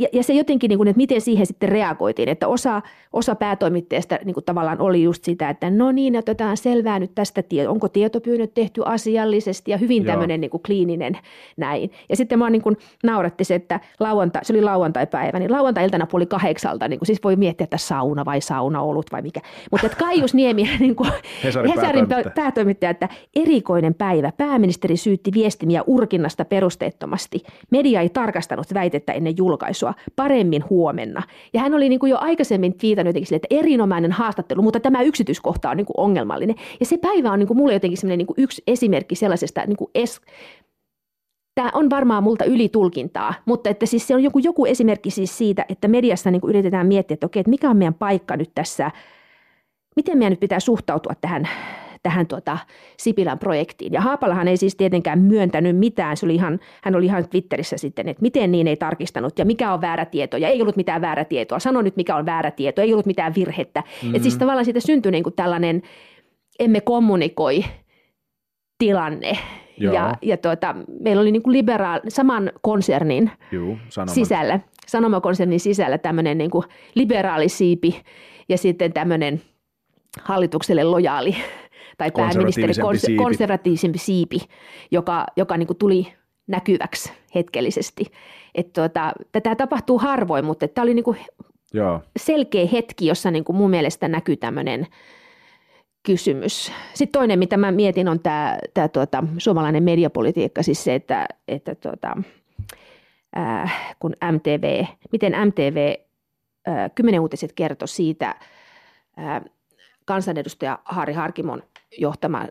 ja, 0.00 0.08
ja 0.12 0.22
se 0.22 0.32
jotenkin, 0.32 0.68
niin 0.68 0.78
kuin, 0.78 0.88
että 0.88 0.96
miten 0.96 1.20
siihen 1.20 1.46
sitten 1.46 1.68
reagoitiin, 1.68 2.28
että 2.28 2.48
osa, 2.48 2.82
osa 3.12 3.34
päätoimittajista 3.34 4.18
niin 4.24 4.34
kuin 4.34 4.44
tavallaan 4.44 4.80
oli 4.80 5.02
just 5.02 5.24
sitä, 5.24 5.48
että 5.48 5.70
no 5.70 5.92
niin, 5.92 6.16
otetaan 6.16 6.56
selvää 6.56 6.98
nyt 6.98 7.14
tästä, 7.14 7.42
onko 7.68 7.88
tietopyynnöt 7.88 8.54
tehty 8.54 8.82
asiallisesti 8.84 9.70
ja 9.70 9.76
hyvin 9.76 10.04
Joo. 10.04 10.12
tämmöinen 10.12 10.40
niin 10.40 10.50
kuin 10.50 10.62
kliininen 10.62 11.18
näin. 11.56 11.90
Ja 12.08 12.16
sitten 12.16 12.38
mä 12.38 12.50
niin 12.50 12.62
kuin 12.62 12.76
nauratti 13.04 13.44
se, 13.44 13.54
että 13.54 13.80
lauantai, 14.00 14.44
se 14.44 14.52
oli 14.52 14.62
lauantai-päivä, 14.62 15.38
niin 15.38 15.52
lauantai-iltana 15.52 16.06
puoli 16.06 16.26
kahdeksalta, 16.26 16.88
niin 16.88 16.98
kuin 16.98 17.06
siis 17.06 17.24
voi 17.24 17.36
miettiä, 17.36 17.64
että 17.64 17.78
sauna 17.78 18.24
vai 18.24 18.40
ollut 18.80 19.06
vai 19.12 19.22
mikä. 19.22 19.40
Mutta 19.70 19.86
että 19.86 19.98
Kaius 19.98 20.34
Niemi, 20.34 20.62
niin 20.80 20.96
kuin 20.96 21.10
Hesarin, 21.44 21.72
Hesarin 21.72 22.08
päätoimittaja. 22.08 22.44
päätoimittaja, 22.44 22.90
että 22.90 23.08
erikoinen 23.36 23.94
päivä. 23.94 24.32
Pääministeri 24.36 24.96
syytti 24.96 25.30
viestimiä 25.34 25.82
urkinnasta 25.86 26.44
perusteettomasti. 26.44 27.42
Media 27.70 28.00
ei 28.00 28.08
tarkastanut 28.08 28.74
väitettä 28.74 29.12
ennen 29.12 29.36
julkaisua. 29.36 29.89
Paremmin 30.16 30.64
huomenna. 30.70 31.22
Ja 31.52 31.60
hän 31.60 31.74
oli 31.74 31.88
niin 31.88 32.00
kuin 32.00 32.10
jo 32.10 32.18
aikaisemmin 32.20 32.74
viitannut 32.82 33.08
jotenkin 33.08 33.26
sille, 33.26 33.36
että 33.36 33.56
erinomainen 33.56 34.12
haastattelu, 34.12 34.62
mutta 34.62 34.80
tämä 34.80 35.02
yksityiskohta 35.02 35.70
on 35.70 35.76
niin 35.76 35.86
kuin 35.86 36.00
ongelmallinen. 36.00 36.56
Ja 36.80 36.86
se 36.86 36.96
päivä 36.96 37.32
on 37.32 37.38
niin 37.38 37.46
kuin 37.46 37.56
mulle 37.56 37.72
jotenkin 37.72 37.98
sellainen 37.98 38.18
niin 38.18 38.26
kuin 38.26 38.42
yksi 38.42 38.62
esimerkki 38.66 39.14
sellaisesta 39.14 39.66
niin 39.66 39.76
kuin 39.76 39.90
es, 39.94 40.20
tämä 41.54 41.70
on 41.74 41.90
varmaan 41.90 42.22
multa 42.22 42.44
ylitulkintaa, 42.44 43.34
mutta 43.44 43.70
että 43.70 43.86
siis 43.86 44.06
se 44.06 44.14
on 44.14 44.22
joku, 44.22 44.38
joku 44.38 44.66
esimerkki 44.66 45.10
siis 45.10 45.38
siitä, 45.38 45.64
että 45.68 45.88
mediassa 45.88 46.30
niin 46.30 46.40
kuin 46.40 46.48
yritetään 46.48 46.86
miettiä, 46.86 47.14
että 47.14 47.26
okei, 47.26 47.40
että 47.40 47.50
mikä 47.50 47.70
on 47.70 47.76
meidän 47.76 47.94
paikka 47.94 48.36
nyt 48.36 48.50
tässä, 48.54 48.90
miten 49.96 50.18
meidän 50.18 50.32
nyt 50.32 50.40
pitää 50.40 50.60
suhtautua 50.60 51.12
tähän, 51.20 51.48
tähän 52.02 52.26
tuota 52.26 52.58
Sipilän 52.96 53.38
projektiin. 53.38 53.92
Ja 53.92 54.00
Haapalahan 54.00 54.48
ei 54.48 54.56
siis 54.56 54.76
tietenkään 54.76 55.18
myöntänyt 55.18 55.76
mitään, 55.76 56.16
se 56.16 56.26
oli 56.26 56.34
ihan, 56.34 56.60
hän 56.82 56.96
oli 56.96 57.04
ihan 57.04 57.28
Twitterissä 57.28 57.76
sitten, 57.76 58.08
että 58.08 58.22
miten 58.22 58.52
niin 58.52 58.68
ei 58.68 58.76
tarkistanut 58.76 59.38
ja 59.38 59.44
mikä 59.44 59.72
on 59.72 59.80
väärä 59.80 60.04
tieto 60.04 60.36
ja 60.36 60.48
ei 60.48 60.62
ollut 60.62 60.76
mitään 60.76 61.00
väärä 61.00 61.24
tietoa, 61.24 61.58
sano 61.58 61.82
nyt 61.82 61.96
mikä 61.96 62.16
on 62.16 62.26
väärä 62.26 62.50
tieto, 62.50 62.82
ei 62.82 62.92
ollut 62.92 63.06
mitään 63.06 63.34
virhettä. 63.34 63.80
Mm-hmm. 63.80 64.14
Että 64.14 64.22
siis 64.22 64.38
tavallaan 64.38 64.64
siitä 64.64 64.80
syntyi 64.80 65.12
niin 65.12 65.24
kuin 65.24 65.34
tällainen 65.34 65.82
emme 66.58 66.80
kommunikoi 66.80 67.64
tilanne, 68.78 69.38
Joo. 69.76 69.94
Ja, 69.94 70.14
ja 70.22 70.36
tuota, 70.36 70.76
meillä 71.00 71.22
oli 71.22 71.32
niin 71.32 71.42
kuin 71.42 71.52
liberaal, 71.52 72.00
saman 72.08 72.52
konsernin 72.60 73.30
Juu, 73.52 73.78
sanoma. 73.88 74.14
sisällä, 74.14 74.60
sanomakonsernin 74.86 75.60
sisällä 75.60 75.98
tämmöinen 75.98 76.38
niin 76.38 76.50
kuin 76.50 76.64
liberaali 76.94 77.48
siipi 77.48 78.02
ja 78.48 78.58
sitten 78.58 78.92
tämmöinen 78.92 79.40
hallitukselle 80.22 80.84
lojaali 80.84 81.36
tai 82.00 82.10
pääministeri 82.16 82.74
siipi. 82.74 83.16
konservatiivisempi 83.16 83.98
siipi, 83.98 84.38
joka, 84.90 85.26
joka 85.36 85.56
niin 85.56 85.66
kuin 85.66 85.76
tuli 85.76 86.12
näkyväksi 86.46 87.12
hetkellisesti. 87.34 88.04
Et 88.54 88.72
tuota, 88.72 89.12
tätä 89.32 89.54
tapahtuu 89.54 89.98
harvoin, 89.98 90.44
mutta 90.44 90.68
tämä 90.68 90.82
oli 90.82 90.94
niin 90.94 91.04
kuin 91.04 91.18
Joo. 91.74 92.00
selkeä 92.16 92.66
hetki, 92.66 93.06
jossa 93.06 93.30
niin 93.30 93.44
kuin 93.44 93.56
mun 93.56 93.70
mielestä 93.70 94.08
näkyy 94.08 94.36
tämmöinen– 94.36 94.86
kysymys. 96.02 96.72
Sitten 96.94 97.20
toinen, 97.20 97.38
mitä 97.38 97.56
mä 97.56 97.72
mietin, 97.72 98.08
on 98.08 98.20
tämä, 98.20 98.58
tämä 98.74 98.88
tuota, 98.88 99.24
suomalainen 99.38 99.82
mediapolitiikka, 99.82 100.62
siis 100.62 100.84
se, 100.84 100.94
että, 100.94 101.26
että 101.48 101.74
tuota, 101.74 102.16
äh, 103.38 103.96
kun 103.98 104.12
MTV, 104.32 104.84
miten 105.12 105.32
MTV 105.46 105.94
äh, 106.68 106.90
kymmenen 106.94 107.20
uutiset 107.20 107.52
kertoi 107.52 107.88
siitä 107.88 108.34
äh, 109.18 109.40
kansanedustaja 110.10 110.78
Harri 110.84 111.14
Harkimon 111.14 111.62
johtama, 111.98 112.46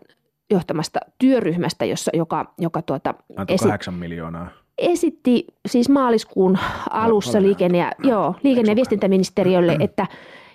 johtamasta 0.50 1.00
työryhmästä, 1.18 1.84
jossa, 1.84 2.10
joka, 2.14 2.54
joka 2.58 2.82
tuota, 2.82 3.14
esi- 3.48 3.64
kahdeksan 3.64 3.94
miljoonaa. 3.94 4.48
esitti 4.78 5.46
siis 5.66 5.88
maaliskuun 5.88 6.58
alussa 6.90 7.38
no, 7.38 7.46
liikenne- 7.46 7.78
ja, 7.78 7.92
no, 7.98 8.10
joo, 8.10 8.34
liikenne- 8.42 8.72
ja 8.72 8.76
viestintäministeriölle, 8.76 9.76
että, 9.80 10.06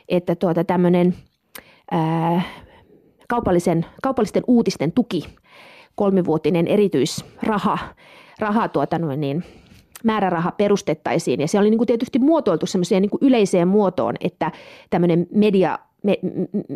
että 0.10 0.36
tuota 0.36 0.64
tämmöinen 0.64 1.16
kaupallisen, 3.30 3.86
kaupallisten 4.04 4.44
uutisten 4.48 4.92
tuki, 4.92 5.24
kolmivuotinen 5.96 6.68
erityisraha, 6.68 7.78
raha, 8.40 8.68
tuota 8.68 9.00
noin 9.00 9.22
niin, 9.22 9.44
määräraha 10.04 10.52
perustettaisiin. 10.52 11.42
Ja 11.42 11.48
se 11.48 11.60
oli 11.60 11.70
niin 11.70 11.78
kuin 11.78 11.88
tietysti 11.88 12.20
muotoiltu 12.20 12.66
semmoiseen 12.66 13.02
niin 13.02 13.10
yleiseen 13.22 13.68
muotoon, 13.68 14.16
että 14.20 14.52
tämmöinen 14.90 15.28
media, 15.32 15.80
me, 16.06 16.18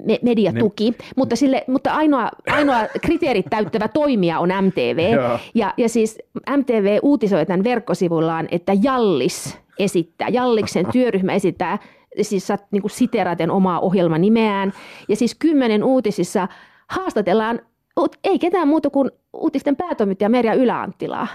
me, 0.05 0.19
mediatuki, 0.21 0.89
ne. 0.89 1.05
mutta, 1.15 1.35
sille, 1.35 1.63
mutta 1.67 1.93
ainoa, 1.93 2.29
ainoa 2.47 2.79
kriteerit 3.01 3.45
täyttävä 3.49 3.87
toimija 3.87 4.39
on 4.39 4.49
MTV. 4.61 5.17
ja, 5.55 5.73
ja 5.77 5.89
siis 5.89 6.17
MTV 6.57 6.99
uutisoi 7.01 7.45
tämän 7.45 7.63
verkkosivullaan, 7.63 8.47
että 8.51 8.73
Jallis 8.83 9.57
esittää, 9.79 10.29
Jalliksen 10.29 10.85
työryhmä 10.91 11.33
esittää, 11.33 11.77
siis 12.21 12.47
niin 12.71 12.81
kuin 12.81 12.91
siteraten 12.91 13.51
omaa 13.51 13.79
ohjelmanimeään. 13.79 14.73
Ja 15.07 15.15
siis 15.15 15.35
kymmenen 15.35 15.83
uutisissa 15.83 16.47
haastatellaan, 16.87 17.59
ei 18.23 18.39
ketään 18.39 18.67
muuta 18.67 18.89
kuin 18.89 19.11
uutisten 19.33 19.75
päätoimittaja 19.75 20.29
Merja 20.29 20.53
Yläanttilaa 20.53 21.27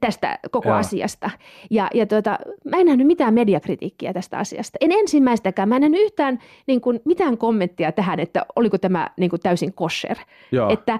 tästä 0.00 0.38
koko 0.50 0.68
Joo. 0.68 0.78
asiasta. 0.78 1.30
Ja, 1.70 1.90
ja 1.94 2.06
tuota, 2.06 2.38
mä 2.64 2.76
en 2.76 2.86
nähnyt 2.86 3.06
mitään 3.06 3.34
mediakritiikkiä 3.34 4.12
tästä 4.12 4.38
asiasta. 4.38 4.78
En 4.80 4.92
ensimmäistäkään. 4.92 5.68
Mä 5.68 5.76
en 5.76 5.80
nähnyt 5.80 6.00
yhtään 6.00 6.38
niin 6.66 6.80
kuin, 6.80 7.00
mitään 7.04 7.38
kommenttia 7.38 7.92
tähän, 7.92 8.20
että 8.20 8.46
oliko 8.56 8.78
tämä 8.78 9.10
niin 9.16 9.30
kuin, 9.30 9.40
täysin 9.40 9.74
kosher. 9.74 10.16
Joo. 10.52 10.72
Että, 10.72 10.98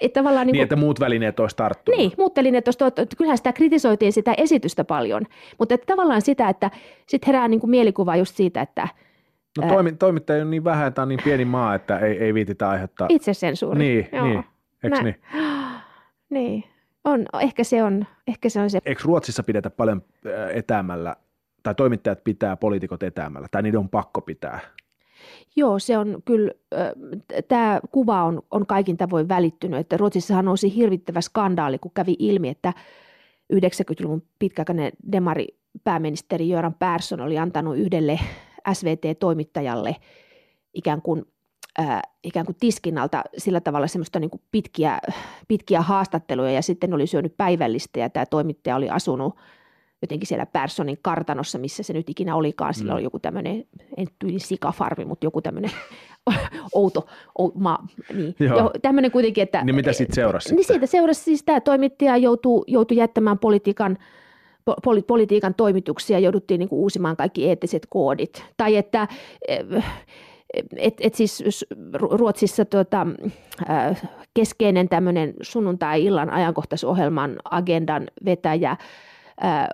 että 0.00 0.20
tavallaan 0.20 0.46
niin, 0.46 0.52
niin 0.52 0.58
kuin, 0.58 0.64
että 0.64 0.76
muut 0.76 1.00
välineet 1.00 1.40
olisi 1.40 1.56
tarttunut. 1.56 1.98
Niin, 1.98 2.12
muut 2.18 2.36
välineet 2.36 2.68
olisi 2.68 2.78
tarttunut. 2.78 3.14
Kyllähän 3.16 3.36
sitä 3.36 3.52
kritisoitiin 3.52 4.12
sitä 4.12 4.34
esitystä 4.36 4.84
paljon, 4.84 5.26
mutta 5.58 5.74
että 5.74 5.86
tavallaan 5.86 6.22
sitä, 6.22 6.48
että 6.48 6.70
sitten 7.06 7.26
herää 7.26 7.48
niin 7.48 7.60
kuin 7.60 7.70
mielikuva 7.70 8.16
just 8.16 8.36
siitä, 8.36 8.60
että 8.62 8.88
No 9.58 9.68
toimi, 9.68 9.92
toimittaja 9.92 10.42
on 10.42 10.50
niin 10.50 10.64
vähän, 10.64 10.88
että 10.88 11.02
on 11.02 11.08
niin 11.08 11.20
pieni 11.24 11.44
maa, 11.44 11.74
että 11.74 11.98
ei, 11.98 12.18
ei 12.18 12.34
viititä 12.34 12.68
aiheuttaa. 12.68 13.06
Itsesensuuri. 13.10 13.78
Niin, 13.78 14.08
Joo. 14.12 14.26
niin. 14.26 14.44
Eikö 14.84 15.02
niin? 15.02 15.20
Niin. 16.30 16.64
On, 17.04 17.26
ehkä 17.40 17.64
se 17.64 17.82
on, 17.82 18.06
ehkä 18.26 18.48
se 18.48 18.60
on 18.60 18.70
se. 18.70 18.78
Eikö 18.84 19.02
Ruotsissa 19.04 19.42
pidetä 19.42 19.70
paljon 19.70 20.02
etäämällä, 20.52 21.16
tai 21.62 21.74
toimittajat 21.74 22.24
pitää 22.24 22.56
poliitikot 22.56 23.02
etäämällä, 23.02 23.48
tai 23.50 23.62
niiden 23.62 23.80
on 23.80 23.88
pakko 23.88 24.20
pitää? 24.20 24.60
Joo, 25.56 25.78
se 25.78 25.98
on 25.98 26.22
kyllä, 26.24 26.52
tämä 27.48 27.80
kuva 27.90 28.24
on, 28.24 28.42
on 28.50 28.66
kaikin 28.66 28.96
tavoin 28.96 29.28
välittynyt, 29.28 29.80
että 29.80 29.96
Ruotsissahan 29.96 30.44
nousi 30.44 30.74
hirvittävä 30.74 31.20
skandaali, 31.20 31.78
kun 31.78 31.90
kävi 31.94 32.16
ilmi, 32.18 32.48
että 32.48 32.72
90-luvun 33.52 34.22
pitkäaikainen 34.38 34.92
demari 35.12 35.46
pääministeri 35.84 36.48
Göran 36.48 36.74
Persson 36.74 37.20
oli 37.20 37.38
antanut 37.38 37.76
yhdelle 37.76 38.20
SVT-toimittajalle 38.72 39.96
ikään 40.74 41.02
kuin 41.02 41.24
ikään 42.24 42.46
kuin 42.46 42.56
tiskinalta 42.60 43.22
sillä 43.38 43.60
tavalla 43.60 43.86
semmoista 43.86 44.20
niin 44.20 44.30
kuin 44.30 44.42
pitkiä, 44.50 44.98
pitkiä 45.48 45.82
haastatteluja 45.82 46.50
ja 46.50 46.62
sitten 46.62 46.94
oli 46.94 47.06
syönyt 47.06 47.36
päivällistä 47.36 48.00
ja 48.00 48.10
tämä 48.10 48.26
toimittaja 48.26 48.76
oli 48.76 48.90
asunut 48.90 49.36
jotenkin 50.02 50.26
siellä 50.26 50.46
Personin 50.46 50.98
kartanossa, 51.02 51.58
missä 51.58 51.82
se 51.82 51.92
nyt 51.92 52.10
ikinä 52.10 52.36
olikaan. 52.36 52.74
Sillä 52.74 52.92
mm. 52.92 52.94
oli 52.94 53.02
joku 53.02 53.18
tämmöinen, 53.18 53.64
en 53.96 54.06
tyyli 54.18 54.38
sikafarmi, 54.38 55.04
mutta 55.04 55.26
joku 55.26 55.42
tämmöinen 55.42 55.70
outo, 56.74 57.06
outo 57.38 57.58
ma, 57.58 57.78
niin. 58.14 58.34
Jo, 58.38 58.70
tämmöinen 58.82 59.10
kuitenkin, 59.10 59.42
että... 59.42 59.64
Niin 59.64 59.76
mitä 59.76 59.92
sitten 59.92 60.14
seurasi? 60.14 60.54
Niin 60.54 60.66
siitä 60.66 60.86
seurasi 60.86 61.22
siis 61.22 61.42
tämä 61.42 61.60
toimittaja 61.60 62.16
joutui, 62.16 62.64
joutui 62.66 62.96
jättämään 62.96 63.38
politiikan 63.38 63.98
poli, 64.84 65.02
politiikan 65.02 65.54
toimituksia, 65.54 66.18
jouduttiin 66.18 66.58
niin 66.58 66.68
kuin 66.68 66.80
uusimaan 66.80 67.16
kaikki 67.16 67.48
eettiset 67.48 67.86
koodit. 67.88 68.44
Tai 68.56 68.76
että 68.76 69.08
et, 70.76 70.94
et 71.00 71.14
siis 71.14 71.66
Ruotsissa 71.94 72.64
tota, 72.64 73.06
äh, 73.70 74.02
keskeinen 74.34 74.88
tämmöinen 74.88 75.34
sunnuntai-illan 75.42 76.30
ajankohtaisohjelman 76.30 77.36
agendan 77.50 78.08
vetäjä, 78.24 78.70
äh, 78.70 79.68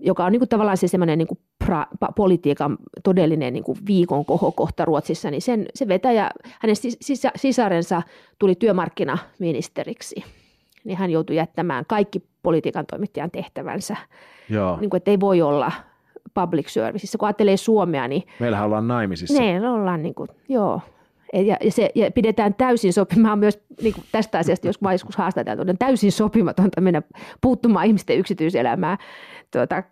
joka 0.00 0.24
on 0.24 0.32
niin 0.32 0.40
kuin 0.40 0.48
tavallaan 0.48 0.76
se 0.76 0.88
semmoinen 0.88 1.18
niin 1.18 1.28
kuin 1.28 1.38
pra, 1.66 1.86
politiikan 2.16 2.78
todellinen 3.04 3.52
niin 3.52 3.64
kuin 3.64 3.78
viikon 3.86 4.24
kohokohta 4.24 4.84
Ruotsissa, 4.84 5.30
niin 5.30 5.42
sen, 5.42 5.66
se 5.74 5.88
vetäjä, 5.88 6.30
hänen 6.60 6.76
sisä, 7.00 7.30
sisarensa 7.36 8.02
tuli 8.38 8.54
työmarkkinaministeriksi, 8.54 10.24
niin 10.84 10.98
hän 10.98 11.10
joutui 11.10 11.36
jättämään 11.36 11.84
kaikki 11.88 12.22
politiikan 12.42 12.86
toimittajan 12.86 13.30
tehtävänsä. 13.30 13.96
Joo. 14.48 14.80
Niin 14.80 14.90
kuin, 14.90 14.98
että 14.98 15.10
ei 15.10 15.20
voi 15.20 15.42
olla 15.42 15.72
public 16.34 16.68
serviceissa. 16.68 17.18
Kun 17.18 17.26
ajattelee 17.26 17.56
Suomea, 17.56 18.08
niin... 18.08 18.22
Meillähän 18.40 18.66
ollaan 18.66 18.88
naimisissa. 18.88 19.42
Ne 19.42 19.70
ollaan, 19.70 20.02
niin 20.02 20.14
kuin, 20.14 20.28
joo. 20.48 20.80
Ja, 21.32 21.56
ja, 21.64 21.72
se, 21.72 21.90
ja 21.94 22.10
pidetään 22.10 22.54
täysin 22.54 22.92
sopimaan 22.92 23.38
myös 23.38 23.60
niin 23.82 23.94
kuin 23.94 24.04
tästä 24.12 24.38
asiasta, 24.38 24.66
jos 24.66 24.78
joskus 24.92 25.16
haastataan, 25.16 25.70
on 25.70 25.78
täysin 25.78 26.12
sopimatonta 26.12 26.80
mennä 26.80 27.02
puuttumaan 27.40 27.86
ihmisten 27.86 28.18
yksityiselämään. 28.18 28.98
Tuota, 29.50 29.82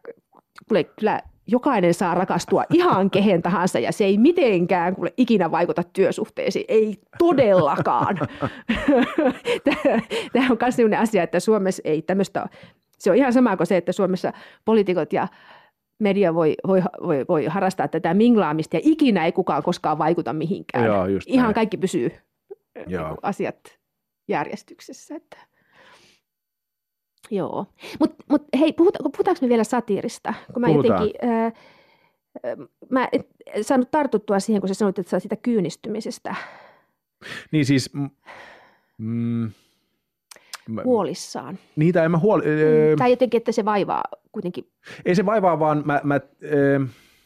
kuule, 0.69 0.85
kyllä 0.85 1.23
jokainen 1.47 1.95
saa 1.95 2.15
rakastua 2.15 2.65
ihan 2.73 3.11
kehen 3.11 3.43
tahansa 3.43 3.79
ja 3.79 3.93
se 3.93 4.05
ei 4.05 4.19
mitenkään 4.19 4.95
kuule, 4.95 5.15
ikinä 5.17 5.51
vaikuta 5.51 5.83
työsuhteisiin. 5.83 6.65
Ei 6.69 7.01
todellakaan. 7.19 8.17
Tämä 10.33 10.47
on 10.51 10.59
myös 10.61 10.77
sellainen 10.77 11.01
asia, 11.01 11.23
että 11.23 11.41
Suomessa 11.41 11.83
ei 11.85 12.03
tämmöistä, 12.03 12.47
se 12.99 13.11
on 13.11 13.17
ihan 13.17 13.33
sama 13.33 13.57
kuin 13.57 13.67
se, 13.67 13.77
että 13.77 13.93
Suomessa 13.93 14.33
poliitikot 14.65 15.13
ja 15.13 15.29
media 15.99 16.35
voi, 16.35 16.55
voi, 16.67 16.83
voi, 17.03 17.25
voi 17.29 17.45
harrastaa 17.45 17.89
tätä 17.89 18.15
minglaamista 18.15 18.77
ja 18.77 18.81
ikinä 18.85 19.25
ei 19.25 19.33
kukaan 19.33 19.63
koskaan 19.63 19.99
vaikuta 19.99 20.33
mihinkään. 20.33 20.85
Joo, 20.85 21.07
just 21.07 21.29
Ihan 21.29 21.45
näin. 21.45 21.55
kaikki 21.55 21.77
pysyy 21.77 22.11
Joo. 22.87 23.09
Niin 23.09 23.19
asiat 23.23 23.79
järjestyksessä. 24.29 25.17
Että. 25.17 25.37
Joo, 27.31 27.67
mutta 28.01 28.25
mut, 28.31 28.43
hei, 28.61 28.73
puhuta, 28.73 28.99
puhutaanko 29.03 29.39
me 29.43 29.49
vielä 29.49 29.65
satiirista? 29.65 30.35
Kun 30.55 30.61
mä 30.61 30.67
Puhutaan. 30.67 31.03
jotenkin, 31.03 31.31
ää, 31.31 31.53
mä 32.91 33.09
en 33.13 33.65
saanut 33.65 33.91
tartuttua 33.91 34.41
siihen, 34.41 34.61
kun 34.61 34.69
sä 34.69 34.75
sanoit, 34.75 34.99
että 34.99 35.11
sä 35.11 35.19
sitä 35.19 35.37
kyynistymisestä. 35.37 36.35
Niin 37.53 37.65
siis, 37.65 37.91
mm, 38.99 39.51
huolissaan. 40.85 41.59
Niitä 41.77 42.05
en 42.05 42.11
mä 42.11 42.19
huoli... 42.19 42.43
Mm, 42.43 42.99
tai 42.99 43.11
jotenkin, 43.11 43.39
että 43.39 43.53
se 43.53 43.65
vaivaa 43.65 44.03
kuitenkin. 44.33 44.71
Ei 45.05 45.15
se 45.15 45.27
vaivaa, 45.27 45.59
vaan 45.59 45.83
mä, 45.85 46.01
mä, 46.05 46.21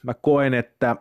mä 0.03 0.14
koen, 0.14 0.55
että 0.55 0.97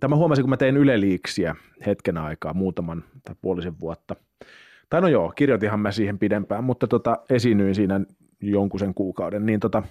tämä 0.00 0.16
huomasin, 0.16 0.42
kun 0.42 0.50
mä 0.50 0.56
tein 0.56 0.76
yleliiksiä 0.76 1.56
hetken 1.86 2.18
aikaa, 2.18 2.54
muutaman 2.54 3.04
tai 3.24 3.34
puolisen 3.40 3.80
vuotta. 3.80 4.16
Tai 4.90 5.00
no 5.00 5.08
joo, 5.08 5.32
kirjoitinhan 5.36 5.80
mä 5.80 5.92
siihen 5.92 6.18
pidempään, 6.18 6.64
mutta 6.64 6.86
tota, 6.86 7.18
esiinnyin 7.30 7.74
siinä 7.74 8.00
jonkun 8.40 8.80
sen 8.80 8.94
kuukauden, 8.94 9.46
niin 9.46 9.60
tota, 9.60 9.82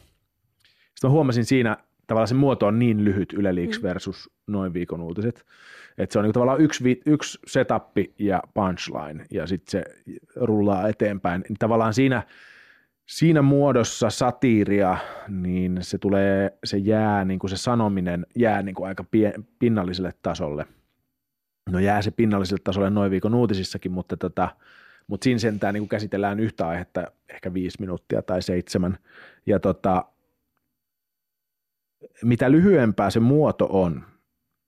sitten 0.93 1.09
mä 1.09 1.09
huomasin 1.09 1.45
siinä, 1.45 1.78
tavallaan 2.08 2.28
se 2.28 2.36
muoto 2.36 2.68
on 2.68 2.80
niin 2.80 3.05
lyhyt 3.05 3.34
Yle 3.34 3.55
Leaks 3.55 3.80
mm. 3.80 3.84
versus 3.84 4.30
noin 4.47 4.74
viikon 4.74 5.01
uutiset, 5.01 5.45
että 5.97 6.14
se 6.14 6.20
on 6.20 6.26
niin 6.26 6.34
tavallaan 6.34 6.62
yksi, 6.62 7.01
yksi 7.05 7.39
setappi 7.47 8.14
ja 8.20 8.43
punchline 8.53 9.26
ja 9.32 9.47
sitten 9.47 9.72
se 9.72 9.84
rullaa 10.36 10.88
eteenpäin. 10.88 11.43
Niin 11.49 11.58
tavallaan 11.60 11.93
siinä, 11.93 12.24
siinä 13.05 13.41
muodossa 13.41 14.10
satiiria, 14.10 14.97
niin 15.28 15.78
se 15.82 15.97
tulee, 15.97 16.58
se 16.64 16.78
jää, 16.78 17.26
niin 17.26 17.39
kuin 17.39 17.49
se 17.49 17.58
sanominen 17.58 18.26
jää 18.36 18.62
niin 18.62 18.76
kuin 18.76 18.88
aika 18.88 19.03
pie, 19.03 19.34
pinnalliselle 19.60 20.14
tasolle. 20.22 20.66
No 21.70 21.80
jää 21.80 22.01
se 22.01 22.12
pinnalliselle 22.12 22.62
tasolle 22.64 22.89
noin 22.89 23.12
viikon 23.12 23.36
uutisissakin, 23.36 23.91
mutta, 23.91 24.18
tota, 24.18 24.49
mutta 25.08 25.24
siinä 25.24 25.39
sentään 25.39 25.74
niin 25.74 25.82
kuin 25.82 25.89
käsitellään 25.89 26.39
yhtä 26.39 26.68
aihetta 26.68 27.08
ehkä 27.30 27.53
viisi 27.53 27.78
minuuttia 27.80 28.22
tai 28.22 28.41
seitsemän. 28.41 28.97
Ja 29.45 29.60
tota, 29.60 30.05
mitä 32.24 32.52
lyhyempää 32.52 33.10
se 33.10 33.20
muoto 33.20 33.68
on, 33.72 34.04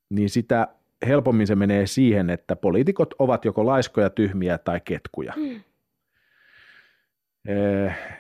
niin 0.10 0.30
sitä 0.30 0.68
helpommin 1.08 1.48
se 1.48 1.56
menee 1.56 1.88
siihen, 1.88 2.30
että 2.30 2.56
poliitikot 2.56 3.14
ovat 3.20 3.46
joko 3.46 3.66
laiskoja, 3.66 4.10
tyhmiä 4.10 4.58
tai 4.58 4.82
ketkuja. 4.86 5.34
Mm. 5.38 5.62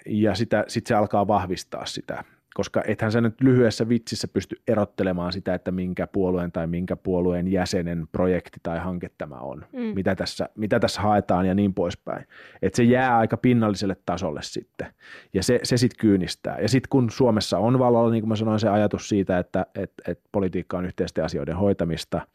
Ja 0.05 0.35
sitä, 0.35 0.65
sit 0.67 0.87
se 0.87 0.95
alkaa 0.95 1.27
vahvistaa 1.27 1.85
sitä, 1.85 2.23
koska 2.53 2.83
ethän 2.87 3.11
sä 3.11 3.21
nyt 3.21 3.41
lyhyessä 3.41 3.89
vitsissä 3.89 4.27
pysty 4.27 4.55
erottelemaan 4.67 5.33
sitä, 5.33 5.53
että 5.53 5.71
minkä 5.71 6.07
puolueen 6.07 6.51
tai 6.51 6.67
minkä 6.67 6.95
puolueen 6.95 7.51
jäsenen 7.51 8.07
projekti 8.11 8.59
tai 8.63 8.79
hanke 8.79 9.09
tämä 9.17 9.35
on, 9.35 9.65
mm. 9.73 9.79
mitä, 9.79 10.15
tässä, 10.15 10.49
mitä 10.55 10.79
tässä 10.79 11.01
haetaan 11.01 11.45
ja 11.45 11.53
niin 11.53 11.73
poispäin. 11.73 12.25
Että 12.61 12.77
se 12.77 12.83
jää 12.83 13.17
aika 13.17 13.37
pinnalliselle 13.37 13.95
tasolle 14.05 14.39
sitten 14.43 14.87
ja 15.33 15.43
se, 15.43 15.59
se 15.63 15.77
sitten 15.77 15.99
kyynistää. 15.99 16.59
Ja 16.59 16.69
sitten 16.69 16.89
kun 16.89 17.09
Suomessa 17.11 17.57
on 17.57 17.79
vallalla, 17.79 18.11
niin 18.11 18.21
kuin 18.21 18.29
mä 18.29 18.35
sanoin, 18.35 18.59
se 18.59 18.69
ajatus 18.69 19.09
siitä, 19.09 19.39
että 19.39 19.65
et, 19.75 19.93
et 20.07 20.19
politiikka 20.31 20.77
on 20.77 20.85
yhteisten 20.85 21.25
asioiden 21.25 21.55
hoitamista– 21.55 22.21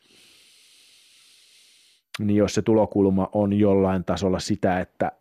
niin 2.18 2.36
jos 2.36 2.54
se 2.54 2.62
tulokulma 2.62 3.28
on 3.32 3.52
jollain 3.52 4.04
tasolla 4.04 4.38
sitä, 4.38 4.80
että 4.80 5.12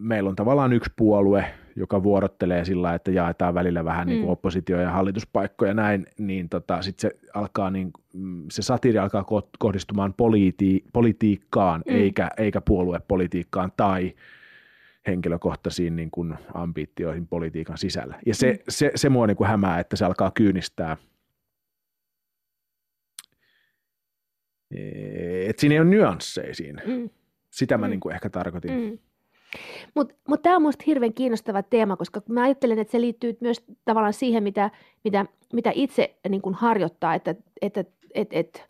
meillä 0.00 0.30
on 0.30 0.36
tavallaan 0.36 0.72
yksi 0.72 0.90
puolue, 0.96 1.44
joka 1.76 2.02
vuorottelee 2.02 2.64
sillä, 2.64 2.94
että 2.94 3.10
jaetaan 3.10 3.54
välillä 3.54 3.84
vähän 3.84 4.08
mm. 4.08 4.10
niin 4.10 4.28
oppositio- 4.28 4.80
ja 4.80 4.90
hallituspaikkoja 4.90 5.74
näin, 5.74 6.06
niin 6.18 6.48
tota, 6.48 6.82
sitten 6.82 7.10
se 7.10 7.18
alkaa 7.34 7.70
niin, 7.70 7.92
se 8.50 8.62
satiiri 8.62 8.98
alkaa 8.98 9.24
kohdistumaan 9.58 10.14
politi- 10.16 10.84
politiikkaan 10.92 11.82
mm. 11.88 11.96
eikä, 11.96 12.28
eikä 12.36 12.60
puoluepolitiikkaan 12.60 13.72
tai 13.76 14.14
henkilökohtaisiin 15.06 15.96
niin 15.96 16.10
kuin 16.10 16.34
ambitioihin 16.54 17.26
politiikan 17.26 17.78
sisällä. 17.78 18.18
Ja 18.26 18.34
se, 18.34 18.52
mm. 18.52 18.58
se, 18.68 18.92
se 18.94 19.08
mua 19.08 19.26
niin 19.26 19.36
kuin 19.36 19.48
hämää, 19.48 19.80
että 19.80 19.96
se 19.96 20.04
alkaa 20.04 20.30
kyynistää– 20.34 20.96
että 25.48 25.60
siinä 25.60 25.74
ei 25.74 25.80
ole 25.80 25.88
nyansseja 25.88 26.54
siinä. 26.54 26.82
Mm. 26.86 27.10
Sitä 27.50 27.78
mä 27.78 27.86
mm. 27.86 27.90
niin 27.90 28.00
kuin 28.00 28.14
ehkä 28.14 28.30
tarkoitin. 28.30 28.70
Mm. 28.70 28.98
Mutta 29.94 30.14
mut 30.28 30.42
tämä 30.42 30.56
on 30.56 30.62
minusta 30.62 30.84
hirveän 30.86 31.14
kiinnostava 31.14 31.62
teema, 31.62 31.96
koska 31.96 32.22
mä 32.28 32.42
ajattelen, 32.42 32.78
että 32.78 32.92
se 32.92 33.00
liittyy 33.00 33.36
myös 33.40 33.64
tavallaan 33.84 34.12
siihen, 34.12 34.42
mitä, 34.42 34.70
mitä, 35.04 35.26
mitä 35.52 35.72
itse 35.74 36.16
niin 36.28 36.42
kuin 36.42 36.54
harjoittaa, 36.54 37.14
että, 37.14 37.34
että 37.62 37.84
et, 38.14 38.28
et, 38.32 38.68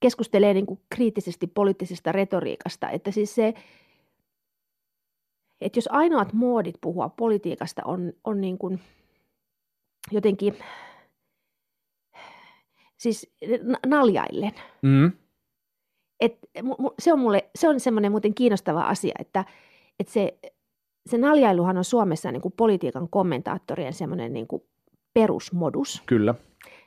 keskustelee 0.00 0.54
niin 0.54 0.66
kuin 0.66 0.80
kriittisesti 0.90 1.46
poliittisesta 1.46 2.12
retoriikasta. 2.12 2.90
Että 2.90 3.10
siis 3.10 3.34
se, 3.34 3.54
että 5.60 5.78
jos 5.78 5.88
ainoat 5.92 6.32
muodit 6.32 6.74
puhua 6.80 7.08
politiikasta 7.08 7.82
on, 7.84 8.12
on 8.24 8.40
niin 8.40 8.58
kuin 8.58 8.80
jotenkin 10.10 10.56
siis 12.96 13.34
naljaillen. 13.86 14.52
Mm. 14.82 15.12
Et, 16.20 16.38
se 16.98 17.12
on, 17.12 17.18
mulle, 17.18 17.50
se 17.54 17.68
on 17.68 17.80
semmoinen 17.80 18.12
muuten 18.12 18.34
kiinnostava 18.34 18.82
asia, 18.82 19.14
että, 19.18 19.44
että 20.00 20.12
se, 20.12 20.38
se 21.06 21.18
naljailuhan 21.18 21.78
on 21.78 21.84
Suomessa 21.84 22.32
niin 22.32 22.42
kuin 22.42 22.54
politiikan 22.56 23.08
kommentaattorien 23.08 23.92
semmoinen 23.92 24.32
niin 24.32 24.46
kuin 24.46 24.62
perusmodus. 25.14 26.02
Kyllä. 26.06 26.34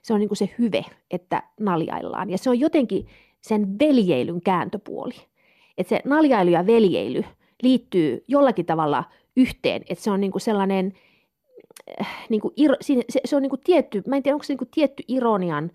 Se 0.01 0.13
on 0.13 0.19
niin 0.19 0.29
kuin 0.29 0.37
se 0.37 0.49
hyve, 0.59 0.85
että 1.11 1.43
naljaillaan. 1.59 2.29
Ja 2.29 2.37
se 2.37 2.49
on 2.49 2.59
jotenkin 2.59 3.07
sen 3.41 3.79
veljeilyn 3.79 4.41
kääntöpuoli. 4.41 5.13
Että 5.77 5.89
se 5.89 6.01
naljailu 6.05 6.49
ja 6.49 6.67
veljeily 6.67 7.23
liittyy 7.63 8.23
jollakin 8.27 8.65
tavalla 8.65 9.03
yhteen. 9.37 9.81
Että 9.89 10.03
se 10.03 10.11
on 10.11 10.21
niin 10.21 10.31
kuin 10.31 10.41
sellainen, 10.41 10.93
äh, 12.01 12.25
niin 12.29 12.41
kuin, 12.41 12.53
se, 12.81 13.19
se 13.25 13.35
on 13.35 13.41
niin 13.41 13.49
kuin 13.49 13.61
tietty, 13.63 14.03
mä 14.07 14.15
en 14.15 14.23
tiedä 14.23 14.35
onko 14.35 14.43
se 14.43 14.53
niin 14.53 14.57
kuin 14.57 14.69
tietty 14.73 15.03
ironian 15.07 15.71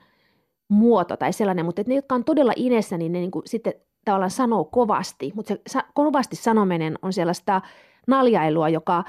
muoto 0.69 1.17
tai 1.17 1.33
sellainen, 1.33 1.65
mutta 1.65 1.81
että 1.81 1.91
ne, 1.91 1.97
jotka 1.97 2.15
on 2.15 2.25
todella 2.25 2.53
inessä, 2.57 2.99
niin 2.99 3.13
ne 3.13 3.19
niin 3.19 3.31
kuin 3.31 3.43
sitten 3.47 3.75
tavallaan 4.09 4.31
sanoo 4.31 4.65
kovasti, 4.65 5.33
mutta 5.35 5.57
se 5.67 5.81
kovasti 5.95 6.37
sanominen 6.37 6.99
on 7.03 7.13
sellaista 7.13 7.61
naljailua, 8.07 8.69
joka, 8.69 9.05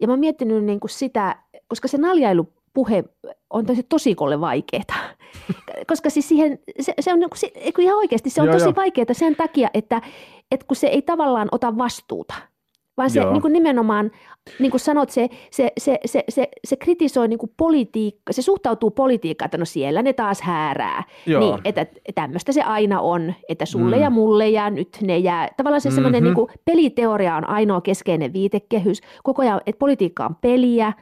ja 0.00 0.06
mä 0.06 0.12
oon 0.12 0.20
miettinyt 0.20 0.64
niin 0.64 0.80
kuin 0.80 0.90
sitä, 0.90 1.36
koska 1.68 1.88
se 1.88 1.98
naljailupuhe 1.98 3.04
on 3.50 3.66
tosi 3.66 3.82
tosikolle 3.82 4.40
vaikeaa. 4.40 5.00
koska 5.90 6.10
siis 6.10 6.28
siihen, 6.28 6.58
se, 6.80 6.94
se 7.00 7.12
on 7.12 7.18
niin 7.20 7.30
kuin, 7.74 7.84
ihan 7.84 7.98
oikeasti, 7.98 8.30
se 8.30 8.42
on 8.42 8.48
joo, 8.48 8.58
tosi 8.58 8.76
vaikeaa 8.76 9.06
sen 9.12 9.36
takia, 9.36 9.68
että, 9.74 10.02
että 10.50 10.66
kun 10.66 10.76
se 10.76 10.86
ei 10.86 11.02
tavallaan 11.02 11.48
ota 11.52 11.78
vastuuta– 11.78 12.34
vaan 12.96 13.10
se 13.10 13.24
niin 13.24 13.42
kuin 13.42 13.52
nimenomaan, 13.52 14.10
niin 14.58 14.70
kuin 14.70 14.80
sanot, 14.80 15.10
se, 15.10 15.28
se, 15.50 15.72
se, 15.78 15.98
se, 16.04 16.24
se, 16.28 16.48
se 16.64 16.76
kritisoi 16.76 17.28
niin 17.28 17.38
kuin 17.38 17.52
politiikka, 17.56 18.32
se 18.32 18.42
suhtautuu 18.42 18.90
politiikkaan, 18.90 19.46
että 19.46 19.58
no 19.58 19.64
siellä 19.64 20.02
ne 20.02 20.12
taas 20.12 20.42
häärää. 20.42 21.04
Joo. 21.26 21.40
Niin, 21.40 21.60
että 21.64 21.86
tämmöistä 22.14 22.52
se 22.52 22.62
aina 22.62 23.00
on, 23.00 23.34
että 23.48 23.66
sulle 23.66 23.96
mm. 23.96 24.02
ja 24.02 24.10
mulle 24.10 24.48
ja 24.48 24.70
nyt 24.70 24.98
ne 25.02 25.18
jää. 25.18 25.48
Tavallaan 25.56 25.80
se 25.80 25.88
mm-hmm. 25.88 25.94
semmoinen 25.94 26.22
niin 26.22 26.34
kuin 26.34 26.50
peliteoria 26.64 27.36
on 27.36 27.48
ainoa 27.48 27.80
keskeinen 27.80 28.32
viitekehys. 28.32 29.00
Koko 29.22 29.42
ajan, 29.42 29.60
että 29.66 29.78
politiikka 29.78 30.26
on 30.26 30.36
peliä 30.40 30.92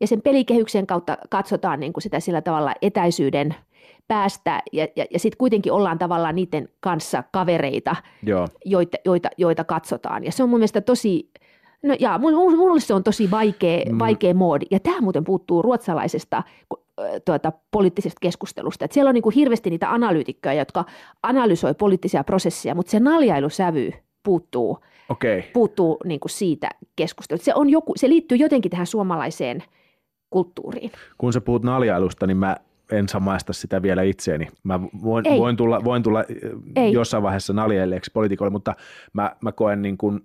ja 0.00 0.06
sen 0.06 0.22
pelikehyksen 0.22 0.86
kautta 0.86 1.18
katsotaan 1.30 1.80
niin 1.80 1.92
kuin 1.92 2.02
sitä 2.02 2.20
sillä 2.20 2.40
tavalla 2.42 2.74
etäisyyden– 2.82 3.54
päästä 4.10 4.62
ja, 4.72 4.88
ja, 4.96 5.04
ja 5.10 5.18
sitten 5.18 5.38
kuitenkin 5.38 5.72
ollaan 5.72 5.98
tavallaan 5.98 6.34
niiden 6.34 6.68
kanssa 6.80 7.24
kavereita, 7.32 7.96
Joo. 8.22 8.48
Joita, 8.64 8.98
joita, 9.04 9.28
joita 9.36 9.64
katsotaan. 9.64 10.24
Ja 10.24 10.32
se 10.32 10.42
on 10.42 10.48
mun 10.48 10.58
mielestä 10.58 10.80
tosi, 10.80 11.30
no 11.82 11.96
ja 12.00 12.18
mulle 12.18 12.80
se 12.80 12.94
on 12.94 13.04
tosi 13.04 13.30
vaikea, 13.30 13.84
mm. 13.92 13.98
vaikea 13.98 14.34
moodi. 14.34 14.66
Ja 14.70 14.80
tämä 14.80 15.00
muuten 15.00 15.24
puuttuu 15.24 15.62
ruotsalaisesta 15.62 16.42
tuota, 17.24 17.52
poliittisesta 17.70 18.18
keskustelusta. 18.20 18.84
Et 18.84 18.92
siellä 18.92 19.08
on 19.08 19.14
niin 19.14 19.22
kuin 19.22 19.34
hirveästi 19.34 19.70
niitä 19.70 19.92
analyytikkoja, 19.92 20.54
jotka 20.54 20.84
analysoi 21.22 21.74
poliittisia 21.74 22.24
prosesseja, 22.24 22.74
mutta 22.74 22.90
se 22.90 23.00
naljailusävy 23.00 23.92
puuttuu, 24.22 24.78
okay. 25.08 25.42
puuttuu 25.52 25.98
niin 26.04 26.20
kuin 26.20 26.30
siitä 26.30 26.68
keskustelusta. 26.96 27.44
Se, 27.44 27.54
on 27.54 27.70
joku, 27.70 27.92
se 27.96 28.08
liittyy 28.08 28.38
jotenkin 28.38 28.70
tähän 28.70 28.86
suomalaiseen 28.86 29.62
kulttuuriin. 30.30 30.90
Kun 31.18 31.32
sä 31.32 31.40
puhut 31.40 31.62
naljailusta, 31.62 32.26
niin 32.26 32.36
mä 32.36 32.56
en 32.92 33.08
samaista 33.08 33.52
sitä 33.52 33.82
vielä 33.82 34.02
itseeni. 34.02 34.48
Mä 34.64 34.80
voin, 34.82 35.24
voin 35.38 35.56
tulla, 35.56 35.84
voin 35.84 36.02
tulla 36.02 36.24
Ei. 36.76 36.92
jossain 36.92 37.22
vaiheessa 37.22 37.52
naljelleeksi 37.52 38.10
poliitikolle, 38.14 38.50
mutta 38.50 38.74
mä, 39.12 39.36
mä 39.42 39.52
koen 39.52 39.82
niin 39.82 39.98
kuin, 39.98 40.20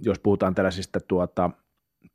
jos 0.00 0.18
puhutaan 0.18 0.54
tällaisista 0.54 1.00
tuota, 1.00 1.50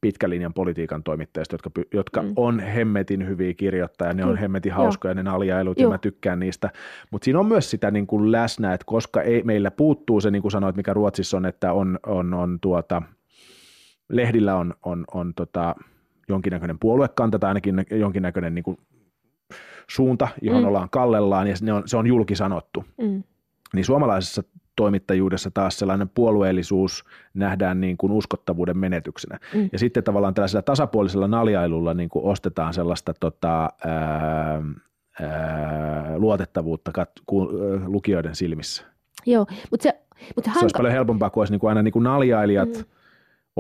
pitkälinjan 0.02 0.54
politiikan 0.54 1.04
toimittajista, 1.04 1.54
jotka, 1.54 1.70
jotka 1.94 2.22
mm. 2.22 2.34
on 2.36 2.60
hemmetin 2.60 3.28
hyviä 3.28 3.54
kirjoittajia, 3.54 4.14
ne 4.14 4.26
on 4.26 4.38
hemmetin 4.38 4.74
hauskoja 4.74 5.14
ne 5.14 5.24
naljailut 5.24 5.80
Joo. 5.80 5.88
ja 5.88 5.94
mä 5.94 5.98
tykkään 5.98 6.40
niistä, 6.40 6.70
mutta 7.12 7.26
siinä 7.26 7.40
on 7.40 7.46
myös 7.46 7.72
sitä 7.72 7.92
niin 7.92 8.08
kuin 8.08 8.32
läsnä, 8.32 8.74
että 8.74 8.86
koska 8.86 9.22
ei, 9.22 9.44
meillä 9.44 9.72
puuttuu 9.72 10.22
se, 10.22 10.32
niin 10.32 10.42
kuin 10.42 10.52
sanoit, 10.52 10.76
mikä 10.76 10.94
Ruotsissa 10.94 11.38
on, 11.38 11.46
että 11.46 11.74
on, 11.74 12.00
on, 12.06 12.34
on 12.34 12.60
tuota, 12.62 13.02
lehdillä 14.10 14.56
on, 14.56 14.74
on, 14.86 15.06
on 15.14 15.34
tota, 15.34 15.76
jonkinnäköinen 16.30 16.80
puoluekanta 16.80 17.40
tai 17.40 17.48
ainakin 17.48 17.86
jonkinnäköinen 17.92 18.56
niin 18.56 18.64
kuin 18.64 18.78
suunta, 19.90 20.28
johon 20.42 20.62
mm. 20.62 20.68
ollaan 20.68 20.90
kallellaan 20.90 21.48
ja 21.48 21.56
ne 21.62 21.74
on, 21.74 21.84
se 21.86 21.98
on 21.98 22.08
julkisanottu. 22.08 22.86
Mm. 23.02 23.24
Niin 23.74 23.86
suomalaisessa 23.86 24.44
toimittajuudessa 24.76 25.52
taas 25.52 25.80
sellainen 25.80 26.10
puolueellisuus 26.10 27.06
nähdään 27.34 27.82
niin 27.82 27.98
kuin 27.98 28.12
uskottavuuden 28.12 28.78
menetyksenä. 28.78 29.40
Mm. 29.54 29.70
Ja 29.72 29.80
sitten 29.80 30.04
tavallaan 30.04 30.34
tällaisella 30.34 30.62
tasapuolisella 30.62 31.28
naljailulla 31.28 31.94
niin 31.94 32.10
kuin 32.10 32.26
ostetaan 32.26 32.74
sellaista 32.74 33.14
tota, 33.20 33.70
ää, 33.86 34.62
ää, 35.22 36.18
luotettavuutta 36.18 36.92
kat- 37.00 37.24
ku, 37.26 37.50
lukijoiden 37.86 38.36
silmissä. 38.36 38.84
Joo, 39.26 39.46
mutta 39.72 39.84
se, 39.84 40.02
mutta 40.36 40.52
se 40.54 40.60
olisi 40.60 40.78
paljon 40.78 40.94
helpompaa, 40.94 41.30
kun 41.30 41.42
olisi 41.42 41.54
niin 41.54 41.60
kuin 41.60 41.70
aina 41.70 41.82
niin 41.82 41.92
kuin 41.92 42.04
naljailijat 42.04 42.70
mm 42.70 42.99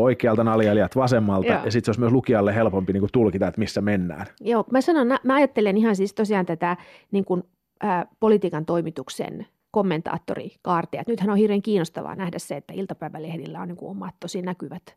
oikealta 0.02 0.44
naljailijat 0.44 0.96
vasemmalta, 0.96 1.48
Joo. 1.48 1.66
ja 1.66 1.72
sitten 1.72 1.86
se 1.86 1.90
olisi 1.90 2.00
myös 2.00 2.12
lukijalle 2.12 2.56
helpompi 2.56 2.94
niin 2.94 3.02
kuin 3.02 3.12
tulkita, 3.14 3.48
että 3.48 3.60
missä 3.60 3.82
mennään. 3.82 4.26
Joo, 4.42 4.64
mä 4.72 4.82
sanon, 4.82 5.08
mä 5.24 5.36
ajattelen 5.36 5.78
ihan 5.78 5.96
siis 5.96 6.14
tosiaan 6.14 6.46
tätä 6.46 6.78
niin 7.12 7.26
kuin, 7.26 7.44
ä, 7.84 8.06
politiikan 8.20 8.66
toimituksen 8.66 9.48
kommentaattorikaartia. 9.72 11.04
Nythän 11.08 11.30
on 11.30 11.38
hirveän 11.38 11.62
kiinnostavaa 11.62 12.16
nähdä 12.16 12.40
se, 12.40 12.58
että 12.58 12.74
iltapäivälehdillä 12.74 13.62
on 13.62 13.68
niin 13.68 13.78
kuin 13.78 13.92
omat 13.92 14.16
tosi 14.20 14.42
näkyvät, 14.42 14.96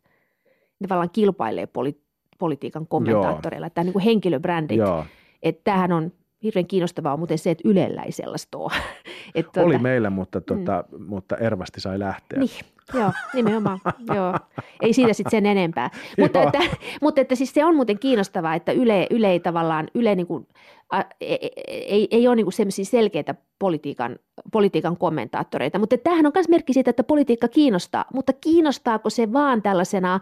ne 0.79 0.87
tavallaan 0.87 1.09
kilpailee 1.13 1.67
poli, 1.67 2.01
politiikan 2.39 2.87
kommentaattoreilla, 2.87 3.69
tämä 3.69 3.83
niin 3.83 3.93
kuin 3.93 4.03
henkilöbrändit. 4.03 4.77
Joo. 4.77 5.05
Että 5.43 5.61
tämähän 5.63 5.91
on 5.91 6.11
hirveän 6.43 6.67
kiinnostavaa 6.67 7.13
on 7.13 7.19
muuten 7.19 7.37
se, 7.37 7.51
että 7.51 7.69
Ylellä 7.69 8.01
ei 8.01 8.11
sellaista 8.11 8.57
ole. 8.57 8.73
Et, 9.35 9.45
tuota, 9.45 9.67
Oli 9.67 9.77
meillä, 9.77 10.09
mutta, 10.09 10.41
tuota, 10.41 10.83
mm. 10.91 11.05
mutta 11.05 11.37
Ervasti 11.37 11.81
sai 11.81 11.99
lähteä. 11.99 12.39
Niin, 12.39 12.49
joo, 12.93 13.11
nimenomaan. 13.33 13.79
joo. 14.15 14.39
Ei 14.81 14.93
siitä 14.93 15.13
sitten 15.13 15.31
sen 15.31 15.45
enempää. 15.45 15.89
mutta, 16.19 16.43
että, 16.43 16.59
mutta 17.01 17.21
että 17.21 17.35
siis 17.35 17.53
se 17.53 17.65
on 17.65 17.75
muuten 17.75 17.99
kiinnostavaa, 17.99 18.55
että 18.55 18.71
Yle, 18.71 19.07
Yle 19.09 19.31
ei 19.31 19.39
tavallaan, 19.39 19.87
Yle 19.95 20.15
niin 20.15 20.27
kuin, 20.27 20.47
a, 20.89 21.01
ei, 21.21 21.51
e, 21.67 21.73
ei, 21.73 22.07
ei 22.11 22.27
ole 22.27 22.35
niin 22.35 22.45
kuin 22.45 22.53
sellaisia 22.53 22.85
selkeitä 22.85 23.35
politiikan, 23.59 24.19
politiikan 24.51 24.97
kommentaattoreita. 24.97 25.79
Mutta 25.79 25.97
tämähän 25.97 26.25
on 26.25 26.31
myös 26.35 26.49
merkki 26.49 26.73
siitä, 26.73 26.89
että 26.89 27.03
politiikka 27.03 27.47
kiinnostaa. 27.47 28.05
Mutta 28.13 28.33
kiinnostaako 28.33 29.09
se 29.09 29.33
vaan 29.33 29.61
tällaisena 29.61 30.19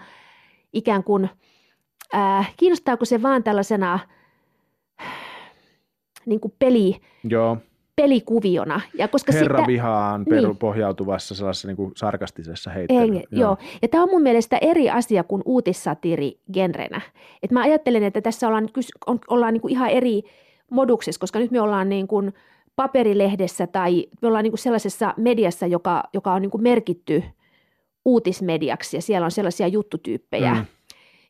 ikään 0.73 1.03
kuin, 1.03 1.29
äh, 2.15 2.53
kiinnostaako 2.57 3.05
se 3.05 3.21
vaan 3.21 3.43
tällaisena– 3.43 3.99
niin 6.25 6.39
kuin 6.39 6.53
peli, 6.59 6.95
Joo. 7.23 7.57
pelikuviona. 7.95 8.81
Ja 8.93 9.07
koska 9.07 9.31
Herra 9.31 9.57
sitä, 9.57 9.67
vihaan 9.67 10.25
niin, 10.29 10.57
pohjautuvassa 10.57 11.35
sellaisessa 11.35 11.67
niin 11.67 11.75
kuin 11.75 11.91
sarkastisessa 11.95 12.69
heittelyssä. 12.69 13.27
Joo. 13.31 13.41
joo. 13.41 13.57
Ja 13.81 13.87
tämä 13.87 14.03
on 14.03 14.09
mun 14.09 14.21
mielestä 14.21 14.57
eri 14.61 14.89
asia 14.89 15.23
kuin 15.23 15.41
uutissatiri 15.45 16.39
genrenä. 16.53 17.01
Et 17.43 17.51
mä 17.51 17.61
ajattelen, 17.61 18.03
että 18.03 18.21
tässä 18.21 18.47
ollaan, 18.47 18.69
on, 19.07 19.19
ollaan 19.27 19.53
niin 19.53 19.61
kuin 19.61 19.71
ihan 19.71 19.89
eri 19.89 20.21
moduksessa, 20.71 21.19
koska 21.19 21.39
nyt 21.39 21.51
me 21.51 21.61
ollaan 21.61 21.89
niin 21.89 22.07
kuin 22.07 22.33
paperilehdessä 22.75 23.67
tai 23.67 24.07
me 24.21 24.27
ollaan 24.27 24.43
niin 24.43 24.51
kuin 24.51 24.59
sellaisessa 24.59 25.13
mediassa, 25.17 25.67
joka, 25.67 26.03
joka 26.13 26.33
on 26.33 26.41
niin 26.41 26.51
kuin 26.51 26.63
merkitty 26.63 27.23
uutismediaksi 28.05 28.97
ja 28.97 29.01
siellä 29.01 29.25
on 29.25 29.31
sellaisia 29.31 29.67
juttutyyppejä, 29.67 30.53
mm 30.53 30.65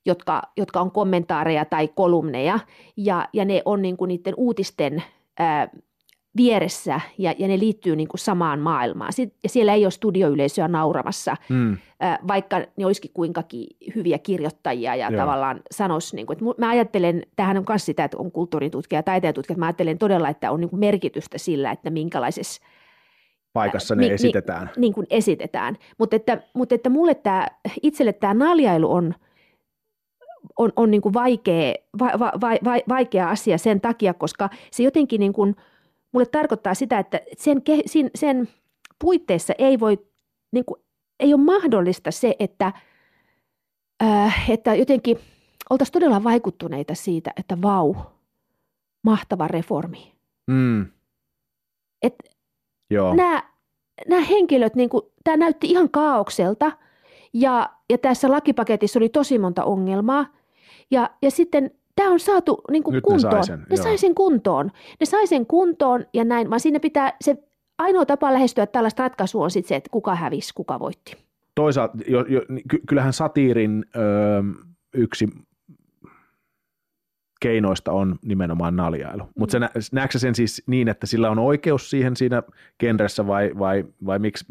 jotka, 0.06 0.42
jotka 0.58 0.82
on 0.82 0.92
kommentaareja 0.92 1.66
tai 1.66 1.88
kolumneja, 1.88 2.60
ja, 2.98 3.30
ja 3.34 3.46
ne 3.46 3.62
on 3.66 3.82
niin 3.82 3.98
kuin 3.98 4.10
niiden 4.10 4.34
uutisten 4.38 5.04
ää, 5.40 5.70
vieressä, 6.38 7.02
ja, 7.18 7.34
ja 7.38 7.48
ne 7.48 7.60
liittyy 7.60 7.96
niin 7.96 8.08
kuin 8.08 8.20
samaan 8.20 8.60
maailmaan. 8.60 9.14
Sit, 9.14 9.36
ja 9.44 9.50
siellä 9.50 9.74
ei 9.74 9.86
ole 9.86 9.92
studioyleisöä 9.92 10.68
nauramassa, 10.68 11.36
mm. 11.50 11.78
ää, 12.00 12.20
vaikka 12.28 12.60
ne 12.78 12.86
olisikin 12.86 13.12
kuinkakin 13.14 13.68
hyviä 13.96 14.18
kirjoittajia, 14.18 14.96
ja 14.96 15.10
Joo. 15.10 15.22
tavallaan 15.22 15.62
sanoisi, 15.72 16.16
niin 16.16 16.26
kuin, 16.26 16.38
että 16.38 16.46
mä 16.58 16.70
ajattelen, 16.70 17.24
tähän 17.36 17.58
on 17.58 17.66
myös 17.70 17.86
sitä, 17.86 18.04
että 18.04 18.18
on 18.18 18.32
kulttuuritutkija 18.32 19.00
ja 19.00 19.04
taiteentutkija, 19.04 19.58
mä 19.58 19.66
ajattelen 19.66 19.98
todella, 19.98 20.30
että 20.30 20.52
on 20.52 20.60
niin 20.60 20.70
kuin 20.70 20.80
merkitystä 20.80 21.38
sillä, 21.38 21.72
että 21.72 21.90
minkälaisessa 21.90 22.62
paikassa 23.54 23.96
ne 23.96 24.08
mi, 24.08 24.14
esitetään. 24.14 24.66
Niin, 24.66 24.82
niin 24.82 24.94
kuin 24.94 25.08
esitetään. 25.10 25.78
Mutta 25.98 26.16
että, 26.16 26.42
mutta 26.54 26.76
että 26.76 26.90
mulle 26.90 27.16
tämä, 27.16 27.48
itselle 27.82 28.14
tämä 28.14 28.34
naljailu 28.34 28.92
on– 28.92 29.14
on, 30.62 30.72
on 30.76 30.92
niin 30.92 31.02
kuin 31.02 31.14
vaikea, 31.14 31.74
va, 32.00 32.12
va, 32.20 32.32
va, 32.42 32.74
vaikea 32.90 33.30
asia 33.30 33.58
sen 33.58 33.82
takia, 33.82 34.14
koska 34.14 34.50
se 34.72 34.84
jotenkin 34.84 35.20
niin 35.20 35.34
kuin 35.34 35.56
mulle 36.12 36.26
tarkoittaa 36.26 36.74
sitä, 36.74 37.00
että 37.00 37.22
sen, 37.38 37.62
sen, 37.86 38.12
sen 38.16 38.48
puitteissa 39.00 39.54
ei 39.58 39.80
voi, 39.80 40.00
niin 40.52 40.66
kuin, 40.66 40.82
ei 41.20 41.34
ole 41.34 41.42
mahdollista 41.42 42.12
se, 42.12 42.36
että, 42.40 42.74
äh, 44.04 44.50
että 44.50 44.76
jotenkin 44.76 45.18
oltaisiin 45.70 45.94
todella 45.94 46.24
vaikuttuneita 46.24 46.96
siitä, 46.96 47.32
että 47.38 47.62
vau, 47.62 47.96
mahtava 49.04 49.48
reformi. 49.48 50.14
Mm. 50.48 50.86
Et 52.02 52.16
Joo. 52.90 53.16
Nämä, 53.16 53.44
nämä 54.08 54.22
henkilöt, 54.22 54.76
niin 54.76 54.90
kuin, 54.90 55.02
tämä 55.24 55.38
näytti 55.38 55.68
ihan 55.68 55.90
kaaukselta 55.90 56.72
ja, 57.34 57.70
ja 57.90 57.98
tässä 57.98 58.32
lakipaketissa 58.32 59.00
oli 59.00 59.10
tosi 59.10 59.40
monta 59.40 59.64
ongelmaa. 59.64 60.26
Ja, 60.92 61.10
ja 61.22 61.32
sitten 61.32 61.72
tämä 61.96 62.12
on 62.12 62.20
saatu 62.20 62.62
niin 62.72 62.84
kuin 62.84 63.02
kuntoon. 63.02 63.34
Ne 63.34 63.44
sai 63.44 63.58
sen, 63.58 63.66
ne 63.70 63.78
sai 63.78 63.98
sen 63.98 64.16
kuntoon. 64.16 64.72
Ne 65.00 65.06
sai 65.06 65.28
sen 65.28 65.46
kuntoon 65.46 66.06
ja 66.14 66.24
näin, 66.24 66.50
vaan 66.50 66.60
siinä 66.60 66.80
pitää, 66.80 67.14
se 67.22 67.38
ainoa 67.78 68.06
tapa 68.06 68.34
lähestyä 68.34 68.66
tällaista 68.66 69.04
ratkaisua 69.04 69.44
on 69.44 69.52
sitten 69.52 69.70
se, 69.70 69.76
että 69.76 69.90
kuka 69.90 70.16
hävisi, 70.16 70.54
kuka 70.54 70.80
voitti. 70.80 71.18
Toisaalta, 71.56 71.98
jo, 72.08 72.26
jo, 72.26 72.42
kyllähän 72.88 73.14
satiirin 73.14 73.86
ö, 73.96 74.00
yksi 74.94 75.28
keinoista 77.42 77.92
on 77.92 78.20
nimenomaan 78.22 78.76
naljailu. 78.76 79.24
Mutta 79.40 79.60
mm. 79.60 79.66
näetkö 79.92 80.20
sen 80.20 80.36
siis 80.36 80.64
niin, 80.68 80.88
että 80.88 81.08
sillä 81.08 81.30
on 81.30 81.40
oikeus 81.40 81.90
siihen 81.90 82.16
siinä 82.16 82.44
genressä 82.80 83.28
vai, 83.28 83.52
vai, 83.60 83.86
vai 84.06 84.20
miksi? 84.20 84.46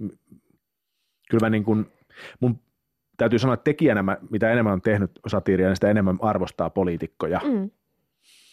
Kyllä 1.30 1.40
mä 1.46 1.50
niin 1.50 1.64
kuin, 1.64 1.86
mun 2.40 2.60
täytyy 3.20 3.38
sanoa, 3.38 3.54
että 3.54 3.64
tekijänä 3.64 4.02
mä, 4.02 4.16
mitä 4.30 4.50
enemmän 4.50 4.72
on 4.72 4.82
tehnyt 4.82 5.10
satiiria, 5.26 5.66
niin 5.66 5.76
sitä 5.76 5.90
enemmän 5.90 6.18
arvostaa 6.20 6.70
poliitikkoja. 6.70 7.40
Mm. 7.44 7.70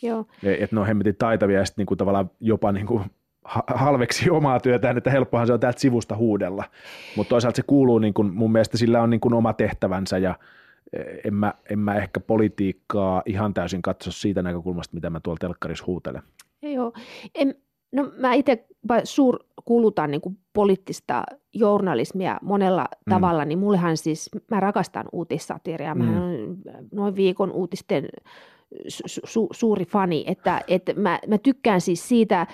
Joo. 0.02 0.26
Että 0.44 0.76
ne 0.76 0.80
on 0.80 0.88
hemmetin 0.88 1.16
taitavia 1.16 1.60
ja 1.60 1.66
sitten 1.66 1.82
niin 1.82 1.88
kuin 1.88 1.98
tavallaan 1.98 2.32
jopa 2.40 2.72
niin 2.72 2.88
kuin 2.88 3.04
halveksi 3.68 4.30
omaa 4.30 4.60
työtään, 4.60 4.98
että 4.98 5.12
helppohan 5.12 5.48
se 5.48 5.54
on 5.54 5.60
täältä 5.60 5.80
sivusta 5.80 6.16
huudella. 6.16 6.64
Mutta 7.16 7.30
toisaalta 7.30 7.56
se 7.56 7.64
kuuluu, 7.68 8.00
niin 8.00 8.14
kuin, 8.14 8.34
mun 8.34 8.52
mielestä 8.52 8.78
sillä 8.78 9.02
on 9.02 9.10
niin 9.10 9.20
kuin 9.20 9.34
oma 9.34 9.54
tehtävänsä 9.54 10.18
ja 10.18 10.36
en 11.24 11.34
mä, 11.34 11.54
en 11.70 11.80
mä 11.80 11.96
ehkä 11.96 12.20
politiikkaa 12.20 13.24
ihan 13.26 13.54
täysin 13.54 13.82
katso 13.82 14.12
siitä 14.12 14.42
näkökulmasta, 14.42 14.96
mitä 14.96 15.10
mä 15.10 15.20
tuolla 15.20 15.40
telkkarissa 15.40 15.86
huutelen. 15.88 16.22
Joo, 16.62 16.94
en, 17.36 17.56
no 17.92 18.12
mä 18.18 18.34
itse 18.34 18.66
suur 19.04 19.40
kulutan 19.66 20.12
niin 20.12 20.22
kuin 20.22 20.38
poliittista 20.54 21.24
journalismia 21.54 22.40
monella 22.42 22.86
mm. 23.06 23.10
tavalla, 23.10 23.46
niin 23.46 23.60
mullehan 23.60 23.98
siis, 23.98 24.30
mä 24.52 24.60
rakastan 24.60 25.06
uutissatiria, 25.12 25.96
mä 25.96 26.04
mm. 26.04 26.18
olen 26.18 26.58
noin 26.92 27.16
viikon 27.16 27.52
uutisten 27.52 28.06
su, 28.88 29.04
su, 29.26 29.48
suuri 29.52 29.86
fani, 29.86 30.24
että, 30.28 30.62
että 30.68 30.94
mä, 30.94 31.20
mä 31.28 31.38
tykkään 31.38 31.82
siis 31.82 32.08
siitä, 32.08 32.48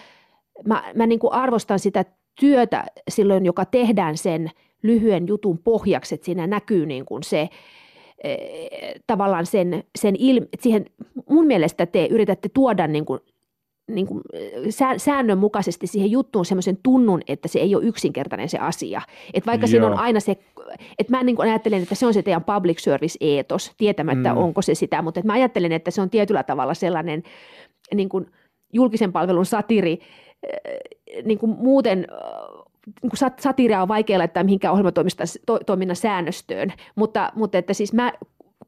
mä, 0.67 0.84
mä 0.95 1.05
niin 1.05 1.19
kuin 1.19 1.34
arvostan 1.34 1.79
sitä 1.79 2.05
työtä 2.39 2.86
silloin, 3.09 3.45
joka 3.45 3.65
tehdään 3.65 4.17
sen 4.17 4.49
lyhyen 4.84 5.27
jutun 5.27 5.57
pohjaksi, 5.57 6.15
että 6.15 6.25
siinä 6.25 6.47
näkyy 6.47 6.86
niin 6.86 7.05
kuin 7.05 7.23
se, 7.23 7.49
e, 8.23 8.36
tavallaan 9.07 9.45
sen, 9.45 9.84
sen 9.99 10.15
ilmi, 10.19 10.47
siihen 10.59 10.86
mun 11.29 11.47
mielestä 11.47 11.86
te 11.86 12.07
yritätte 12.11 12.49
tuoda 12.49 12.88
niin 12.88 13.05
kuin 13.05 13.19
niin 13.95 14.07
kuin, 14.07 14.21
säännönmukaisesti 14.97 15.87
siihen 15.87 16.11
juttuun 16.11 16.45
semmoisen 16.45 16.77
tunnun, 16.83 17.21
että 17.27 17.47
se 17.47 17.59
ei 17.59 17.75
ole 17.75 17.83
yksinkertainen 17.83 18.49
se 18.49 18.57
asia. 18.57 19.01
Että 19.33 19.47
vaikka 19.47 19.65
Joo. 19.65 19.69
siinä 19.69 19.87
on 19.87 19.99
aina 19.99 20.19
se, 20.19 20.31
että 20.99 21.11
mä 21.11 21.23
niin 21.23 21.41
ajattelen, 21.41 21.81
että 21.83 21.95
se 21.95 22.05
on 22.05 22.13
se 22.13 22.21
teidän 22.21 22.43
public 22.43 22.79
service 22.79 23.17
eetos, 23.21 23.71
tietämättä 23.77 24.33
mm. 24.33 24.37
onko 24.37 24.61
se 24.61 24.75
sitä, 24.75 25.01
mutta 25.01 25.19
että 25.19 25.27
mä 25.27 25.33
ajattelen, 25.33 25.71
että 25.71 25.91
se 25.91 26.01
on 26.01 26.09
tietyllä 26.09 26.43
tavalla 26.43 26.73
sellainen 26.73 27.23
niin 27.93 28.09
kuin 28.09 28.25
julkisen 28.73 29.11
palvelun 29.11 29.45
satiri, 29.45 29.99
niin 31.25 31.39
kuin 31.39 31.51
muuten 31.57 32.07
niin 33.01 33.11
kuin 33.11 33.31
satiria 33.39 33.81
on 33.81 33.87
vaikea 33.87 34.19
laittaa 34.19 34.43
mihinkään 34.43 34.73
ohjelmatoiminnan 34.73 35.95
säännöstöön, 35.95 36.73
mutta, 36.95 37.31
mutta 37.35 37.57
että 37.57 37.73
siis 37.73 37.93
mä 37.93 38.13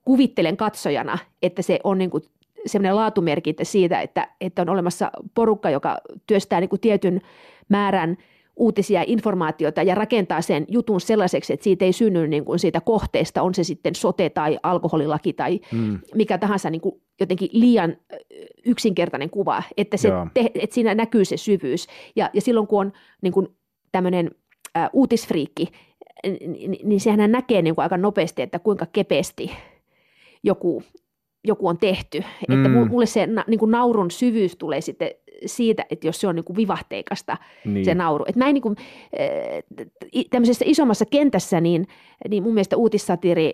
kuvittelen 0.06 0.58
katsojana, 0.58 1.18
että 1.42 1.62
se 1.62 1.80
on 1.84 1.98
niin 1.98 2.10
kuin 2.10 2.24
semmoinen 2.66 2.96
laatumerkintä 2.96 3.64
siitä, 3.64 4.02
että, 4.02 4.28
että 4.42 4.62
on 4.62 4.70
olemassa 4.70 5.12
porukka, 5.34 5.70
joka 5.70 5.98
työstää 6.28 6.60
niin 6.60 6.70
kuin 6.70 6.80
tietyn 6.80 7.22
määrän 7.70 8.18
uutisia 8.56 9.00
ja 9.00 9.06
informaatiota 9.08 9.84
ja 9.84 9.96
rakentaa 9.96 10.42
sen 10.42 10.66
jutun 10.68 11.02
sellaiseksi, 11.02 11.54
että 11.54 11.64
siitä 11.64 11.86
ei 11.86 11.94
synny 11.94 12.28
niin 12.28 12.46
kuin 12.46 12.60
siitä 12.60 12.82
kohteesta, 12.82 13.42
on 13.42 13.54
se 13.54 13.64
sitten 13.64 13.96
sote 13.96 14.30
tai 14.30 14.60
alkoholilaki 14.64 15.34
tai 15.34 15.60
mm. 15.72 16.00
mikä 16.16 16.38
tahansa 16.38 16.70
niin 16.70 16.82
kuin 16.82 17.02
jotenkin 17.20 17.50
liian 17.52 17.98
yksinkertainen 18.66 19.30
kuva, 19.30 19.64
että, 19.78 19.98
se 19.98 20.10
te, 20.34 20.52
että 20.56 20.74
siinä 20.74 20.96
näkyy 20.96 21.26
se 21.26 21.38
syvyys. 21.38 21.88
Ja, 22.16 22.30
ja 22.34 22.42
silloin 22.42 22.68
kun 22.68 22.82
on 22.82 22.94
niin 23.22 23.34
kuin 23.34 23.48
tämmöinen 23.92 24.32
ä, 24.78 24.90
uutisfriikki, 24.94 25.68
niin, 26.24 26.78
niin 26.84 27.00
sehän 27.00 27.32
näkee 27.32 27.62
niin 27.62 27.76
kuin 27.76 27.84
aika 27.84 27.98
nopeasti, 27.98 28.42
että 28.42 28.60
kuinka 28.60 28.86
kepeästi 28.86 29.52
joku 30.44 30.84
joku 31.46 31.68
on 31.68 31.78
tehty. 31.78 32.24
Mm. 32.48 32.56
Että 32.56 32.70
mulle 32.70 33.06
se 33.06 33.28
na, 33.28 33.44
niin 33.48 33.60
kuin 33.60 33.72
naurun 33.72 34.12
syvyys 34.12 34.56
tulee 34.56 34.82
sitten 34.82 35.12
siitä, 35.46 35.86
että 35.90 36.08
jos 36.08 36.22
se 36.22 36.28
on 36.28 36.36
niin 36.36 36.44
kuin 36.44 36.58
vivahteikasta 36.58 37.38
niin. 37.66 37.86
se 37.86 37.96
nauru. 37.96 38.26
Että 38.28 38.40
näin 38.40 38.54
niin 38.54 38.62
kuin, 38.62 38.76
tämmöisessä 40.30 40.66
isommassa 40.68 41.06
kentässä, 41.06 41.62
niin, 41.62 41.88
niin 42.30 42.44
mun 42.44 42.54
mielestä 42.54 42.78
uutissatiri 42.78 43.54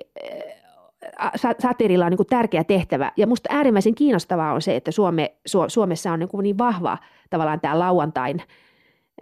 satirilla 1.60 2.06
on 2.06 2.12
niin 2.12 2.18
kuin 2.18 2.28
tärkeä 2.28 2.64
tehtävä. 2.64 3.12
Ja 3.18 3.28
musta 3.28 3.50
äärimmäisen 3.54 3.96
kiinnostavaa 3.96 4.54
on 4.54 4.62
se, 4.62 4.76
että 4.76 4.92
Suome, 4.92 5.36
Su, 5.46 5.60
Suomessa 5.68 6.12
on 6.12 6.20
niin, 6.20 6.30
kuin 6.30 6.44
niin 6.44 6.58
vahva 6.58 6.98
tavallaan 7.30 7.60
tämä 7.60 7.80
lauantain 7.80 8.42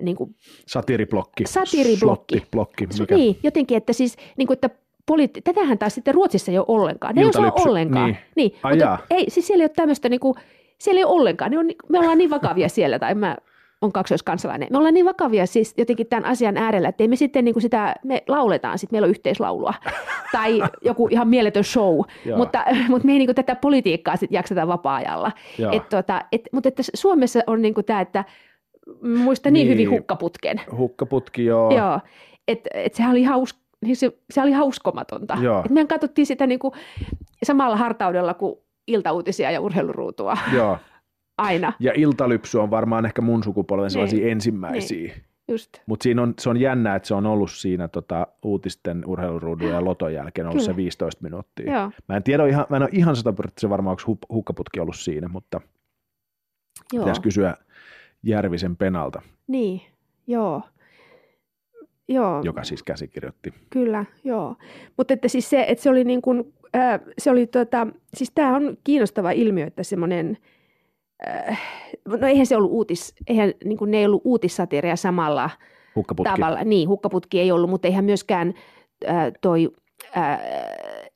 niin 0.01 0.15
kuin, 0.15 0.35
satiriblokki. 0.67 1.43
Satiriblokki. 1.47 2.43
Blokki, 2.51 2.87
mikä? 2.99 3.15
Niin, 3.15 3.37
jotenkin, 3.43 3.77
että 3.77 3.93
siis, 3.93 4.17
niin 4.37 4.47
kuin, 4.47 4.55
että 4.55 4.69
poliitti- 5.11 5.41
tätähän 5.43 5.77
taas 5.77 5.95
sitten 5.95 6.13
Ruotsissa 6.13 6.51
ei 6.51 6.57
ole 6.57 6.65
ollenkaan. 6.67 7.15
Ne 7.15 7.21
ei 7.21 7.27
osaa 7.27 7.51
ollenkaan. 7.65 8.05
Niin. 8.05 8.17
niin. 8.35 8.51
Mutta 8.69 8.97
ei, 9.09 9.29
siis 9.29 9.47
siellä 9.47 9.61
ei 9.61 9.65
ole 9.65 9.71
tämmöistä, 9.75 10.09
niin 10.09 10.19
kuin, 10.19 10.35
siellä 10.77 10.99
ei 10.99 11.03
ole 11.03 11.13
ollenkaan. 11.13 11.51
Ne 11.51 11.57
on, 11.57 11.65
me 11.89 11.99
ollaan 11.99 12.17
niin 12.17 12.29
vakavia 12.29 12.69
siellä, 12.79 12.99
tai 12.99 13.15
mä 13.15 13.37
on 13.81 13.91
kaksoiskansalainen. 13.91 14.67
Me 14.71 14.77
ollaan 14.77 14.93
niin 14.93 15.05
vakavia 15.05 15.45
siis 15.45 15.73
jotenkin 15.77 16.07
tämän 16.07 16.25
asian 16.25 16.57
äärellä, 16.57 16.89
että 16.89 17.07
me 17.07 17.15
sitten 17.15 17.45
niin 17.45 17.53
kuin 17.53 17.61
sitä, 17.61 17.95
me 18.03 18.23
lauletaan, 18.27 18.79
sitten 18.79 18.95
meillä 18.95 19.05
on 19.05 19.09
yhteislaulua 19.09 19.73
tai 20.31 20.61
joku 20.81 21.07
ihan 21.11 21.27
mieletön 21.27 21.63
show, 21.63 21.99
mutta, 22.37 22.65
mutta 22.89 23.05
me 23.05 23.11
ei 23.11 23.17
niin 23.17 23.27
kuin 23.27 23.35
tätä 23.35 23.55
politiikkaa 23.55 24.15
sitten 24.15 24.37
jakseta 24.37 24.67
vapaa-ajalla. 24.67 25.31
Et, 25.71 25.89
tota, 25.89 26.21
et, 26.31 26.41
mutta 26.51 26.69
että 26.69 26.83
Suomessa 26.93 27.39
on 27.47 27.61
niin 27.61 27.73
kuin 27.73 27.85
tämä, 27.85 28.01
että 28.01 28.23
muista 29.03 29.51
niin, 29.51 29.67
niin 29.67 29.77
hyvin 29.77 29.91
hukkaputken. 29.91 30.61
Hukkaputki, 30.77 31.45
joo. 31.45 31.77
Joo, 31.77 31.99
että 32.47 32.69
et 32.73 32.93
sehän 32.93 33.11
oli 33.11 33.23
hauska 33.23 33.58
niin 33.85 33.95
se, 33.95 34.11
se 34.31 34.41
oli 34.41 34.51
hauskomatonta. 34.51 35.37
Et 35.65 35.71
mehän 35.71 35.87
katsottiin 35.87 36.25
sitä 36.25 36.47
niin 36.47 36.59
kuin 36.59 36.73
samalla 37.43 37.75
hartaudella 37.75 38.33
kuin 38.33 38.55
iltauutisia 38.87 39.51
ja 39.51 39.61
urheiluruutua. 39.61 40.37
Joo. 40.53 40.77
Aina. 41.37 41.73
Ja 41.79 41.93
iltalypsy 41.95 42.57
on 42.57 42.71
varmaan 42.71 43.05
ehkä 43.05 43.21
mun 43.21 43.43
sukupolven 43.43 43.91
sellaisia 43.91 44.19
niin. 44.19 44.31
ensimmäisiä. 44.31 44.97
Niin. 44.97 45.23
Mutta 45.85 46.03
siinä 46.03 46.21
on, 46.21 46.33
se 46.39 46.49
on 46.49 46.57
jännä, 46.57 46.95
että 46.95 47.07
se 47.07 47.13
on 47.13 47.25
ollut 47.25 47.51
siinä 47.51 47.87
tota, 47.87 48.27
uutisten, 48.43 49.03
urheiluruudun 49.05 49.69
ja 49.69 49.85
loton 49.85 50.13
jälkeen 50.13 50.47
ollut 50.47 50.61
Kyllä. 50.61 50.73
se 50.73 50.75
15 50.75 51.23
minuuttia. 51.23 51.73
Joo. 51.73 51.91
Mä 52.07 52.15
en 52.15 52.23
tiedä, 52.23 52.47
ihan, 52.47 52.65
mä 52.69 52.77
en 52.77 52.83
ole 52.83 52.89
ihan 52.93 53.15
se 53.57 53.69
varmaan, 53.69 53.97
onko 53.99 54.25
hukkaputki 54.33 54.79
ollut 54.79 54.95
siinä, 54.95 55.27
mutta 55.27 55.61
Joo. 56.93 57.03
pitäisi 57.03 57.21
kysyä 57.21 57.57
Järvisen 58.23 58.77
penalta. 58.77 59.21
Niin, 59.47 59.81
joo. 60.27 60.61
Joo. 62.09 62.41
joka 62.43 62.63
siis 62.63 62.83
käsikirjoitti. 62.83 63.53
Kyllä, 63.69 64.05
joo. 64.23 64.55
Mutta 64.97 65.13
että 65.13 65.27
siis 65.27 65.49
se, 65.49 65.65
että 65.67 65.83
se 65.83 65.89
oli 65.89 66.03
niin 66.03 66.21
kuin, 66.21 66.53
äh, 66.75 66.99
se 67.17 67.31
oli 67.31 67.47
tota, 67.47 67.87
siis 68.13 68.31
tämä 68.35 68.55
on 68.55 68.77
kiinnostava 68.83 69.31
ilmiö, 69.31 69.67
että 69.67 69.83
semmoinen, 69.83 70.37
äh, 71.27 71.61
no 72.07 72.27
eihän 72.27 72.45
se 72.45 72.57
ollut 72.57 72.71
uutis, 72.71 73.15
eihän 73.27 73.53
niin 73.63 73.77
kuin 73.77 73.91
ne 73.91 73.97
ei 73.97 74.05
ollut 74.05 74.21
uutissatiria 74.25 74.95
samalla 74.95 75.49
hukkaputki. 75.95 76.31
tavalla. 76.35 76.63
Niin, 76.63 76.89
hukkaputki 76.89 77.39
ei 77.39 77.51
ollut, 77.51 77.69
mutta 77.69 77.87
eihän 77.87 78.05
myöskään 78.05 78.53
äh, 79.09 79.31
toi 79.41 79.69
äh, 80.17 80.39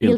iltalypsy. 0.02 0.12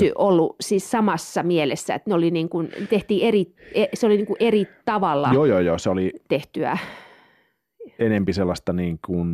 iltalypsy 0.00 0.12
ollut 0.14 0.56
siis 0.60 0.90
samassa 0.90 1.42
mielessä, 1.42 1.94
että 1.94 2.10
ne 2.10 2.14
oli 2.14 2.30
niin 2.30 2.48
kuin, 2.48 2.68
tehtiin 2.90 3.28
eri, 3.28 3.54
e, 3.74 3.84
se 3.94 4.06
oli 4.06 4.16
niin 4.16 4.26
kuin 4.26 4.36
eri 4.40 4.66
tavalla 4.84 5.30
joo, 5.34 5.44
joo, 5.44 5.60
joo, 5.60 5.78
se 5.78 5.90
oli, 5.90 6.12
tehtyä 6.28 6.78
enempi 7.98 8.32
sellaista 8.32 8.72
niin 8.72 8.98
kuin, 9.06 9.28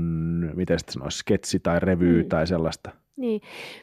miten 0.55 0.79
sitä 0.79 0.93
sanoisi, 0.93 1.19
sketsi 1.19 1.61
tai 1.61 1.81
revy 1.81 2.23
mm. 2.23 2.29
tai 2.29 2.47
sellaista. 2.47 2.91
Niin, 3.17 3.41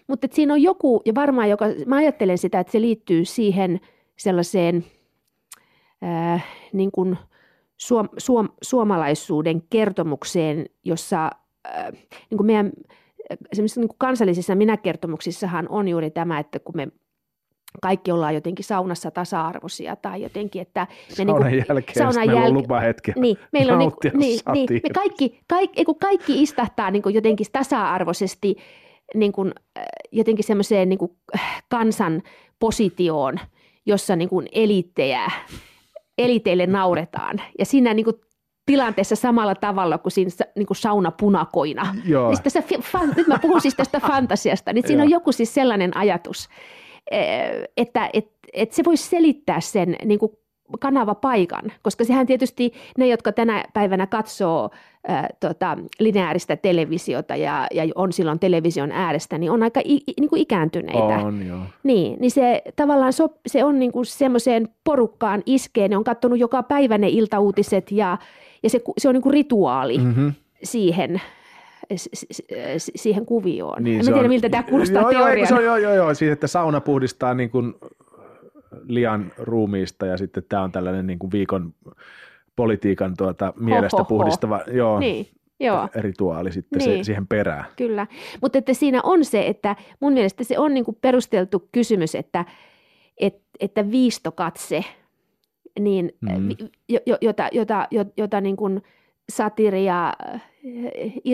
mutta 0.07 0.27
siinä 0.31 0.53
on 0.53 0.61
joku, 0.61 1.01
ja 1.05 1.15
varmaan 1.15 1.49
joka, 1.49 1.65
mä 1.85 1.95
ajattelen 1.95 2.37
sitä, 2.37 2.59
että 2.59 2.71
se 2.71 2.81
liittyy 2.81 3.25
siihen 3.25 3.79
sellaiseen 4.17 4.85
äh, 6.03 6.45
niin 6.73 6.91
kuin 6.91 7.17
suom, 7.77 8.09
suom, 8.17 8.49
suomalaisuuden 8.61 9.61
kertomukseen, 9.69 10.65
jossa 10.83 11.29
äh, 11.67 11.91
niin 12.29 12.37
kuin 12.37 12.45
meidän 12.45 12.71
niin 13.57 13.87
kuin 13.87 13.97
kansallisissa 13.97 14.55
minäkertomuksissahan 14.55 15.69
on 15.69 15.87
juuri 15.87 16.11
tämä, 16.11 16.39
että 16.39 16.59
kun 16.59 16.75
me 16.75 16.87
kaikki 17.81 18.11
ollaan 18.11 18.35
jotenkin 18.35 18.65
saunassa 18.65 19.11
tasa-arvoisia 19.11 19.95
tai 19.95 20.21
jotenkin, 20.21 20.61
että 20.61 20.87
me 21.09 21.15
saunan 21.15 21.51
niin 21.51 21.65
kuin, 21.65 21.75
jälkeen 21.75 21.97
saunan 21.97 22.15
meillä 22.15 22.41
jäl... 22.41 22.47
on 22.47 22.53
lupa 22.53 22.79
hetki 22.79 23.11
niin, 23.15 23.37
meillä 23.51 23.73
on 23.73 23.79
niin, 23.79 23.91
niin, 24.13 24.39
niin, 24.53 24.81
me 24.83 24.89
kaikki, 24.89 25.39
kaikki, 25.47 25.85
kaikki 25.99 26.43
istahtaa 26.43 26.91
niin 26.91 27.03
kuin 27.03 27.15
jotenkin 27.15 27.47
tasa-arvoisesti 27.51 28.55
niin 29.13 29.31
kuin, 29.31 29.53
äh, 29.77 29.85
jotenkin 30.11 30.45
semmoiseen 30.45 30.89
niin 30.89 30.99
kuin 30.99 31.11
äh, 31.35 31.63
kansan 31.69 32.23
positioon, 32.59 33.39
jossa 33.85 34.15
niin 34.15 34.29
kuin 34.29 34.47
eliittejä, 34.51 35.31
eliteille 36.17 36.67
nauretaan. 36.67 37.41
Ja 37.59 37.65
siinä 37.65 37.93
niin 37.93 38.05
kuin 38.05 38.15
tilanteessa 38.65 39.15
samalla 39.15 39.55
tavalla 39.55 39.97
kuin 39.97 40.11
siinä 40.11 40.31
niin 40.55 40.65
kuin 40.65 40.77
saunapunakoina. 40.77 41.95
Joo. 42.05 42.29
Niin 42.29 42.43
tässä, 42.43 42.63
nyt 43.15 43.27
mä 43.27 43.39
puhun 43.39 43.61
siis 43.61 43.75
tästä 43.75 43.99
fantasiasta, 43.99 44.73
niin 44.73 44.87
siinä 44.87 45.03
on 45.03 45.09
joku 45.09 45.31
siis 45.31 45.53
sellainen 45.53 45.97
ajatus, 45.97 46.49
että 47.77 48.09
et, 48.13 48.31
et 48.53 48.71
se 48.71 48.83
voisi 48.85 49.09
selittää 49.09 49.61
sen 49.61 49.95
niin 50.05 50.19
kuin 50.19 50.31
kanavapaikan, 50.79 51.71
koska 51.81 52.03
sehän 52.03 52.27
tietysti 52.27 52.73
ne, 52.97 53.07
jotka 53.07 53.31
tänä 53.31 53.65
päivänä 53.73 54.07
katsoo 54.07 54.69
ää, 55.07 55.29
tota, 55.39 55.77
lineaarista 55.99 56.57
televisiota 56.57 57.35
ja, 57.35 57.67
ja 57.73 57.83
on 57.95 58.13
silloin 58.13 58.39
television 58.39 58.91
äärestä, 58.91 59.37
niin 59.37 59.51
on 59.51 59.63
aika 59.63 59.79
i, 59.79 59.99
niin 60.19 60.29
kuin 60.29 60.41
ikääntyneitä. 60.41 61.03
On, 61.03 61.47
joo. 61.47 61.59
Niin, 61.83 62.17
niin 62.19 62.31
se 62.31 62.61
tavallaan 62.75 63.13
so, 63.13 63.29
se 63.47 63.63
on 63.63 63.79
niin 63.79 63.91
kuin 63.91 64.05
semmoiseen 64.05 64.69
porukkaan 64.83 65.43
iskeen, 65.45 65.89
ne 65.89 65.97
on 65.97 66.03
katsonut 66.03 66.39
joka 66.39 66.63
päivä 66.63 66.97
ne 66.97 67.09
iltauutiset 67.09 67.91
ja, 67.91 68.17
ja 68.63 68.69
se, 68.69 68.81
se 68.97 69.09
on 69.09 69.13
niin 69.13 69.23
kuin 69.23 69.33
rituaali 69.33 69.97
mm-hmm. 69.97 70.33
siihen 70.63 71.21
siihen 72.77 73.25
kuvioon. 73.25 73.83
Niin, 73.83 73.99
en 73.99 74.05
tiedä, 74.05 74.19
on, 74.19 74.27
miltä 74.27 74.49
tämä 74.49 74.63
kuulostaa 74.63 75.01
joo, 75.01 75.11
teoriana. 75.11 75.49
Joo, 75.49 75.59
joo, 75.59 75.77
joo, 75.77 75.93
joo, 75.93 76.13
siis 76.13 76.31
että 76.31 76.47
sauna 76.47 76.81
puhdistaa 76.81 77.33
niin 77.33 77.49
kuin 77.49 77.73
lian 78.87 79.31
ruumiista 79.37 80.05
ja 80.05 80.17
sitten 80.17 80.43
tämä 80.49 80.63
on 80.63 80.71
tällainen 80.71 81.07
niin 81.07 81.19
kuin 81.19 81.31
viikon 81.31 81.73
politiikan 82.55 83.13
tuota, 83.17 83.53
mielestä 83.59 83.97
ho, 83.97 84.03
ho, 84.03 84.03
ho. 84.03 84.17
puhdistava 84.17 84.61
joo, 84.67 84.99
niin, 84.99 85.27
joo. 85.59 85.89
rituaali 85.95 86.51
sitten 86.51 86.79
niin. 86.79 86.99
se, 86.99 87.03
siihen 87.03 87.27
perään. 87.27 87.65
Kyllä, 87.75 88.07
mutta 88.41 88.57
että 88.57 88.73
siinä 88.73 88.99
on 89.03 89.25
se, 89.25 89.47
että 89.47 89.75
mun 89.99 90.13
mielestä 90.13 90.43
se 90.43 90.59
on 90.59 90.73
niin 90.73 90.85
kuin 90.85 90.97
perusteltu 91.01 91.69
kysymys, 91.71 92.15
että, 92.15 92.45
et, 93.17 93.41
että 93.59 93.91
viistokatse, 93.91 94.83
niin, 95.79 96.11
mm. 96.21 96.49
jota, 97.21 97.49
jota, 97.51 97.87
jota, 97.91 98.11
jota 98.17 98.41
niin 98.41 98.55
kuin 98.55 98.81
satiri 99.31 99.85
ja 99.85 100.13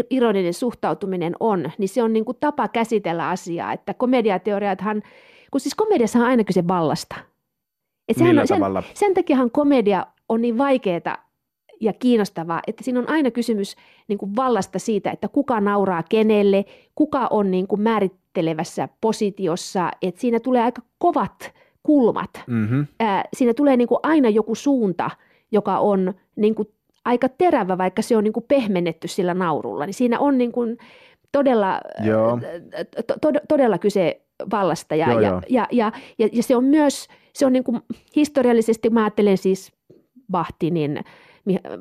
ironinen 0.09 0.53
suhtautuminen 0.53 1.35
on, 1.39 1.71
niin 1.77 1.89
se 1.89 2.03
on 2.03 2.13
niin 2.13 2.25
kuin 2.25 2.37
tapa 2.39 2.67
käsitellä 2.67 3.29
asiaa, 3.29 3.73
että 3.73 3.93
komediateoriathan, 3.93 5.01
kun 5.51 5.61
siis 5.61 5.75
komediassa 5.75 6.19
on 6.19 6.25
aina 6.25 6.43
kyse 6.43 6.67
vallasta– 6.67 7.15
et 8.11 8.17
sehän 8.17 8.29
Millä 8.29 8.41
on, 8.41 8.47
tavalla? 8.47 8.81
Sen, 8.81 8.91
sen 8.93 9.13
takiahan 9.13 9.51
komedia 9.51 10.07
on 10.29 10.41
niin 10.41 10.57
vaikeaa 10.57 11.31
ja 11.81 11.93
kiinnostavaa, 11.93 12.61
että 12.67 12.83
siinä 12.83 12.99
on 12.99 13.09
aina 13.09 13.31
kysymys 13.31 13.75
niin 14.07 14.17
kuin 14.17 14.35
vallasta 14.35 14.79
siitä, 14.79 15.11
että 15.11 15.27
kuka 15.27 15.61
nauraa 15.61 16.03
kenelle, 16.09 16.65
kuka 16.95 17.27
on 17.29 17.51
niin 17.51 17.67
kuin 17.67 17.81
määrittelevässä 17.81 18.89
positiossa, 19.01 19.91
että 20.01 20.21
siinä 20.21 20.39
tulee 20.39 20.61
aika 20.61 20.81
kovat 20.97 21.53
kulmat. 21.83 22.29
Mm-hmm. 22.47 22.87
Ää, 22.99 23.23
siinä 23.33 23.53
tulee 23.53 23.77
niin 23.77 23.87
kuin 23.87 23.99
aina 24.03 24.29
joku 24.29 24.55
suunta, 24.55 25.09
joka 25.51 25.79
on 25.79 26.13
niin 26.35 26.55
kuin 26.55 26.67
aika 27.05 27.29
terävä, 27.29 27.77
vaikka 27.77 28.01
se 28.01 28.17
on 28.17 28.23
niin 28.23 28.33
kuin 28.33 28.45
pehmennetty 28.47 29.07
sillä 29.07 29.33
naurulla. 29.33 29.85
Niin 29.85 29.93
siinä 29.93 30.19
on 30.19 30.37
niin 30.37 30.51
kuin 30.51 30.77
todella, 31.31 31.81
to, 33.07 33.13
to, 33.21 33.39
todella 33.47 33.77
kyse 33.77 34.21
vallasta 34.51 34.95
ja, 34.95 35.07
joo, 35.07 35.19
ja, 35.19 35.29
joo. 35.29 35.41
Ja, 35.49 35.67
ja, 35.71 35.91
ja, 36.17 36.29
ja 36.31 36.43
se 36.43 36.55
on 36.55 36.63
myös, 36.63 37.07
se 37.33 37.45
on 37.45 37.53
niin 37.53 37.63
kuin 37.63 37.81
historiallisesti, 38.15 38.89
mä 38.89 39.03
ajattelen 39.03 39.37
siis 39.37 39.71
Bahtinin 40.31 41.03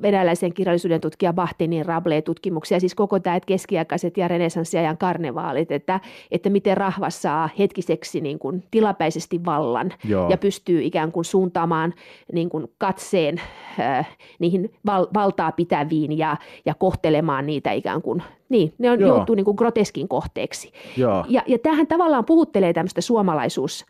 venäläisen 0.03 0.55
kirjallisuuden 0.55 1.01
tutkija 1.01 1.33
Bahtinin 1.33 1.87
Rablee-tutkimuksia, 1.87 2.81
siis 2.81 2.95
koko 2.95 3.19
tämä 3.21 3.41
keskiaikaiset 3.41 4.17
ja 4.17 4.29
renesanssiajan 4.29 4.99
karnevaalit, 4.99 5.73
että, 5.73 6.01
että 6.31 6.51
miten 6.51 6.77
rahvas 6.77 7.23
saa 7.23 7.49
hetkiseksi 7.59 8.21
niin 8.21 8.39
kuin 8.39 8.65
tilapäisesti 8.71 9.45
vallan 9.45 9.93
Joo. 10.05 10.31
ja 10.31 10.39
pystyy 10.39 10.83
ikään 10.83 11.13
kuin 11.13 11.25
suuntaamaan 11.25 11.95
niin 12.33 12.49
kuin 12.49 12.67
katseen 12.79 13.41
äh, 13.81 14.17
niihin 14.39 14.73
val, 14.87 15.07
valtaa 15.15 15.53
pitäviin 15.53 16.19
ja, 16.19 16.37
ja 16.65 16.75
kohtelemaan 16.75 17.47
niitä 17.47 17.73
ikään 17.73 18.03
kuin, 18.03 18.23
niin, 18.49 18.75
ne 18.79 18.91
on, 18.91 19.01
joutuu 19.01 19.35
niin 19.35 19.45
kuin 19.45 19.55
groteskin 19.55 20.09
kohteeksi. 20.09 20.73
Joo. 20.97 21.25
Ja, 21.29 21.43
ja 21.47 21.59
tämähän 21.59 21.87
tavallaan 21.87 22.25
puhuttelee 22.25 22.73
tämmöistä 22.73 23.01
suomalaisuus 23.01 23.87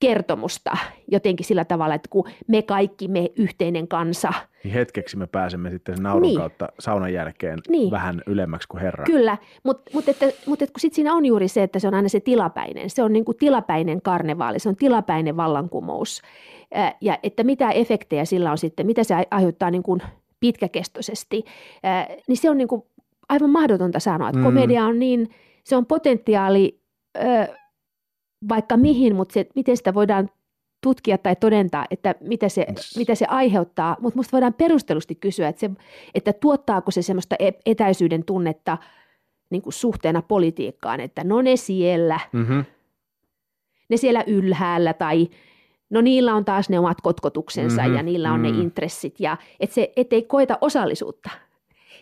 kertomusta 0.00 0.76
jotenkin 1.10 1.46
sillä 1.46 1.64
tavalla, 1.64 1.94
että 1.94 2.08
kun 2.08 2.24
me 2.46 2.62
kaikki, 2.62 3.08
me 3.08 3.30
yhteinen 3.36 3.88
kansa. 3.88 4.32
Niin 4.64 4.74
hetkeksi 4.74 5.16
me 5.16 5.26
pääsemme 5.26 5.70
sitten 5.70 5.96
sen 5.96 6.02
naurun 6.02 6.22
niin. 6.22 6.38
kautta 6.38 6.68
saunan 6.78 7.12
jälkeen 7.12 7.58
niin. 7.68 7.90
vähän 7.90 8.22
ylemmäksi 8.26 8.68
kuin 8.68 8.80
Herra. 8.80 9.04
Kyllä, 9.04 9.38
mutta 9.64 9.90
mut 9.94 10.08
että, 10.08 10.26
mut 10.46 10.62
että 10.62 10.72
kun 10.72 10.80
sitten 10.80 10.94
siinä 10.94 11.14
on 11.14 11.26
juuri 11.26 11.48
se, 11.48 11.62
että 11.62 11.78
se 11.78 11.88
on 11.88 11.94
aina 11.94 12.08
se 12.08 12.20
tilapäinen. 12.20 12.90
Se 12.90 13.02
on 13.02 13.12
niin 13.12 13.24
kuin 13.24 13.38
tilapäinen 13.38 14.02
karnevaali, 14.02 14.58
se 14.58 14.68
on 14.68 14.76
tilapäinen 14.76 15.36
vallankumous. 15.36 16.22
Ja 17.00 17.18
että 17.22 17.44
mitä 17.44 17.70
efektejä 17.70 18.24
sillä 18.24 18.50
on 18.50 18.58
sitten, 18.58 18.86
mitä 18.86 19.04
se 19.04 19.14
aiheuttaa 19.30 19.70
niin 19.70 19.82
kuin 19.82 20.02
pitkäkestoisesti, 20.40 21.44
niin 22.28 22.36
se 22.36 22.50
on 22.50 22.58
niin 22.58 22.68
kuin 22.68 22.82
aivan 23.28 23.50
mahdotonta 23.50 24.00
sanoa. 24.00 24.28
Että 24.28 24.38
mm. 24.38 24.44
komedia 24.44 24.84
on 24.84 24.98
niin, 24.98 25.30
se 25.64 25.76
on 25.76 25.86
potentiaali 25.86 26.80
vaikka 28.48 28.76
mihin, 28.76 29.16
mutta 29.16 29.32
se, 29.32 29.46
miten 29.54 29.76
sitä 29.76 29.94
voidaan 29.94 30.30
tutkia 30.80 31.18
tai 31.18 31.36
todentaa, 31.36 31.86
että 31.90 32.14
mitä 32.20 32.48
se, 32.48 32.66
mitä 32.96 33.14
se 33.14 33.26
aiheuttaa, 33.28 33.96
mutta 34.00 34.16
minusta 34.16 34.32
voidaan 34.32 34.54
perustelusti 34.54 35.14
kysyä, 35.14 35.48
että, 35.48 35.60
se, 35.60 35.70
että 36.14 36.32
tuottaako 36.32 36.90
se 36.90 37.02
semmoista 37.02 37.36
e-, 37.38 37.60
etäisyyden 37.66 38.24
tunnetta 38.24 38.78
niin 39.50 39.62
kuin 39.62 39.72
suhteena 39.72 40.22
politiikkaan, 40.22 41.00
että 41.00 41.24
no 41.24 41.42
ne 41.42 41.56
siellä, 41.56 42.20
mm-hmm. 42.32 42.64
ne 43.88 43.96
siellä 43.96 44.24
ylhäällä 44.26 44.92
tai 44.92 45.28
no 45.90 46.00
niillä 46.00 46.34
on 46.34 46.44
taas 46.44 46.68
ne 46.68 46.78
omat 46.78 47.00
kotkotuksensa 47.00 47.82
mm-hmm. 47.82 47.96
ja 47.96 48.02
niillä 48.02 48.32
on 48.32 48.40
mm-hmm. 48.40 48.56
ne 48.56 48.62
intressit 48.62 49.20
ja 49.20 49.36
että 49.60 49.74
se 49.74 49.92
ettei 49.96 50.22
koeta 50.22 50.58
osallisuutta– 50.60 51.30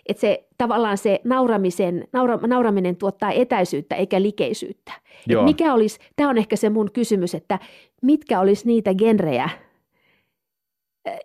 että 0.07 0.21
se 0.21 0.49
tavallaan 0.59 0.99
se 0.99 1.21
nauramisen, 1.25 2.09
naura, 2.13 2.37
nauraminen 2.37 2.97
tuottaa 2.97 3.31
etäisyyttä 3.31 3.95
eikä 3.95 4.23
likeisyyttä. 4.23 4.93
Et 5.29 5.45
mikä 5.45 5.75
olisi, 5.75 5.99
tämä 6.17 6.31
on 6.31 6.39
ehkä 6.39 6.57
se 6.57 6.71
mun 6.71 6.91
kysymys, 6.93 7.35
että 7.35 7.59
mitkä 8.03 8.41
olisi 8.41 8.67
niitä 8.67 8.95
genrejä, 8.95 9.49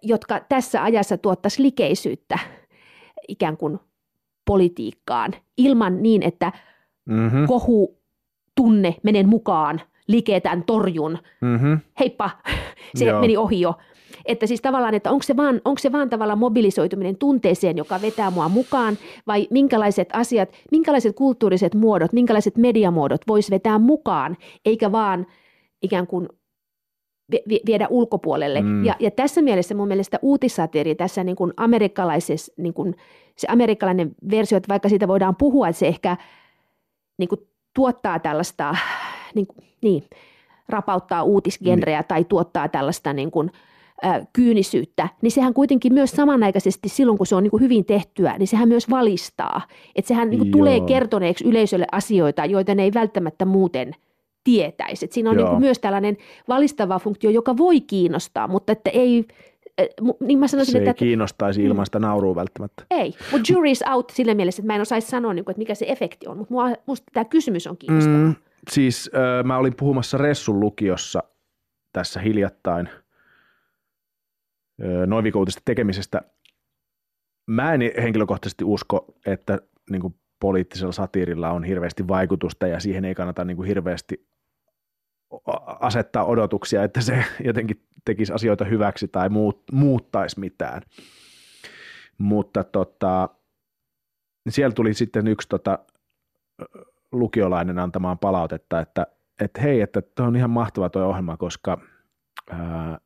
jotka 0.02 0.40
tässä 0.50 0.84
ajassa 0.84 1.18
tuottaisi 1.18 1.64
likeisyyttä 1.64 2.40
ikään 3.28 3.58
kuin 3.58 3.80
politiikkaan 4.46 5.34
ilman 5.58 6.04
niin, 6.04 6.24
että 6.24 6.52
mm-hmm. 7.06 7.48
kohu 7.48 8.00
tunne, 8.56 8.96
menen 9.04 9.30
mukaan, 9.30 9.82
liketän, 10.08 10.64
torjun, 10.64 11.18
mm-hmm. 11.42 11.80
heippa, 12.00 12.30
se 12.98 13.06
Joo. 13.06 13.22
meni 13.22 13.38
ohi 13.38 13.62
jo. 13.62 13.74
Että 14.26 14.47
siis 14.47 14.62
tavallaan, 14.62 14.95
että 14.95 15.12
onko 15.12 15.24
se, 15.24 15.38
vaan, 15.38 15.62
onko 15.66 15.80
se 15.80 15.91
vaan 15.91 16.10
tavallaan 16.10 16.39
mobilisoituminen 16.39 17.18
tunteeseen, 17.18 17.78
joka 17.78 18.01
vetää 18.01 18.32
mua 18.32 18.49
mukaan, 18.49 18.97
vai 19.28 19.47
minkälaiset 19.51 20.10
asiat, 20.14 20.49
minkälaiset 20.72 21.16
kulttuuriset 21.16 21.76
muodot, 21.76 22.14
minkälaiset 22.14 22.57
mediamuodot 22.57 23.22
vois 23.28 23.51
vetää 23.51 23.80
mukaan, 23.80 24.38
eikä 24.66 24.91
vaan 24.91 25.28
ikään 25.82 26.07
kuin 26.07 26.28
viedä 27.66 27.88
ulkopuolelle. 27.89 28.62
Mm. 28.62 28.86
Ja, 28.86 28.95
ja 28.99 29.12
tässä 29.12 29.41
mielessä 29.41 29.76
mun 29.76 29.88
mielestä 29.88 30.20
uutissatiri 30.22 30.95
tässä 30.95 31.24
niin 31.24 31.36
kuin 31.36 31.53
amerikkalaisessa, 31.57 32.53
niin 32.57 32.74
kuin 32.74 32.95
se 33.38 33.47
amerikkalainen 33.49 34.16
versio, 34.32 34.57
että 34.57 34.70
vaikka 34.70 34.89
siitä 34.89 35.07
voidaan 35.07 35.36
puhua, 35.36 35.68
että 35.68 35.80
se 35.80 35.88
ehkä 35.88 36.18
niin 37.18 37.30
kuin 37.30 37.41
tuottaa 37.74 38.20
tällaista, 38.20 38.76
niin, 39.36 39.47
niin 39.82 40.03
rapauttaa 40.70 41.24
uutisgenreä 41.24 42.01
mm. 42.01 42.07
tai 42.07 42.24
tuottaa 42.24 42.68
tällaista 42.68 43.14
niin 43.14 43.32
kuin, 43.32 43.51
kyynisyyttä, 44.34 45.10
niin 45.22 45.32
sehän 45.32 45.54
kuitenkin 45.54 45.93
myös 45.93 46.12
samanaikaisesti 46.12 46.89
silloin, 46.89 47.18
kun 47.18 47.28
se 47.28 47.36
on 47.36 47.43
niin 47.43 47.52
kuin 47.52 47.64
hyvin 47.64 47.86
tehtyä, 47.86 48.38
niin 48.38 48.47
sehän 48.47 48.70
myös 48.70 48.89
valistaa. 48.89 49.62
Että 49.95 50.08
sehän 50.08 50.30
niin 50.30 50.39
kuin 50.39 50.52
tulee 50.52 50.80
kertoneeksi 50.80 51.45
yleisölle 51.45 51.86
asioita, 51.91 52.45
joita 52.45 52.76
ne 52.76 52.84
ei 52.84 52.93
välttämättä 52.93 53.45
muuten 53.45 53.95
tietäisi. 54.43 55.06
Et 55.06 55.12
siinä 55.12 55.30
on 55.30 55.38
niin 55.38 55.47
kuin 55.47 55.60
myös 55.60 55.80
tällainen 55.80 56.18
valistava 56.47 57.00
funktio, 57.00 57.30
joka 57.30 57.58
voi 57.58 57.82
kiinnostaa, 57.82 58.47
mutta 58.47 58.72
että 58.72 58.89
ei, 58.89 59.26
niin 60.20 60.39
mä 60.39 60.47
sanoisin, 60.47 60.72
se 60.72 60.78
että, 60.78 60.89
ei 60.89 60.93
kiinnostaisi 60.93 61.64
ilman 61.64 61.86
sitä 61.86 62.00
naurua 62.00 62.36
välttämättä. 62.36 62.84
Ei, 62.91 63.14
mutta 63.32 63.54
jury's 63.54 63.93
out 63.93 64.10
sillä 64.10 64.34
mielessä, 64.34 64.62
että 64.62 64.68
mä 64.68 64.76
en 64.76 64.82
osaisi 64.82 65.08
sanoa, 65.08 65.34
niin 65.34 65.45
kuin, 65.45 65.52
että 65.52 65.60
mikä 65.60 65.76
se 65.76 65.86
efekti 65.89 66.28
on, 66.28 66.38
mutta 66.38 66.54
minusta 66.88 67.06
tämä 67.14 67.26
kysymys 67.26 67.68
on 67.68 67.78
kiinnostava. 67.78 68.18
Mm, 68.18 68.36
siis 68.72 69.10
äh, 69.16 69.43
mä 69.43 69.58
olin 69.58 69.76
puhumassa 69.76 70.18
Ressun 70.18 70.60
lukiossa 70.60 71.24
tässä 71.93 72.20
hiljattain– 72.20 72.89
noin 75.06 75.26
tekemisestä. 75.66 76.22
Mä 77.48 77.74
en 77.74 77.82
henkilökohtaisesti 78.02 78.64
usko, 78.64 79.06
että 79.26 79.60
niin 79.90 80.02
kuin 80.02 80.16
poliittisella 80.40 80.92
satiirilla 80.92 81.52
on 81.52 81.64
hirveästi 81.64 82.08
vaikutusta 82.08 82.68
ja 82.68 82.80
siihen 82.80 83.06
ei 83.06 83.16
kannata 83.16 83.46
niin 83.46 83.58
kuin 83.58 83.68
hirveästi 83.68 84.30
asettaa 85.80 86.26
odotuksia, 86.26 86.84
että 86.84 87.02
se 87.02 87.24
jotenkin 87.48 87.86
tekisi 88.06 88.34
asioita 88.34 88.66
hyväksi 88.66 89.08
tai 89.08 89.30
muut, 89.30 89.64
muuttaisi 89.72 90.40
mitään. 90.40 90.82
Mutta 92.18 92.64
tota, 92.64 93.30
siellä 94.50 94.74
tuli 94.74 94.94
sitten 94.94 95.28
yksi 95.28 95.50
tota, 95.50 95.80
lukiolainen 97.12 97.80
antamaan 97.80 98.20
palautetta, 98.20 98.80
että, 98.80 99.08
että 99.42 99.62
hei, 99.62 99.82
että 99.82 100.02
tuo 100.02 100.26
on 100.26 100.36
ihan 100.36 100.50
mahtava 100.50 100.90
tuo 100.90 101.06
ohjelma, 101.06 101.38
koska 101.38 101.82
ää, 102.50 103.00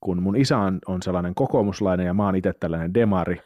kun 0.00 0.22
mun 0.22 0.36
isä 0.36 0.58
on, 0.58 0.78
on 0.86 1.02
sellainen 1.02 1.34
kokoomuslainen 1.34 2.06
ja 2.06 2.14
mä 2.14 2.24
oon 2.24 2.36
itse 2.36 2.52
tällainen 2.52 2.94
demari, 2.94 3.40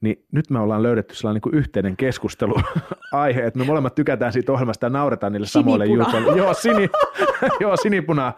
niin 0.00 0.24
nyt 0.32 0.50
me 0.50 0.58
ollaan 0.58 0.82
löydetty 0.82 1.14
sellainen 1.14 1.40
niin 1.44 1.58
yhteinen 1.58 1.96
keskusteluaihe, 1.96 3.40
että 3.46 3.58
me 3.58 3.64
molemmat 3.64 3.94
tykätään 3.94 4.32
siitä 4.32 4.52
ohjelmasta 4.52 4.86
ja 4.86 4.90
nauretaan 4.90 5.32
niille 5.32 5.46
samoille 5.46 5.86
jutuille. 5.86 6.38
Joo, 6.38 6.54
sini, 6.54 6.88
joo, 7.60 7.76
sinipuna, 7.76 8.32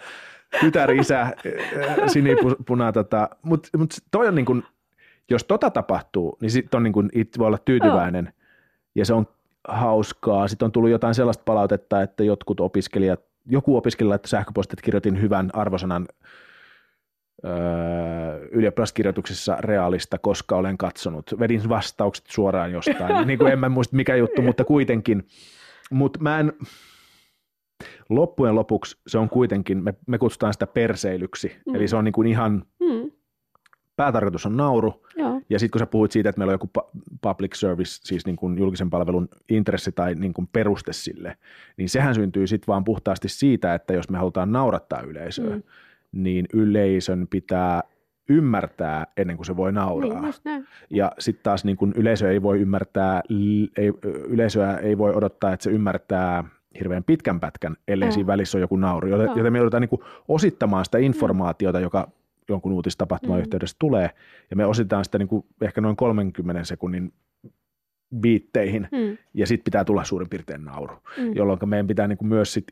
tytär, 0.60 0.90
isä, 0.90 1.32
sinipuna, 2.06 2.92
tota, 2.92 3.28
mutta 3.42 3.78
mut 3.78 3.94
toi 4.10 4.28
on 4.28 4.34
niin 4.34 4.46
kuin, 4.46 4.62
jos 5.30 5.44
tota 5.44 5.70
tapahtuu, 5.70 6.36
niin 6.40 6.50
sitten 6.50 6.78
on 6.78 6.82
niin 6.82 6.92
kuin, 6.92 7.08
itse 7.12 7.38
voi 7.38 7.46
olla 7.46 7.58
tyytyväinen 7.58 8.26
oh. 8.26 8.32
ja 8.94 9.04
se 9.04 9.14
on 9.14 9.26
hauskaa. 9.68 10.48
Sitten 10.48 10.66
on 10.66 10.72
tullut 10.72 10.90
jotain 10.90 11.14
sellaista 11.14 11.42
palautetta, 11.44 12.02
että 12.02 12.24
jotkut 12.24 12.60
opiskelijat, 12.60 13.20
joku 13.46 13.76
opiskelija 13.76 14.10
laittoi 14.10 14.28
sähköpostit, 14.28 14.72
että 14.72 14.84
kirjoitin 14.84 15.20
hyvän 15.20 15.50
arvosanan 15.52 16.08
öö, 17.44 18.48
ylioppilaskirjoituksissa 18.50 19.56
realista, 19.60 20.18
koska 20.18 20.56
olen 20.56 20.78
katsonut. 20.78 21.34
Vedin 21.38 21.68
vastaukset 21.68 22.24
suoraan 22.28 22.72
jostain. 22.72 23.26
niin 23.26 23.38
kuin 23.38 23.52
en 23.52 23.58
mä 23.58 23.68
muista 23.68 23.96
mikä 23.96 24.16
juttu, 24.16 24.42
mutta 24.42 24.64
kuitenkin. 24.64 25.26
Mutta 25.90 26.20
mä 26.20 26.40
en, 26.40 26.52
loppujen 28.08 28.54
lopuksi 28.54 28.96
se 29.06 29.18
on 29.18 29.28
kuitenkin, 29.28 29.84
me, 29.84 29.94
me 30.06 30.18
kutsutaan 30.18 30.52
sitä 30.52 30.66
perseilyksi, 30.66 31.56
mm. 31.66 31.74
eli 31.74 31.88
se 31.88 31.96
on 31.96 32.04
niin 32.04 32.12
kuin 32.12 32.28
ihan, 32.28 32.64
mm. 32.80 33.10
päätarkoitus 33.96 34.46
on 34.46 34.56
nauru, 34.56 35.06
Joo. 35.16 35.40
ja 35.50 35.58
sitten 35.58 35.70
kun 35.70 35.78
sä 35.78 35.86
puhuit 35.86 36.12
siitä, 36.12 36.28
että 36.28 36.38
meillä 36.38 36.50
on 36.50 36.54
joku 36.54 36.70
public 37.20 37.54
service, 37.54 38.00
siis 38.02 38.26
niin 38.26 38.36
kuin 38.36 38.58
julkisen 38.58 38.90
palvelun 38.90 39.28
intressi 39.48 39.92
tai 39.92 40.14
niin 40.14 40.34
kuin 40.34 40.48
peruste 40.52 40.92
sille, 40.92 41.36
niin 41.76 41.88
sehän 41.88 42.14
syntyy 42.14 42.46
sitten 42.46 42.66
vaan 42.66 42.84
puhtaasti 42.84 43.28
siitä, 43.28 43.74
että 43.74 43.94
jos 43.94 44.10
me 44.10 44.18
halutaan 44.18 44.52
naurattaa 44.52 45.00
yleisöä, 45.00 45.56
mm 45.56 45.62
niin 46.12 46.46
yleisön 46.54 47.26
pitää 47.30 47.82
ymmärtää 48.28 49.06
ennen 49.16 49.36
kuin 49.36 49.46
se 49.46 49.56
voi 49.56 49.72
nauraa. 49.72 50.22
Niin, 50.44 50.66
ja 50.90 51.12
sitten 51.18 51.42
taas 51.42 51.64
niin 51.64 51.76
kun 51.76 51.92
yleisö 51.96 52.30
ei 52.30 52.42
voi 52.42 52.60
ymmärtää, 52.60 53.22
ei, 53.76 53.92
yleisöä 54.28 54.76
ei 54.76 54.98
voi 54.98 55.14
odottaa, 55.14 55.52
että 55.52 55.64
se 55.64 55.70
ymmärtää 55.70 56.44
hirveän 56.78 57.04
pitkän 57.04 57.40
pätkän, 57.40 57.76
ellei 57.88 58.08
mm. 58.08 58.12
siinä 58.12 58.26
välissä 58.26 58.58
ole 58.58 58.62
joku 58.62 58.76
nauru. 58.76 59.08
Joten, 59.08 59.30
joten 59.36 59.52
me 59.52 59.58
joudutaan 59.58 59.80
niin 59.80 60.00
osittamaan 60.28 60.84
sitä 60.84 60.98
informaatiota, 60.98 61.80
joka 61.80 62.10
jonkun 62.48 62.72
uutistapahtuman 62.72 63.38
mm. 63.38 63.40
yhteydessä 63.40 63.76
tulee, 63.78 64.10
ja 64.50 64.56
me 64.56 64.66
ositaan 64.66 65.04
sitä 65.04 65.18
niin 65.18 65.28
kuin 65.28 65.46
ehkä 65.60 65.80
noin 65.80 65.96
30 65.96 66.64
sekunnin 66.64 67.12
viitteihin, 68.22 68.88
mm. 68.92 69.18
ja 69.34 69.46
sitten 69.46 69.64
pitää 69.64 69.84
tulla 69.84 70.04
suurin 70.04 70.28
piirtein 70.28 70.64
nauru, 70.64 70.94
mm. 71.16 71.36
jolloin 71.36 71.58
meidän 71.66 71.86
pitää 71.86 72.08
niin 72.08 72.18
kuin 72.18 72.28
myös 72.28 72.52
sit, 72.52 72.66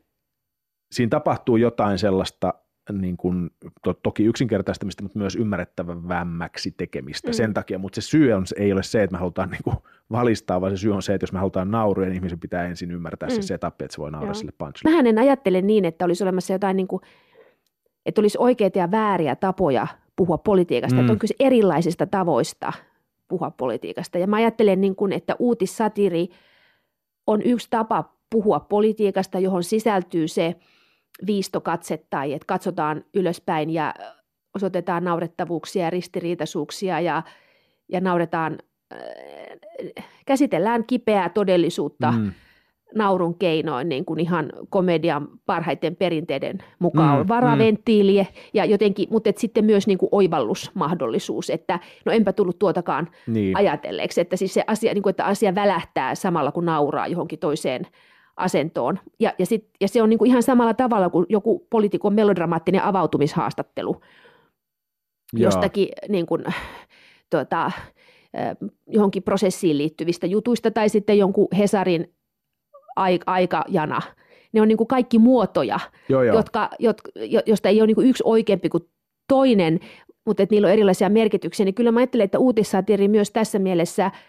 siinä 0.91 1.11
tapahtuu 1.11 1.57
jotain 1.57 1.99
sellaista, 1.99 2.55
niin 2.93 3.17
kuin, 3.17 3.51
to, 3.83 3.95
toki 3.95 4.25
yksinkertaistamista, 4.25 5.03
mutta 5.03 5.19
myös 5.19 5.37
ymmärrettävämmäksi 5.37 6.75
tekemistä 6.77 7.29
mm. 7.29 7.33
sen 7.33 7.55
takia, 7.55 7.79
mutta 7.79 8.01
se 8.01 8.07
syy 8.07 8.33
on, 8.33 8.47
se 8.47 8.57
ei 8.59 8.73
ole 8.73 8.83
se, 8.83 9.03
että 9.03 9.15
me 9.15 9.19
halutaan 9.19 9.51
niin 9.51 9.63
kuin 9.65 9.77
valistaa, 10.11 10.61
vaan 10.61 10.73
se 10.73 10.77
syy 10.77 10.93
on 10.93 11.03
se, 11.03 11.15
että 11.15 11.23
jos 11.23 11.33
me 11.33 11.39
halutaan 11.39 11.71
nauruja, 11.71 12.09
niin 12.09 12.17
ihmisen 12.17 12.41
pitää 12.41 12.65
ensin 12.65 12.91
ymmärtää 12.91 13.29
mm. 13.29 13.35
se 13.35 13.43
setup, 13.43 13.83
että 13.83 13.95
se 13.95 13.99
voi 13.99 14.11
nauraa 14.11 14.29
Joo. 14.29 14.35
sille 14.35 14.53
punchille. 14.59 14.91
Mähän 14.91 15.07
en 15.07 15.19
ajattele 15.19 15.63
niin, 15.63 15.85
että 15.85 16.05
olisi 16.05 16.25
olemassa 16.25 16.53
jotain, 16.53 16.77
niin 16.77 16.89
kuin, 16.89 17.03
että 18.07 18.21
olisi 18.21 18.39
oikeita 18.41 18.79
ja 18.79 18.91
vääriä 18.91 19.37
tapoja 19.37 19.87
puhua 20.17 20.39
politiikasta, 20.39 20.97
mm. 20.97 21.01
että 21.01 21.13
on 21.13 21.19
kyse 21.19 21.35
erilaisista 21.41 22.07
tavoista 22.07 22.73
puhua 23.29 23.51
politiikasta. 23.51 24.19
Ja 24.19 24.27
mä 24.27 24.37
ajattelen, 24.37 24.81
niin 24.81 24.97
kuin, 24.97 25.13
että 25.13 25.37
uutissatiri 25.39 26.29
on 27.27 27.43
yksi 27.43 27.67
tapa 27.71 28.17
puhua 28.31 28.61
politiikasta, 28.61 29.39
johon 29.39 29.65
sisältyy 29.65 30.29
se– 30.29 30.55
viistokatse 31.27 32.05
tai 32.11 32.33
että 32.33 32.47
katsotaan 32.47 33.05
ylöspäin 33.15 33.71
ja 33.71 33.95
osoitetaan 34.57 35.05
naurettavuuksia 35.05 35.85
ja 35.85 35.91
ristiriitaisuuksia 35.91 37.01
ja, 37.01 37.23
ja 37.89 38.01
nauretaan, 38.01 38.59
äh, 38.93 40.05
käsitellään 40.27 40.85
kipeää 40.87 41.29
todellisuutta 41.29 42.13
mm. 42.13 42.33
naurun 42.95 43.39
keinoin 43.39 43.89
niin 43.89 44.05
kuin 44.05 44.21
ihan 44.21 44.53
komedian 44.71 45.29
parhaiten 45.47 45.97
perinteiden 45.97 46.59
mukaan. 46.79 47.19
Mm, 47.19 47.29
Varaventtiili 47.29 48.23
mm. 48.23 48.27
ja 48.55 48.65
jotenkin, 48.65 49.09
mutta 49.11 49.31
et 49.31 49.39
sitten 49.39 49.65
myös 49.65 49.87
niin 49.87 49.99
kuin 49.99 50.09
oivallusmahdollisuus, 50.13 51.51
että 51.51 51.81
no 52.05 52.13
enpä 52.13 52.33
tullut 52.33 52.59
tuotakaan 52.59 53.09
niin. 53.27 53.57
ajatelleeksi, 53.57 54.21
että 54.21 54.37
siis 54.37 54.55
se 54.55 54.65
asia, 54.67 54.95
niin 54.95 55.03
kuin, 55.03 55.11
että 55.11 55.25
asia 55.25 55.55
välähtää 55.55 56.15
samalla 56.15 56.53
kun 56.53 56.65
nauraa 56.65 57.07
johonkin 57.07 57.39
toiseen 57.39 57.87
asentoon. 58.37 58.99
Ja, 59.21 59.33
ja, 59.39 59.47
sit, 59.47 59.69
ja 59.81 59.89
se 59.89 60.03
on 60.03 60.11
niin 60.11 60.19
kuin 60.19 60.29
ihan 60.29 60.43
samalla 60.43 60.75
tavalla 60.75 61.11
kuin 61.11 61.27
joku 61.29 61.67
poliitikon 61.71 62.15
melodramaattinen 62.15 62.83
avautumishaastattelu 62.83 64.01
Joo. 65.33 65.45
jostakin 65.45 65.89
niin 66.09 66.27
kuin, 66.27 66.45
tuota, 67.31 67.71
johonkin 68.87 69.23
prosessiin 69.23 69.79
liittyvistä 69.79 70.27
jutuista 70.27 70.71
tai 70.71 70.89
sitten 70.89 71.19
jonkun 71.19 71.49
Hesarin 71.59 72.15
aikajana. 73.27 74.01
Ne 74.53 74.61
on 74.61 74.69
niin 74.69 74.79
kuin 74.79 74.89
kaikki 74.89 75.19
muotoja, 75.19 75.81
joo, 76.09 76.23
joo. 76.23 76.37
Jotka, 76.37 76.71
jotka, 76.79 77.11
josta 77.47 77.69
ei 77.69 77.81
ole 77.81 77.87
niin 77.87 77.95
kuin 77.95 78.09
yksi 78.09 78.23
oikeampi 78.27 78.69
kuin 78.69 78.85
toinen, 79.29 79.81
mutta 80.27 80.43
että 80.43 80.55
niillä 80.55 80.67
on 80.67 80.73
erilaisia 80.73 81.09
merkityksiä. 81.09 81.65
Niin 81.65 81.75
kyllä 81.75 81.93
mä 81.93 82.01
ajattelen, 82.01 82.25
että 82.25 82.39
uutissatiri 82.39 83.09
myös 83.09 83.31
tässä 83.31 83.59
mielessä– 83.59 84.11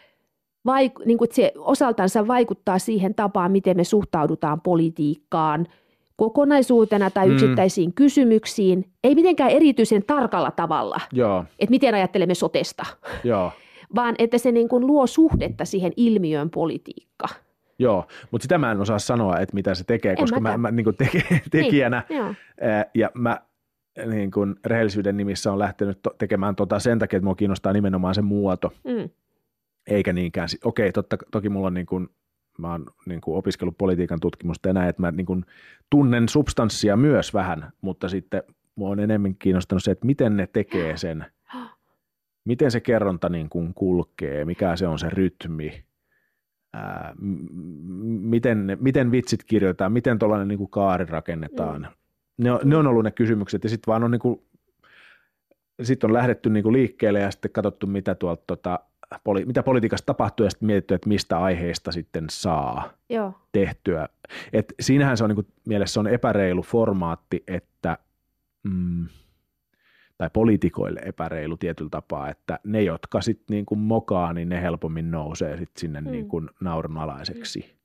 vaik- 0.68 1.06
niin 1.06 1.18
kuin 1.18 1.30
se 1.32 1.52
osaltansa 1.58 2.28
vaikuttaa 2.28 2.80
siihen 2.80 3.16
tapaan, 3.16 3.52
miten 3.52 3.78
me 3.78 3.84
suhtaudutaan 3.84 4.62
politiikkaan 4.62 5.68
kokonaisuutena 6.16 7.10
tai 7.10 7.28
mm. 7.28 7.34
yksittäisiin 7.34 7.94
kysymyksiin, 7.94 8.86
ei 9.04 9.16
mitenkään 9.16 9.52
erityisen 9.52 10.04
tarkalla 10.08 10.52
tavalla, 10.52 11.02
Joo. 11.14 11.46
että 11.60 11.72
miten 11.72 11.94
ajattelemme 11.94 12.36
sotesta, 12.36 12.86
Joo. 13.24 13.52
vaan 13.96 14.16
että 14.18 14.38
se 14.38 14.52
niin 14.52 14.70
kuin 14.70 14.88
luo 14.88 15.08
suhdetta 15.08 15.66
siihen 15.66 15.94
ilmiöön 15.98 16.50
politiikka. 16.50 17.28
Joo, 17.80 18.06
mutta 18.32 18.44
sitä 18.44 18.58
mä 18.58 18.72
en 18.72 18.82
osaa 18.82 19.00
sanoa, 19.00 19.40
että 19.40 19.54
mitä 19.54 19.76
se 19.76 19.84
tekee, 19.84 20.12
en 20.12 20.18
koska 20.18 20.40
mä, 20.40 20.52
mä, 20.52 20.58
mä 20.58 20.72
niin 20.72 20.84
kuin 20.84 20.96
teke, 20.96 21.24
tekijänä 21.52 22.04
niin, 22.10 22.38
ää, 22.62 22.86
ja 22.94 23.12
mä 23.14 23.42
niin 24.06 24.32
kuin 24.32 24.56
rehellisyyden 24.66 25.18
nimissä 25.18 25.52
on 25.52 25.60
lähtenyt 25.60 26.00
to- 26.02 26.16
tekemään 26.18 26.56
tota 26.56 26.80
sen 26.80 27.00
takia, 27.00 27.18
että 27.18 27.26
mua 27.26 27.36
kiinnostaa 27.36 27.74
nimenomaan 27.74 28.16
se 28.16 28.22
muoto. 28.22 28.72
Mm 28.84 29.10
eikä 29.88 30.14
niinkään, 30.14 30.48
okei, 30.64 30.92
totta, 30.92 31.18
toki 31.32 31.50
mulla 31.50 31.68
on 31.68 31.74
niin 31.74 31.86
kuin, 31.86 32.10
mä 32.58 32.72
oon 32.72 32.86
niin 33.06 33.22
kuin 33.22 33.38
opiskellut 33.38 33.78
politiikan 33.78 34.20
tutkimusta 34.20 34.70
ja 34.70 34.74
näin, 34.74 34.90
että 34.90 35.02
mä 35.02 35.12
niin 35.12 35.26
kuin 35.26 35.46
tunnen 35.90 36.30
substanssia 36.30 36.98
myös 36.98 37.34
vähän, 37.34 37.72
mutta 37.82 38.10
sitten 38.10 38.44
mua 38.76 38.90
on 38.90 39.00
enemmän 39.00 39.36
kiinnostanut 39.36 39.84
se, 39.84 39.92
että 39.92 40.06
miten 40.06 40.38
ne 40.38 40.48
tekee 40.48 40.98
sen, 40.98 41.26
miten 42.46 42.72
se 42.72 42.80
kerronta 42.80 43.30
niin 43.30 43.50
kuin 43.50 43.74
kulkee, 43.74 44.46
mikä 44.46 44.76
se 44.76 44.88
on 44.88 45.00
se 45.00 45.10
rytmi, 45.10 45.84
ää, 46.74 47.14
miten, 48.22 48.78
miten 48.82 49.12
vitsit 49.12 49.44
kirjoitetaan, 49.44 49.92
miten 49.92 50.20
tuollainen 50.20 50.48
niin 50.48 50.58
kuin 50.58 50.70
kaari 50.70 51.06
rakennetaan. 51.06 51.82
Mm. 51.82 52.44
Ne, 52.44 52.52
on, 52.52 52.60
ne 52.64 52.78
on 52.78 52.88
ollut 52.88 53.04
ne 53.04 53.12
kysymykset 53.12 53.64
ja 53.64 53.70
sitten 53.70 53.92
vaan 53.92 54.04
on 54.04 54.12
niin 54.12 54.20
kuin, 54.20 54.42
sit 55.82 56.04
on 56.04 56.14
lähdetty 56.14 56.50
niin 56.50 56.64
kuin 56.64 56.74
liikkeelle 56.74 57.20
ja 57.20 57.32
sitten 57.32 57.52
katsottu, 57.52 57.88
mitä 57.88 58.16
tuolta 58.16 58.44
tota, 58.48 58.80
poli, 59.24 59.46
mitä 59.46 59.64
politiikassa 59.64 60.06
tapahtuu 60.06 60.44
ja 60.44 60.50
sitten 60.50 60.68
mietitty, 60.68 60.94
että 60.94 61.10
mistä 61.10 61.40
aiheesta 61.40 61.92
sitten 61.92 62.26
saa 62.30 62.94
Joo. 63.10 63.34
tehtyä. 63.52 64.10
Et 64.54 64.74
siinähän 64.80 65.18
se 65.18 65.24
on 65.24 65.30
niin 65.30 65.36
kuin, 65.36 65.48
mielessä 65.68 66.00
on 66.00 66.08
epäreilu 66.08 66.62
formaatti, 66.62 67.44
että 67.48 67.98
mm, 68.64 69.08
tai 70.18 70.30
poliitikoille 70.34 71.00
epäreilu 71.06 71.58
tietyllä 71.58 71.90
tapaa, 71.90 72.30
että 72.30 72.60
ne, 72.64 72.82
jotka 72.82 73.22
sitten 73.22 73.54
niin 73.54 73.66
kuin 73.66 73.80
mokaa, 73.80 74.34
niin 74.34 74.50
ne 74.50 74.62
helpommin 74.62 75.12
nousee 75.12 75.58
sit 75.58 75.72
sinne 75.78 76.02
mm. 76.02 76.12
niin 76.12 76.28
kuin 76.28 76.50
naurunalaiseksi. 76.60 77.60
Mm. 77.60 77.78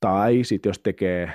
Tai 0.00 0.44
sitten 0.44 0.70
jos 0.70 0.78
tekee, 0.78 1.32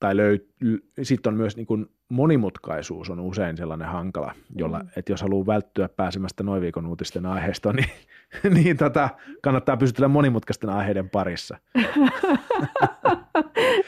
tai 0.00 0.14
löy- 0.14 0.80
sitten 1.02 1.32
on 1.32 1.36
myös 1.36 1.56
niin 1.56 1.66
kuin 1.66 1.86
monimutkaisuus 2.08 3.10
on 3.10 3.20
usein 3.20 3.56
sellainen 3.56 3.88
hankala, 3.88 4.34
jolla, 4.56 4.78
mm. 4.78 4.88
että 4.96 5.12
jos 5.12 5.22
haluaa 5.22 5.46
välttyä 5.46 5.88
pääsemästä 5.88 6.42
noin 6.42 6.62
viikon 6.62 6.86
uutisten 6.86 7.26
aiheesta, 7.26 7.72
niin, 7.72 7.90
niin 8.62 8.76
tota, 8.76 9.08
kannattaa 9.42 9.76
pysytellä 9.76 10.08
monimutkaisten 10.08 10.70
aiheiden 10.70 11.10
parissa. 11.10 11.58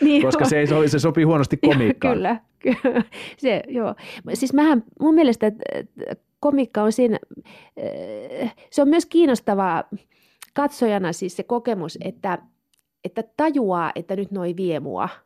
niin 0.04 0.22
Koska 0.22 0.44
se, 0.44 0.58
ei, 0.58 0.88
se 0.88 0.98
sopii 0.98 1.24
huonosti 1.24 1.56
komiikkaan. 1.68 2.14
Kyllä, 2.14 2.40
kyllä. 2.58 3.02
Se, 3.36 3.62
joo. 3.68 3.94
Siis 4.34 4.52
mähän, 4.52 4.84
mun 5.00 5.14
mielestä 5.14 5.52
komikka 6.40 6.82
on 6.82 6.92
siinä, 6.92 7.18
eh, 7.76 8.54
se 8.70 8.82
on 8.82 8.88
myös 8.88 9.06
kiinnostavaa 9.06 9.84
katsojana 10.54 11.12
siis 11.12 11.36
se 11.36 11.42
kokemus, 11.42 11.98
että, 12.04 12.38
että 13.04 13.22
tajuaa, 13.36 13.92
että 13.94 14.16
nyt 14.16 14.30
noi 14.30 14.56
vie 14.56 14.80
mua– 14.80 15.08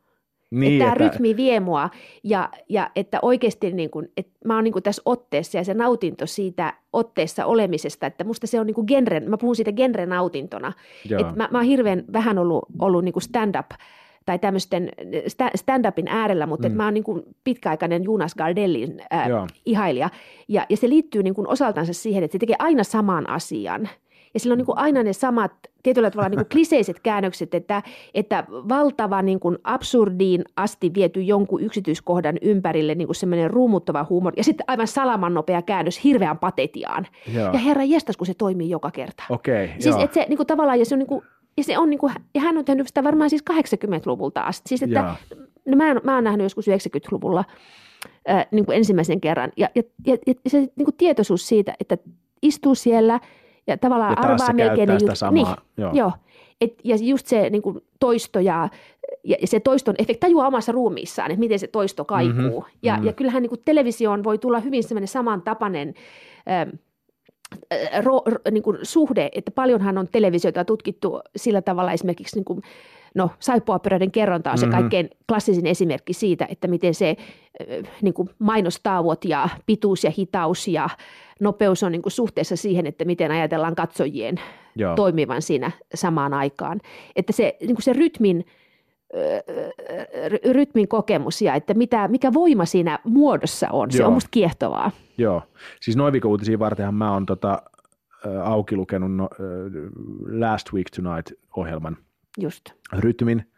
Niin, 0.53 0.73
että 0.73 0.85
tämä 0.85 1.09
rytmi 1.09 1.37
vie 1.37 1.61
mua 1.61 1.91
ja, 2.25 2.49
ja 2.69 2.91
että 2.97 3.19
oikeasti 3.23 3.73
niin 3.73 3.91
kuin, 3.91 4.09
että 4.17 4.33
mä 4.45 4.55
oon 4.55 4.65
niin 4.65 4.73
kuin 4.73 4.83
tässä 4.83 5.03
otteessa 5.05 5.59
ja 5.59 5.65
se 5.65 5.75
nautinto 5.75 6.27
siitä 6.27 6.75
otteessa 6.93 7.47
olemisesta, 7.47 8.07
että 8.07 8.25
musta 8.25 8.47
se 8.47 8.61
on 8.61 8.67
niin 8.67 8.75
kuin 8.75 8.87
genre, 8.87 9.21
mä 9.21 9.37
puhun 9.37 9.57
siitä 9.57 9.73
genre-nautintona. 9.73 10.73
Että 11.11 11.33
mä, 11.37 11.49
mä 11.51 11.59
oon 11.59 11.67
hirveän 11.67 12.05
vähän 12.13 12.39
ollut, 12.39 12.65
ollut 12.79 13.05
niin 13.05 13.13
kuin 13.13 13.23
stand-up 13.23 13.71
tai 14.27 14.39
tämmöisten 14.39 14.89
stand-upin 15.57 16.09
äärellä, 16.09 16.47
mutta 16.47 16.69
mm. 16.69 16.75
mä 16.75 16.85
oon 16.85 16.95
niin 16.95 17.05
kuin 17.05 17.23
pitkäaikainen 17.45 18.05
Jonas 18.05 18.35
Gardellin 18.35 19.03
äh, 19.13 19.29
ihailija. 19.67 20.11
Ja, 20.49 20.67
ja 20.69 20.77
se 20.77 20.89
liittyy 20.89 21.23
niin 21.23 21.35
kuin 21.35 21.49
osaltansa 21.49 21.93
siihen, 21.93 22.25
että 22.25 22.33
se 22.33 22.39
tekee 22.39 22.57
aina 22.59 22.85
saman 22.85 23.29
asian– 23.29 23.89
ja 24.35 24.41
sillä 24.41 24.53
on 24.53 24.59
niin 24.59 24.67
kuin 24.67 24.79
aina 24.79 25.03
ne 25.03 25.13
samat 25.13 25.53
tietyllä 25.83 26.11
tavalla 26.11 26.29
niin 26.29 26.39
kuin 26.39 26.49
kliseiset 26.53 27.01
käännökset, 27.01 27.55
että, 27.55 27.83
että 28.15 28.45
valtava 28.51 29.23
niin 29.23 29.41
kuin 29.41 29.59
absurdiin 29.65 30.45
asti 30.57 30.95
viety 30.95 31.23
jonkun 31.23 31.63
yksityiskohdan 31.63 32.39
ympärille 32.43 32.95
niin 32.95 33.09
kuin 33.09 33.17
semmoinen 33.17 33.51
ruumuttava 33.51 34.07
huumori 34.09 34.35
ja 34.37 34.45
sitten 34.45 34.65
aivan 34.67 34.87
salaman 34.87 35.35
nopea 35.35 35.63
käännös 35.63 36.05
hirveän 36.05 36.39
patetiaan. 36.39 37.07
Joo. 37.35 37.53
Ja 37.53 37.59
herra 37.59 37.85
jestas, 37.85 38.17
kun 38.17 38.27
se 38.27 38.35
toimii 38.35 38.71
joka 38.71 38.91
kerta. 38.91 39.25
Okei, 39.31 39.71
siis 39.79 39.97
että 39.97 40.15
se 40.15 40.27
niin 40.29 40.37
kuin 40.37 40.47
tavallaan, 40.47 40.79
ja 40.79 40.85
se 40.85 40.95
on 40.95 40.99
niin 40.99 41.07
kuin, 41.07 41.25
ja, 41.57 41.65
se 41.65 41.79
on 41.79 41.91
niin 41.91 41.99
kuin, 41.99 42.13
ja 42.35 42.41
hän 42.41 42.59
on 42.59 42.65
tehnyt 42.65 42.87
sitä 42.87 43.05
varmaan 43.05 43.31
siis 43.31 43.45
80-luvulta 43.53 44.41
asti. 44.41 44.69
Siis 44.69 44.83
että, 44.83 45.15
no 45.67 45.77
mä, 45.77 45.95
mä 45.95 46.15
oon 46.15 46.25
nähnyt 46.25 46.45
joskus 46.45 46.69
90-luvulla 46.69 47.45
äh, 48.31 48.47
niin 48.51 48.67
kuin 48.67 48.77
ensimmäisen 48.77 49.21
kerran. 49.21 49.53
Ja, 49.57 49.69
ja, 49.75 49.83
ja, 50.07 50.17
ja 50.27 50.51
se 50.51 50.59
niin 50.59 50.85
kuin 50.85 50.97
tietoisuus 50.97 51.49
siitä, 51.49 51.75
että 51.81 51.99
istuu 52.43 52.75
siellä– 52.75 53.21
ja 53.67 53.79
tavallaan 53.79 54.15
ja 54.17 54.29
arvaa 54.29 54.53
melkein 54.53 54.89
ne 54.89 54.95
jutut. 54.95 55.19
Samaa. 55.19 55.33
Niin, 55.33 55.47
joo. 55.77 55.91
joo. 55.95 56.13
Et, 56.61 56.75
ja 56.85 56.97
just 57.01 57.27
se 57.27 57.51
niin 57.51 57.63
kuin 57.63 57.81
toisto 58.01 58.41
ja, 58.41 58.69
ja 59.25 59.37
se 59.45 59.61
toiston 59.61 59.95
efekti 59.99 60.21
tajuaa 60.21 60.47
omassa 60.47 60.73
ruumiissaan, 60.73 61.31
että 61.31 61.41
miten 61.41 61.59
se 61.59 61.67
toisto 61.67 62.05
kaikuu. 62.05 62.61
Mm-hmm, 62.61 62.79
ja, 62.83 62.93
mm-hmm. 62.93 63.07
ja 63.07 63.13
kyllähän 63.13 63.43
niin 63.43 63.51
kuin 63.51 63.63
televisioon 63.65 64.25
voi 64.25 64.39
tulla 64.39 64.61
hyvin 64.61 64.85
semmoinen 64.85 65.09
samantapainen 65.09 65.95
ähm, 66.51 66.69
äh, 67.73 68.05
ro, 68.05 68.23
ro, 68.27 68.39
niin 68.51 68.63
kuin 68.63 68.79
suhde, 68.83 69.29
että 69.33 69.51
paljonhan 69.51 69.99
on 69.99 70.09
televisiota 70.13 70.65
tutkittu 70.65 71.21
sillä 71.37 71.63
tavalla 71.63 71.93
esimerkiksi 71.93 72.37
niin 72.37 72.45
kuin, 72.45 72.63
no 73.15 73.31
saippuapyöräiden 73.39 74.11
kerronta 74.11 74.53
on 74.53 74.59
se 74.59 74.67
mm-hmm. 74.67 74.81
kaikkein 74.81 75.11
klassisin 75.29 75.67
esimerkki 75.67 76.13
siitä, 76.13 76.47
että 76.51 76.69
miten 76.69 76.95
se 76.95 77.17
niin 78.03 78.15
kuin 78.15 78.31
mainostaavot 78.39 79.25
ja 79.25 79.49
pituus 79.67 80.05
ja 80.05 80.11
hitaus 80.19 80.69
ja 80.69 80.89
nopeus 81.41 81.83
on 81.83 81.93
niin 81.93 82.03
kuin 82.03 82.13
suhteessa 82.13 82.57
siihen, 82.57 82.87
että 82.87 83.05
miten 83.05 83.31
ajatellaan 83.31 83.75
katsojien 83.75 84.41
Joo. 84.77 84.95
toimivan 84.95 85.43
siinä 85.43 85.71
samaan 85.95 86.35
aikaan. 86.35 86.81
Että 87.17 87.33
se, 87.33 87.57
niin 87.61 87.75
kuin 87.75 87.83
se 87.83 87.93
rytmin, 87.93 88.45
rytmin 90.53 90.89
kokemus 90.89 91.43
ja 91.43 91.55
että 91.55 91.75
mitä, 91.75 92.09
mikä 92.09 92.33
voima 92.33 92.65
siinä 92.65 92.99
muodossa 93.05 93.69
on, 93.71 93.89
Joo. 93.93 93.97
se 93.97 94.05
on 94.05 94.13
musta 94.13 94.29
kiehtovaa. 94.31 94.91
Joo, 95.19 95.43
siis 95.81 95.97
noin 95.97 96.27
uutisia 96.27 96.59
vartenhan 96.59 96.95
mä 96.95 97.13
oon 97.13 97.27
tota, 97.27 97.63
auki 98.45 98.77
lukenut 98.77 99.17
no, 99.17 99.29
Last 100.41 100.73
Week 100.73 100.87
Tonight-ohjelman 100.97 101.97
Just. 102.39 102.65
rytmin 102.93 103.53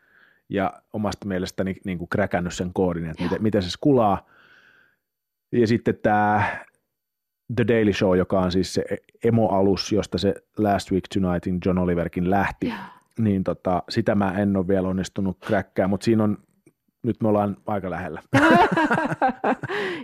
ja 0.48 0.72
omasta 0.92 1.26
mielestäni 1.26 1.76
niin 1.84 1.98
kuin 1.98 2.08
kräkännyt 2.08 2.54
sen 2.54 2.70
koodin, 2.74 3.06
että 3.06 3.22
miten, 3.22 3.42
miten 3.42 3.62
se 3.62 3.70
skulaa. 3.70 4.26
Ja 5.52 5.66
sitten 5.66 5.98
tämä 6.02 6.42
The 7.56 7.64
Daily 7.68 7.92
Show, 7.92 8.16
joka 8.16 8.40
on 8.40 8.52
siis 8.52 8.74
se 8.74 8.84
emo-alus, 9.24 9.92
josta 9.92 10.18
se 10.18 10.34
Last 10.58 10.92
Week 10.92 11.04
Tonight'in 11.14 11.58
John 11.66 11.78
Oliverkin 11.78 12.30
lähti, 12.30 12.66
yeah. 12.66 12.92
niin 13.18 13.44
tota, 13.44 13.82
sitä 13.88 14.14
mä 14.14 14.32
en 14.32 14.56
ole 14.56 14.68
vielä 14.68 14.88
onnistunut 14.88 15.38
kräkkää, 15.46 15.88
mutta 15.88 16.04
siinä 16.04 16.24
on 16.24 16.38
nyt 17.04 17.22
me 17.22 17.28
ollaan 17.28 17.56
aika 17.66 17.90
lähellä. 17.90 18.22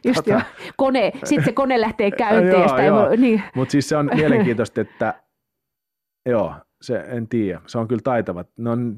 Just 0.05 0.17
tota, 0.17 0.31
jo. 0.31 0.41
Kone, 0.77 1.13
sitten 1.25 1.45
se 1.45 1.53
kone 1.53 1.81
lähtee 1.81 2.11
käyntiin. 2.25 2.63
joo, 2.63 2.81
joo. 2.81 3.17
Niin. 3.17 3.43
Mutta 3.55 3.73
siis 3.73 3.89
se 3.89 3.97
on 3.97 4.11
mielenkiintoista, 4.15 4.81
että 4.81 5.15
joo, 6.27 6.55
se 6.83 6.97
en 6.97 7.29
tiedä. 7.29 7.61
Se 7.67 7.79
on 7.79 7.89
kyllä 7.89 8.03
taitavat. 8.05 8.49
Ne 8.57 8.71
on 8.71 8.97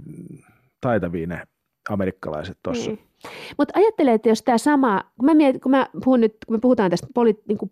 taitavia 0.80 1.26
ne 1.26 1.42
amerikkalaiset 1.90 2.58
tuossa. 2.62 2.90
Niin. 2.90 2.98
Mutta 3.58 3.78
ajattele, 3.78 4.12
että 4.12 4.28
jos 4.28 4.42
tämä 4.42 4.58
sama, 4.58 5.00
kun 5.18 5.26
mä, 5.26 5.34
mietin, 5.34 5.60
kun 5.60 5.70
mä 5.70 5.86
puhun 6.04 6.20
nyt, 6.20 6.36
kun 6.46 6.56
me 6.56 6.60
puhutaan 6.60 6.90
tästä 6.90 7.06
poli, 7.14 7.42
niin 7.48 7.58
kuin 7.58 7.70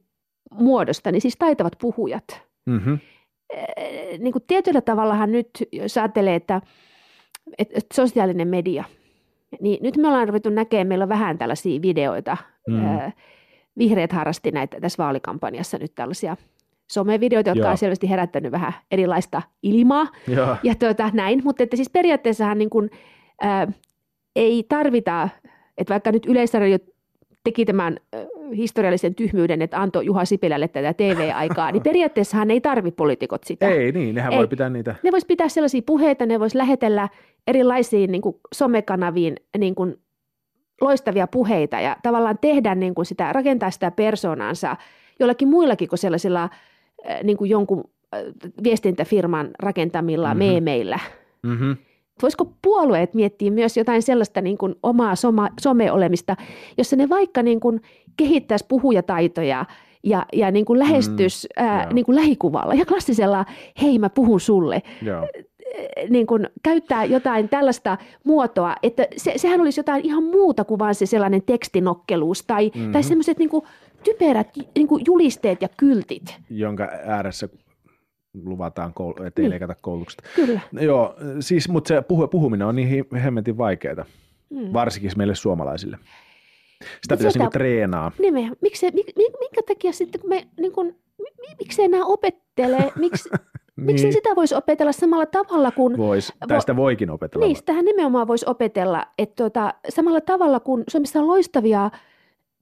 muodosta, 0.55 1.13
niin 1.13 1.21
siis 1.21 1.37
taitavat 1.39 1.73
puhujat. 1.81 2.43
Mm-hmm. 2.67 2.99
Niin 4.19 4.33
kuin 4.33 4.45
tietyllä 4.47 4.81
tavallahan 4.81 5.33
nyt, 5.33 5.51
jos 5.73 5.99
ajattelee, 5.99 6.35
että, 6.35 6.61
että 7.59 7.81
sosiaalinen 7.95 8.49
media, 8.49 8.85
niin 9.61 9.83
nyt 9.83 9.97
me 9.97 10.09
ollaan 10.09 10.29
ruvettu 10.29 10.51
näkemään, 10.51 10.87
meillä 10.87 11.03
on 11.03 11.09
vähän 11.09 11.39
tällaisia 11.39 11.83
videoita. 11.83 12.37
Mm-hmm. 12.69 13.13
Vihreät 13.79 14.13
harrasti 14.13 14.51
näitä 14.51 14.81
tässä 14.81 15.03
vaalikampanjassa 15.03 15.79
nyt 15.79 15.95
tällaisia 15.95 16.37
somevideoita, 16.91 17.51
jotka 17.51 17.65
Joo. 17.65 17.71
on 17.71 17.79
selvästi 17.79 18.11
herättänyt 18.11 18.53
vähän 18.53 18.73
erilaista 18.91 19.43
ilmaa 19.63 20.07
Joo. 20.29 20.57
ja 20.63 20.75
tuota, 20.75 21.11
näin, 21.13 21.41
mutta 21.45 21.63
että 21.63 21.77
siis 21.77 21.91
periaatteessahan 21.91 22.59
niin 22.59 22.71
kuin, 22.71 22.91
ää, 23.41 23.73
ei 24.37 24.67
tarvita, 24.69 25.29
että 25.79 25.95
vaikka 25.95 26.13
nyt 26.13 26.27
Yleisradio 26.27 26.79
teki 27.45 27.65
tämän 27.65 27.97
historiallisen 28.57 29.15
tyhmyyden, 29.15 29.63
että 29.63 29.81
antoi 29.81 30.07
Juha 30.07 30.25
Sipilälle 30.25 30.69
tätä 30.69 30.95
TV-aikaa, 30.95 31.73
niin 31.73 31.83
periaatteessahan 31.83 32.51
ei 32.51 32.61
tarvi 32.61 32.91
poliitikot 32.91 33.45
sitä. 33.45 33.69
Ei 33.69 33.93
niin, 33.93 34.15
nehän 34.15 34.33
ei. 34.33 34.39
voi 34.39 34.49
pitää 34.49 34.71
niitä. 34.71 34.95
Ne 35.03 35.13
vois 35.13 35.25
pitää 35.25 35.49
sellaisia 35.49 35.83
puheita, 35.87 36.27
ne 36.27 36.41
vois 36.41 36.55
lähetellä 36.55 37.09
erilaisiin 37.47 38.13
niin 38.13 38.23
kuin 38.23 38.37
somekanaviin 38.55 39.37
niin 39.59 39.75
kuin 39.75 39.97
loistavia 40.81 41.27
puheita 41.27 41.81
ja 41.81 41.97
tavallaan 42.03 42.39
tehdä 42.41 42.75
niin 42.75 42.95
kuin 42.95 43.07
sitä, 43.07 43.33
rakentaa 43.33 43.71
sitä 43.71 43.91
persoonansa 43.91 44.77
jollakin 45.21 45.49
muillakin 45.49 45.89
kuin 45.89 45.99
sellaisilla 45.99 46.51
niin 47.25 47.37
kuin 47.37 47.51
jonkun 47.51 47.85
viestintäfirman 48.63 49.51
rakentamilla 49.59 50.29
mm-hmm. 50.29 50.39
meemeillä. 50.39 50.99
Mm-hmm 51.43 51.77
voisiko 52.23 52.53
puolueet 52.63 53.15
miettiä 53.15 53.51
myös 53.51 53.77
jotain 53.77 54.03
sellaista 54.03 54.41
niin 54.41 54.59
kuin 54.59 54.75
omaa 54.83 55.17
soma, 55.17 55.49
some-olemista, 55.61 56.37
jossa 56.79 56.97
ne 56.97 57.09
vaikka 57.09 57.43
niin 57.43 57.61
kuin 57.61 57.81
kehittäisi 58.17 58.65
puhujataitoja 58.69 59.65
ja, 60.05 60.27
ja 60.33 60.51
niin 60.51 60.65
kuin 60.65 60.79
lähestys 60.79 61.49
mm, 61.57 61.67
ää, 61.67 61.93
niin 61.93 62.05
kuin 62.05 62.17
lähikuvalla 62.17 62.75
ja 62.75 62.87
klassisella 62.87 63.45
hei 63.83 63.99
mä 63.99 64.11
puhun 64.11 64.41
sulle. 64.41 64.83
Yeah. 65.07 65.25
Niin 66.09 66.27
kuin 66.27 66.49
käyttää 66.63 67.05
jotain 67.05 67.49
tällaista 67.49 67.99
muotoa, 68.25 68.77
että 68.83 69.07
se, 69.17 69.33
sehän 69.37 69.61
olisi 69.61 69.81
jotain 69.81 70.07
ihan 70.07 70.25
muuta 70.25 70.65
kuin 70.65 70.79
vain 70.79 70.95
se 70.95 71.07
sellainen 71.07 71.43
tekstinokkeluus 71.43 72.43
tai, 72.47 72.71
mm-hmm. 72.75 72.93
tai 72.93 73.03
semmoiset 73.03 73.39
niin 73.39 73.51
kuin 73.51 73.65
typerät 74.05 74.49
niin 74.75 74.89
kuin 74.89 75.03
julisteet 75.07 75.63
ja 75.63 75.69
kyltit. 75.77 76.35
Jonka 76.51 76.89
ääressä 77.05 77.49
luvataan, 78.45 78.93
koul- 79.01 79.27
ettei 79.27 79.43
niin. 79.43 79.51
leikata 79.51 79.75
koulutuksesta. 79.81 80.23
Kyllä. 80.37 80.61
Joo, 80.73 81.15
siis, 81.41 81.69
mutta 81.69 81.89
se 81.89 82.01
puhu- 82.01 82.29
puhuminen 82.29 82.67
on 82.67 82.77
niin 82.77 83.07
hemmetin 83.23 83.59
vaikeaa, 83.59 84.05
mm. 84.51 84.73
varsinkin 84.73 85.13
meille 85.17 85.35
suomalaisille. 85.35 85.99
Sitä 87.03 87.17
pitäisi 87.17 87.39
niinku 87.39 87.51
treenaa. 87.51 88.13
Niin, 88.19 88.57
miksi, 88.61 88.87
minkä 89.17 89.63
takia 89.67 89.93
sitten, 89.93 90.21
kun 90.21 90.31
me, 90.31 90.49
niin 90.61 90.73
kun, 90.73 90.95
miksi 91.59 91.83
enää 91.83 92.05
opettele, 92.05 92.93
miksi, 92.99 93.29
niin. 93.31 93.41
miksi 93.77 94.13
sitä 94.13 94.29
voisi 94.37 94.55
opetella 94.55 94.93
samalla 94.93 95.27
tavalla 95.27 95.71
kuin... 95.71 95.97
Vois, 95.97 96.33
tai 96.49 96.57
vo, 96.57 96.61
sitä 96.61 96.77
voikin 96.77 97.11
opetella. 97.11 97.47
Niin, 97.47 97.57
sitähän 97.57 97.85
nimenomaan 97.85 98.29
voisi 98.29 98.47
opetella, 98.49 99.07
että 99.19 99.35
tuota, 99.37 99.75
samalla 99.89 100.21
tavalla 100.21 100.61
kuin 100.61 100.85
Suomessa 100.89 101.21
on 101.21 101.29
loistavia 101.29 101.91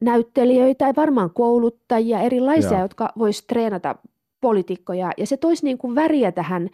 näyttelijöitä 0.00 0.86
ja 0.86 0.92
varmaan 0.96 1.30
kouluttajia, 1.30 2.20
erilaisia, 2.20 2.72
Joo. 2.72 2.80
jotka 2.80 3.12
voisi 3.18 3.44
treenata 3.46 3.96
poliitikkoja 4.40 5.10
ja 5.16 5.26
se 5.26 5.36
toisi 5.36 5.64
niin 5.64 5.78
kuin 5.78 5.94
väriä 5.94 6.32
tähän 6.32 6.70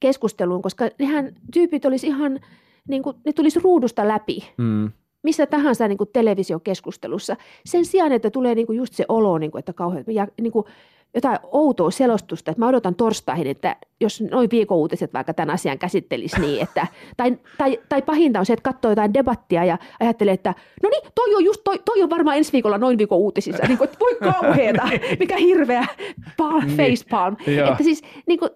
keskusteluun, 0.00 0.62
koska 0.62 0.88
nehän 0.98 1.34
tyypit 1.52 1.84
olisi 1.84 2.06
ihan, 2.06 2.40
niin 2.88 3.02
kuin, 3.02 3.16
ne 3.26 3.32
tulisi 3.32 3.60
ruudusta 3.60 4.08
läpi. 4.08 4.38
Mm. 4.56 4.90
Missä 5.22 5.46
tahansa 5.46 5.88
niin 5.88 5.98
kuin 5.98 6.10
televisiokeskustelussa. 6.12 7.36
Sen 7.64 7.84
sijaan, 7.84 8.12
että 8.12 8.30
tulee 8.30 8.54
niin 8.54 8.66
kuin 8.66 8.76
just 8.76 8.94
se 8.94 9.04
olo, 9.08 9.38
niin 9.38 9.50
kuin, 9.50 9.58
että 9.58 9.72
kauhean, 9.72 10.04
ja 10.08 10.28
niin 10.40 10.52
kuin, 10.52 10.64
jotain 11.14 11.38
outoa 11.42 11.90
selostusta, 11.90 12.50
että 12.50 12.60
mä 12.60 12.68
odotan 12.68 12.94
torstaihin, 12.94 13.46
että 13.46 13.76
jos 14.00 14.20
noin 14.30 14.48
uutiset 14.70 15.14
vaikka 15.14 15.34
tämän 15.34 15.54
asian 15.54 15.78
käsittelisi 15.78 16.40
niin, 16.40 16.62
että, 16.66 16.86
tai, 17.16 17.38
tai, 17.58 17.78
tai 17.88 18.02
pahinta 18.02 18.38
on 18.38 18.46
se, 18.46 18.52
että 18.52 18.72
katsoo 18.72 18.90
jotain 18.90 19.14
debattia 19.14 19.64
ja 19.64 19.78
ajattelee, 20.00 20.34
että 20.34 20.54
no 20.82 20.88
niin, 20.88 21.12
toi 21.14 21.34
on 21.34 21.44
just, 21.44 21.60
toi, 21.64 21.78
toi 21.84 22.02
on 22.02 22.10
varmaan 22.10 22.36
ensi 22.36 22.52
viikolla 22.52 22.78
noin 22.78 22.98
viikon 22.98 23.18
uutisissa, 23.18 23.66
niin 23.66 23.78
kuin, 23.78 23.88
että 23.88 23.98
voi 24.00 24.32
kauheeta, 24.32 24.88
mikä 25.20 25.36
hirveä 25.36 25.86
palm, 26.36 26.66
niin. 26.66 26.76
face 26.76 27.08
palm. 27.10 27.36
Että 27.70 27.84
siis 27.84 28.02
niin 28.26 28.38
kuin, 28.38 28.50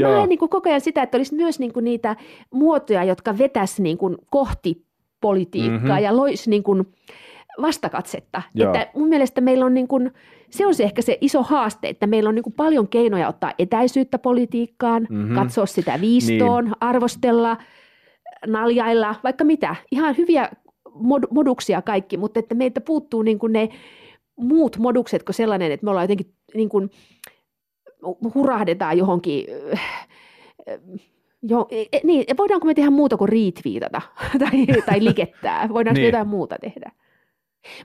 Mä 0.00 0.08
näen 0.08 0.28
niin 0.28 0.38
kuin 0.38 0.48
koko 0.48 0.68
ajan 0.68 0.80
sitä, 0.80 1.02
että 1.02 1.16
olisi 1.16 1.34
myös 1.34 1.58
niin 1.58 1.72
kuin 1.72 1.84
niitä 1.84 2.16
muotoja, 2.50 3.04
jotka 3.04 3.38
vetäisi 3.38 3.82
niin 3.82 3.98
kuin 3.98 4.16
kohti 4.30 4.84
politiikkaa 5.20 5.78
mm-hmm. 5.78 6.04
ja 6.04 6.16
loisi 6.16 6.50
niin 6.50 6.62
kuin 6.62 6.86
vastakatsetta. 7.62 8.42
Joo. 8.54 8.74
Että 8.74 8.98
mun 8.98 9.08
mielestä 9.08 9.40
meillä 9.40 9.64
on 9.64 9.74
niin 9.74 9.88
kuin, 9.88 10.12
se 10.50 10.66
on 10.66 10.74
se 10.74 10.84
ehkä 10.84 11.02
se 11.02 11.18
iso 11.20 11.42
haaste, 11.42 11.88
että 11.88 12.06
meillä 12.06 12.28
on 12.28 12.34
niin 12.34 12.42
kuin 12.42 12.52
paljon 12.52 12.88
keinoja 12.88 13.28
ottaa 13.28 13.52
etäisyyttä 13.58 14.18
politiikkaan, 14.18 15.06
mm-hmm. 15.10 15.34
katsoa 15.34 15.66
sitä 15.66 15.98
viistoon, 16.00 16.64
niin. 16.64 16.74
arvostella, 16.80 17.56
naljailla, 18.46 19.14
vaikka 19.24 19.44
mitä. 19.44 19.76
Ihan 19.90 20.16
hyviä 20.16 20.50
mod- 20.88 21.28
moduksia 21.30 21.82
kaikki, 21.82 22.16
mutta 22.16 22.40
että 22.40 22.54
meiltä 22.54 22.80
puuttuu 22.80 23.22
niin 23.22 23.38
kuin 23.38 23.52
ne 23.52 23.68
muut 24.36 24.78
modukset 24.78 25.22
kuin 25.22 25.34
sellainen, 25.34 25.72
että 25.72 25.84
me 25.84 25.90
ollaan 25.90 26.04
jotenkin 26.04 26.32
niin 26.54 26.68
kuin, 26.68 26.90
hurahdetaan 28.34 28.98
johonkin 28.98 29.46
Jo, 31.42 31.68
e, 31.70 31.84
e, 31.92 32.00
niin, 32.04 32.24
voidaanko 32.38 32.66
me 32.66 32.74
tehdä 32.74 32.90
muuta 32.90 33.16
kuin 33.16 33.28
retweetata 33.28 34.02
tai, 34.42 34.66
tai 34.86 35.04
likettää? 35.04 35.68
Voidaanko 35.68 35.98
niin. 35.98 36.06
jotain 36.06 36.28
muuta 36.28 36.56
tehdä? 36.60 36.92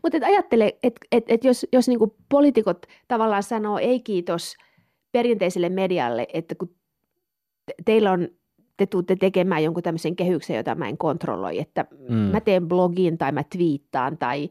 Mutta 0.04 0.18
et 0.18 0.24
ajattele, 0.24 0.78
että 0.84 1.08
et, 1.12 1.24
et 1.28 1.44
jos, 1.44 1.66
jos 1.74 1.88
niinku 1.88 2.16
poliitikot 2.30 2.86
tavallaan 3.08 3.44
sanoo 3.44 3.78
ei 3.78 4.00
kiitos 4.00 4.56
perinteiselle 5.12 5.70
medialle, 5.70 6.28
että 6.34 6.56
kun 6.56 6.76
te, 7.66 7.74
teillä 7.86 8.12
on, 8.12 8.28
te 8.78 8.86
tuutte 8.86 9.16
tekemään 9.16 9.64
jonkun 9.64 9.84
tämmöisen 9.84 10.16
kehyksen, 10.16 10.58
jota 10.58 10.76
mä 10.76 10.90
en 10.90 10.98
kontrolloi, 10.98 11.60
että 11.60 11.86
mm. 12.10 12.16
mä 12.16 12.42
teen 12.42 12.68
blogin 12.68 13.18
tai 13.18 13.32
mä 13.32 13.44
twiittaan 13.44 14.18
tai, 14.18 14.50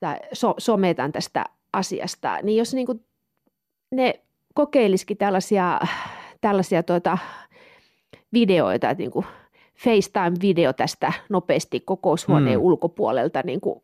tai 0.00 0.16
so, 0.32 0.54
sometan 0.58 1.12
tästä 1.12 1.44
asiasta, 1.72 2.38
niin 2.42 2.58
jos 2.58 2.74
niinku 2.74 3.04
ne 3.92 4.22
kokeilisikin 4.54 5.16
tällaisia, 5.16 5.80
tällaisia 6.40 6.82
tuota, 6.82 7.18
videoita, 8.32 8.90
että 8.90 9.02
niin 9.02 9.10
kuin 9.10 9.26
FaceTime-video 9.78 10.72
tästä 10.72 11.12
nopeasti 11.28 11.80
kokoushuoneen 11.80 12.58
mm. 12.58 12.64
ulkopuolelta 12.64 13.42
niin 13.44 13.60
kuin 13.60 13.82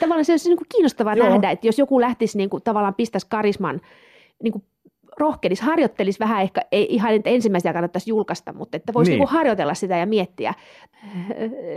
tavallaan 0.00 0.24
se 0.24 0.32
olisi 0.32 0.48
niin 0.48 0.58
kuin 0.58 0.68
kiinnostavaa 0.74 1.14
Joo. 1.14 1.28
nähdä, 1.28 1.50
että 1.50 1.66
jos 1.66 1.78
joku 1.78 2.00
lähtisi 2.00 2.38
niin 2.38 2.50
kuin, 2.50 2.62
tavallaan 2.62 2.94
pistäisi 2.94 3.26
karisman, 3.30 3.80
niin 4.42 4.52
kuin 4.52 4.64
rohkelisi, 5.18 5.62
harjoittelisi 5.62 6.18
vähän 6.18 6.42
ehkä, 6.42 6.60
ei 6.72 6.94
ihan 6.94 7.14
että 7.14 7.30
ensimmäisiä 7.30 7.72
kannattaisi 7.72 8.10
julkaista, 8.10 8.52
mutta 8.52 8.76
että 8.76 8.92
voisi 8.92 9.10
niin. 9.10 9.18
niin 9.18 9.28
harjoitella 9.28 9.74
sitä 9.74 9.96
ja 9.96 10.06
miettiä, 10.06 10.54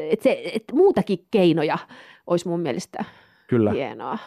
että, 0.09 0.23
se, 0.23 0.41
että 0.53 0.75
muutakin 0.75 1.25
keinoja 1.31 1.77
olisi 2.27 2.47
mun 2.47 2.59
mielestä 2.59 3.05
Kyllä. 3.47 3.71
hienoa. 3.71 4.17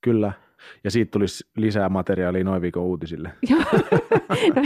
Kyllä. 0.00 0.32
Ja 0.84 0.90
siitä 0.90 1.10
tulisi 1.10 1.44
lisää 1.56 1.88
materiaalia 1.88 2.44
noin 2.44 2.62
viikon 2.62 2.82
uutisille. 2.82 3.32
no, 4.54 4.62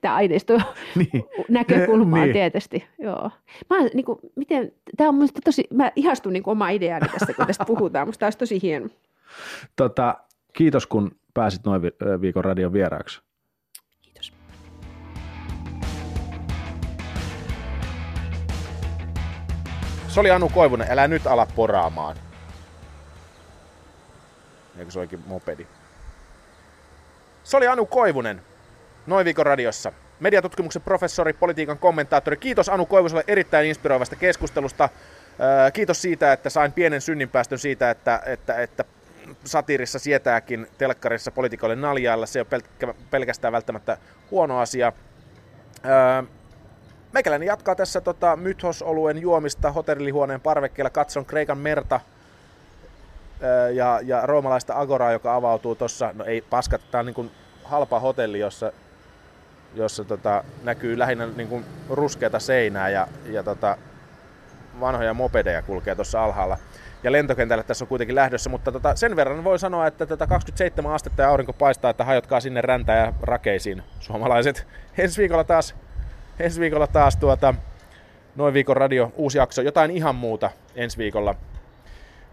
tämä 0.00 0.14
aineisto 0.14 0.54
niin. 0.94 1.24
näkökulmaa 1.48 2.22
niin. 2.24 2.32
tietysti. 2.32 2.84
Joo. 2.98 3.30
Mä, 3.70 3.76
niin 3.94 4.04
kuin, 4.04 4.18
miten, 4.36 4.72
tämä 4.96 5.08
on 5.08 5.14
minusta 5.14 5.40
tosi, 5.44 5.64
mä 5.74 5.92
ihastun 5.96 6.32
niin 6.32 6.42
oma 6.46 6.70
ideani 6.70 7.08
tästä, 7.08 7.34
kun 7.34 7.46
tästä 7.46 7.64
puhutaan. 7.64 8.06
Minusta 8.06 8.18
tämä 8.18 8.26
olisi 8.26 8.38
tosi 8.38 8.62
hieno. 8.62 8.88
Tota, 9.76 10.14
kiitos, 10.52 10.86
kun 10.86 11.10
pääsit 11.34 11.64
noin 11.64 11.82
viikon 12.20 12.44
radion 12.44 12.72
vieraaksi. 12.72 13.20
Kiitos. 14.02 14.32
Se 20.08 20.20
oli 20.20 20.30
Anu 20.30 20.48
Koivunen, 20.48 20.86
älä 20.90 21.08
nyt 21.08 21.26
ala 21.26 21.46
poraamaan. 21.56 22.16
Eikö 24.78 24.90
se 24.90 24.98
olikin 24.98 25.22
mopedi? 25.26 25.66
Se 27.44 27.56
oli 27.56 27.66
Anu 27.66 27.86
Koivunen, 27.86 28.42
noin 29.06 29.24
viikon 29.24 29.46
radiossa. 29.46 29.92
Mediatutkimuksen 30.20 30.82
professori, 30.82 31.32
politiikan 31.32 31.78
kommentaattori. 31.78 32.36
Kiitos 32.36 32.68
Anu 32.68 32.86
Koivuselle 32.86 33.24
erittäin 33.26 33.66
inspiroivasta 33.66 34.16
keskustelusta. 34.16 34.88
Kiitos 35.72 36.02
siitä, 36.02 36.32
että 36.32 36.50
sain 36.50 36.72
pienen 36.72 37.00
synninpäästön 37.00 37.58
siitä, 37.58 37.90
että, 37.90 38.22
että, 38.26 38.54
että 38.54 38.84
satiirissa 39.44 39.98
sietääkin 39.98 40.66
telkkarissa 40.78 41.30
poliitikoille 41.30 41.76
naljailla. 41.76 42.26
Se 42.26 42.38
ei 42.38 42.44
ole 42.52 42.94
pelkästään 43.10 43.52
välttämättä 43.52 43.98
huono 44.30 44.58
asia. 44.58 44.92
Meikäläinen 47.12 47.46
jatkaa 47.46 47.74
tässä 47.74 48.00
tota, 48.00 48.36
Mythos-oluen 48.36 49.18
juomista 49.18 49.72
hotellihuoneen 49.72 50.40
parvekkeella. 50.40 50.90
Katson 50.90 51.26
Kreikan 51.26 51.58
merta– 51.58 52.00
ja, 53.74 54.00
ja 54.02 54.26
roomalaista 54.26 54.74
Agoraa, 54.74 55.12
joka 55.12 55.34
avautuu 55.34 55.74
tuossa, 55.74 56.10
no 56.14 56.24
ei 56.24 56.40
paskat, 56.40 56.80
tämä 56.90 57.00
on 57.00 57.06
niin 57.06 57.14
kuin 57.14 57.30
halpa 57.64 58.00
hotelli, 58.00 58.38
jossa, 58.38 58.72
jossa 59.74 60.04
tota, 60.04 60.44
näkyy 60.62 60.98
lähinnä 60.98 61.26
niin 61.26 61.48
kuin 61.48 61.64
ruskeata 61.90 62.38
seinää 62.38 62.88
ja, 62.88 63.08
ja 63.24 63.42
tota, 63.42 63.78
vanhoja 64.80 65.14
mopedeja 65.14 65.62
kulkee 65.62 65.94
tuossa 65.94 66.24
alhaalla. 66.24 66.58
Ja 67.02 67.12
lentokentälle 67.12 67.64
tässä 67.64 67.84
on 67.84 67.88
kuitenkin 67.88 68.14
lähdössä, 68.14 68.50
mutta 68.50 68.72
tota, 68.72 68.96
sen 68.96 69.16
verran 69.16 69.44
voi 69.44 69.58
sanoa, 69.58 69.86
että 69.86 70.06
tota 70.06 70.26
27 70.26 70.92
astetta 70.92 71.22
ja 71.22 71.28
aurinko 71.28 71.52
paistaa, 71.52 71.90
että 71.90 72.04
hajotkaa 72.04 72.40
sinne 72.40 72.60
räntään 72.60 73.06
ja 73.06 73.12
rakeisiin 73.22 73.82
suomalaiset. 74.00 74.66
Ensi 74.98 75.20
viikolla 75.20 75.44
taas, 75.44 75.74
ensi 76.40 76.60
viikolla 76.60 76.86
taas 76.86 77.16
tuota, 77.16 77.54
noin 78.36 78.54
viikon 78.54 78.76
radio, 78.76 79.12
uusi 79.16 79.38
jakso, 79.38 79.62
jotain 79.62 79.90
ihan 79.90 80.14
muuta 80.14 80.50
ensi 80.74 80.98
viikolla 80.98 81.34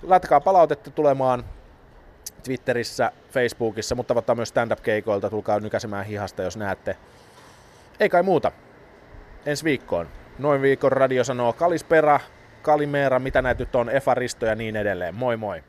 laittakaa 0.04 0.40
palautetta 0.40 0.92
tulemaan 0.92 1.44
Twitterissä, 2.44 3.12
Facebookissa, 3.32 3.96
mutta 3.96 4.08
tavataan 4.08 4.38
myös 4.38 4.50
stand-up-keikoilta. 4.50 5.30
Tulkaa 5.30 5.60
nykäsemään 5.60 6.06
hihasta, 6.06 6.44
jos 6.44 6.58
näette. 6.58 6.98
Ei 8.00 8.10
kai 8.10 8.24
muuta. 8.24 8.52
Ensi 9.46 9.64
viikkoon. 9.64 10.08
Noin 10.40 10.62
viikon 10.62 10.92
radio 10.92 11.24
sanoo 11.24 11.54
Kalispera, 11.54 12.20
Kalimera, 12.62 13.20
mitä 13.20 13.42
näitä 13.42 13.62
nyt 13.62 13.76
on, 13.76 13.90
Efaristo 13.90 14.46
ja 14.46 14.56
niin 14.56 14.76
edelleen. 14.76 15.16
Moi 15.16 15.38
moi! 15.38 15.64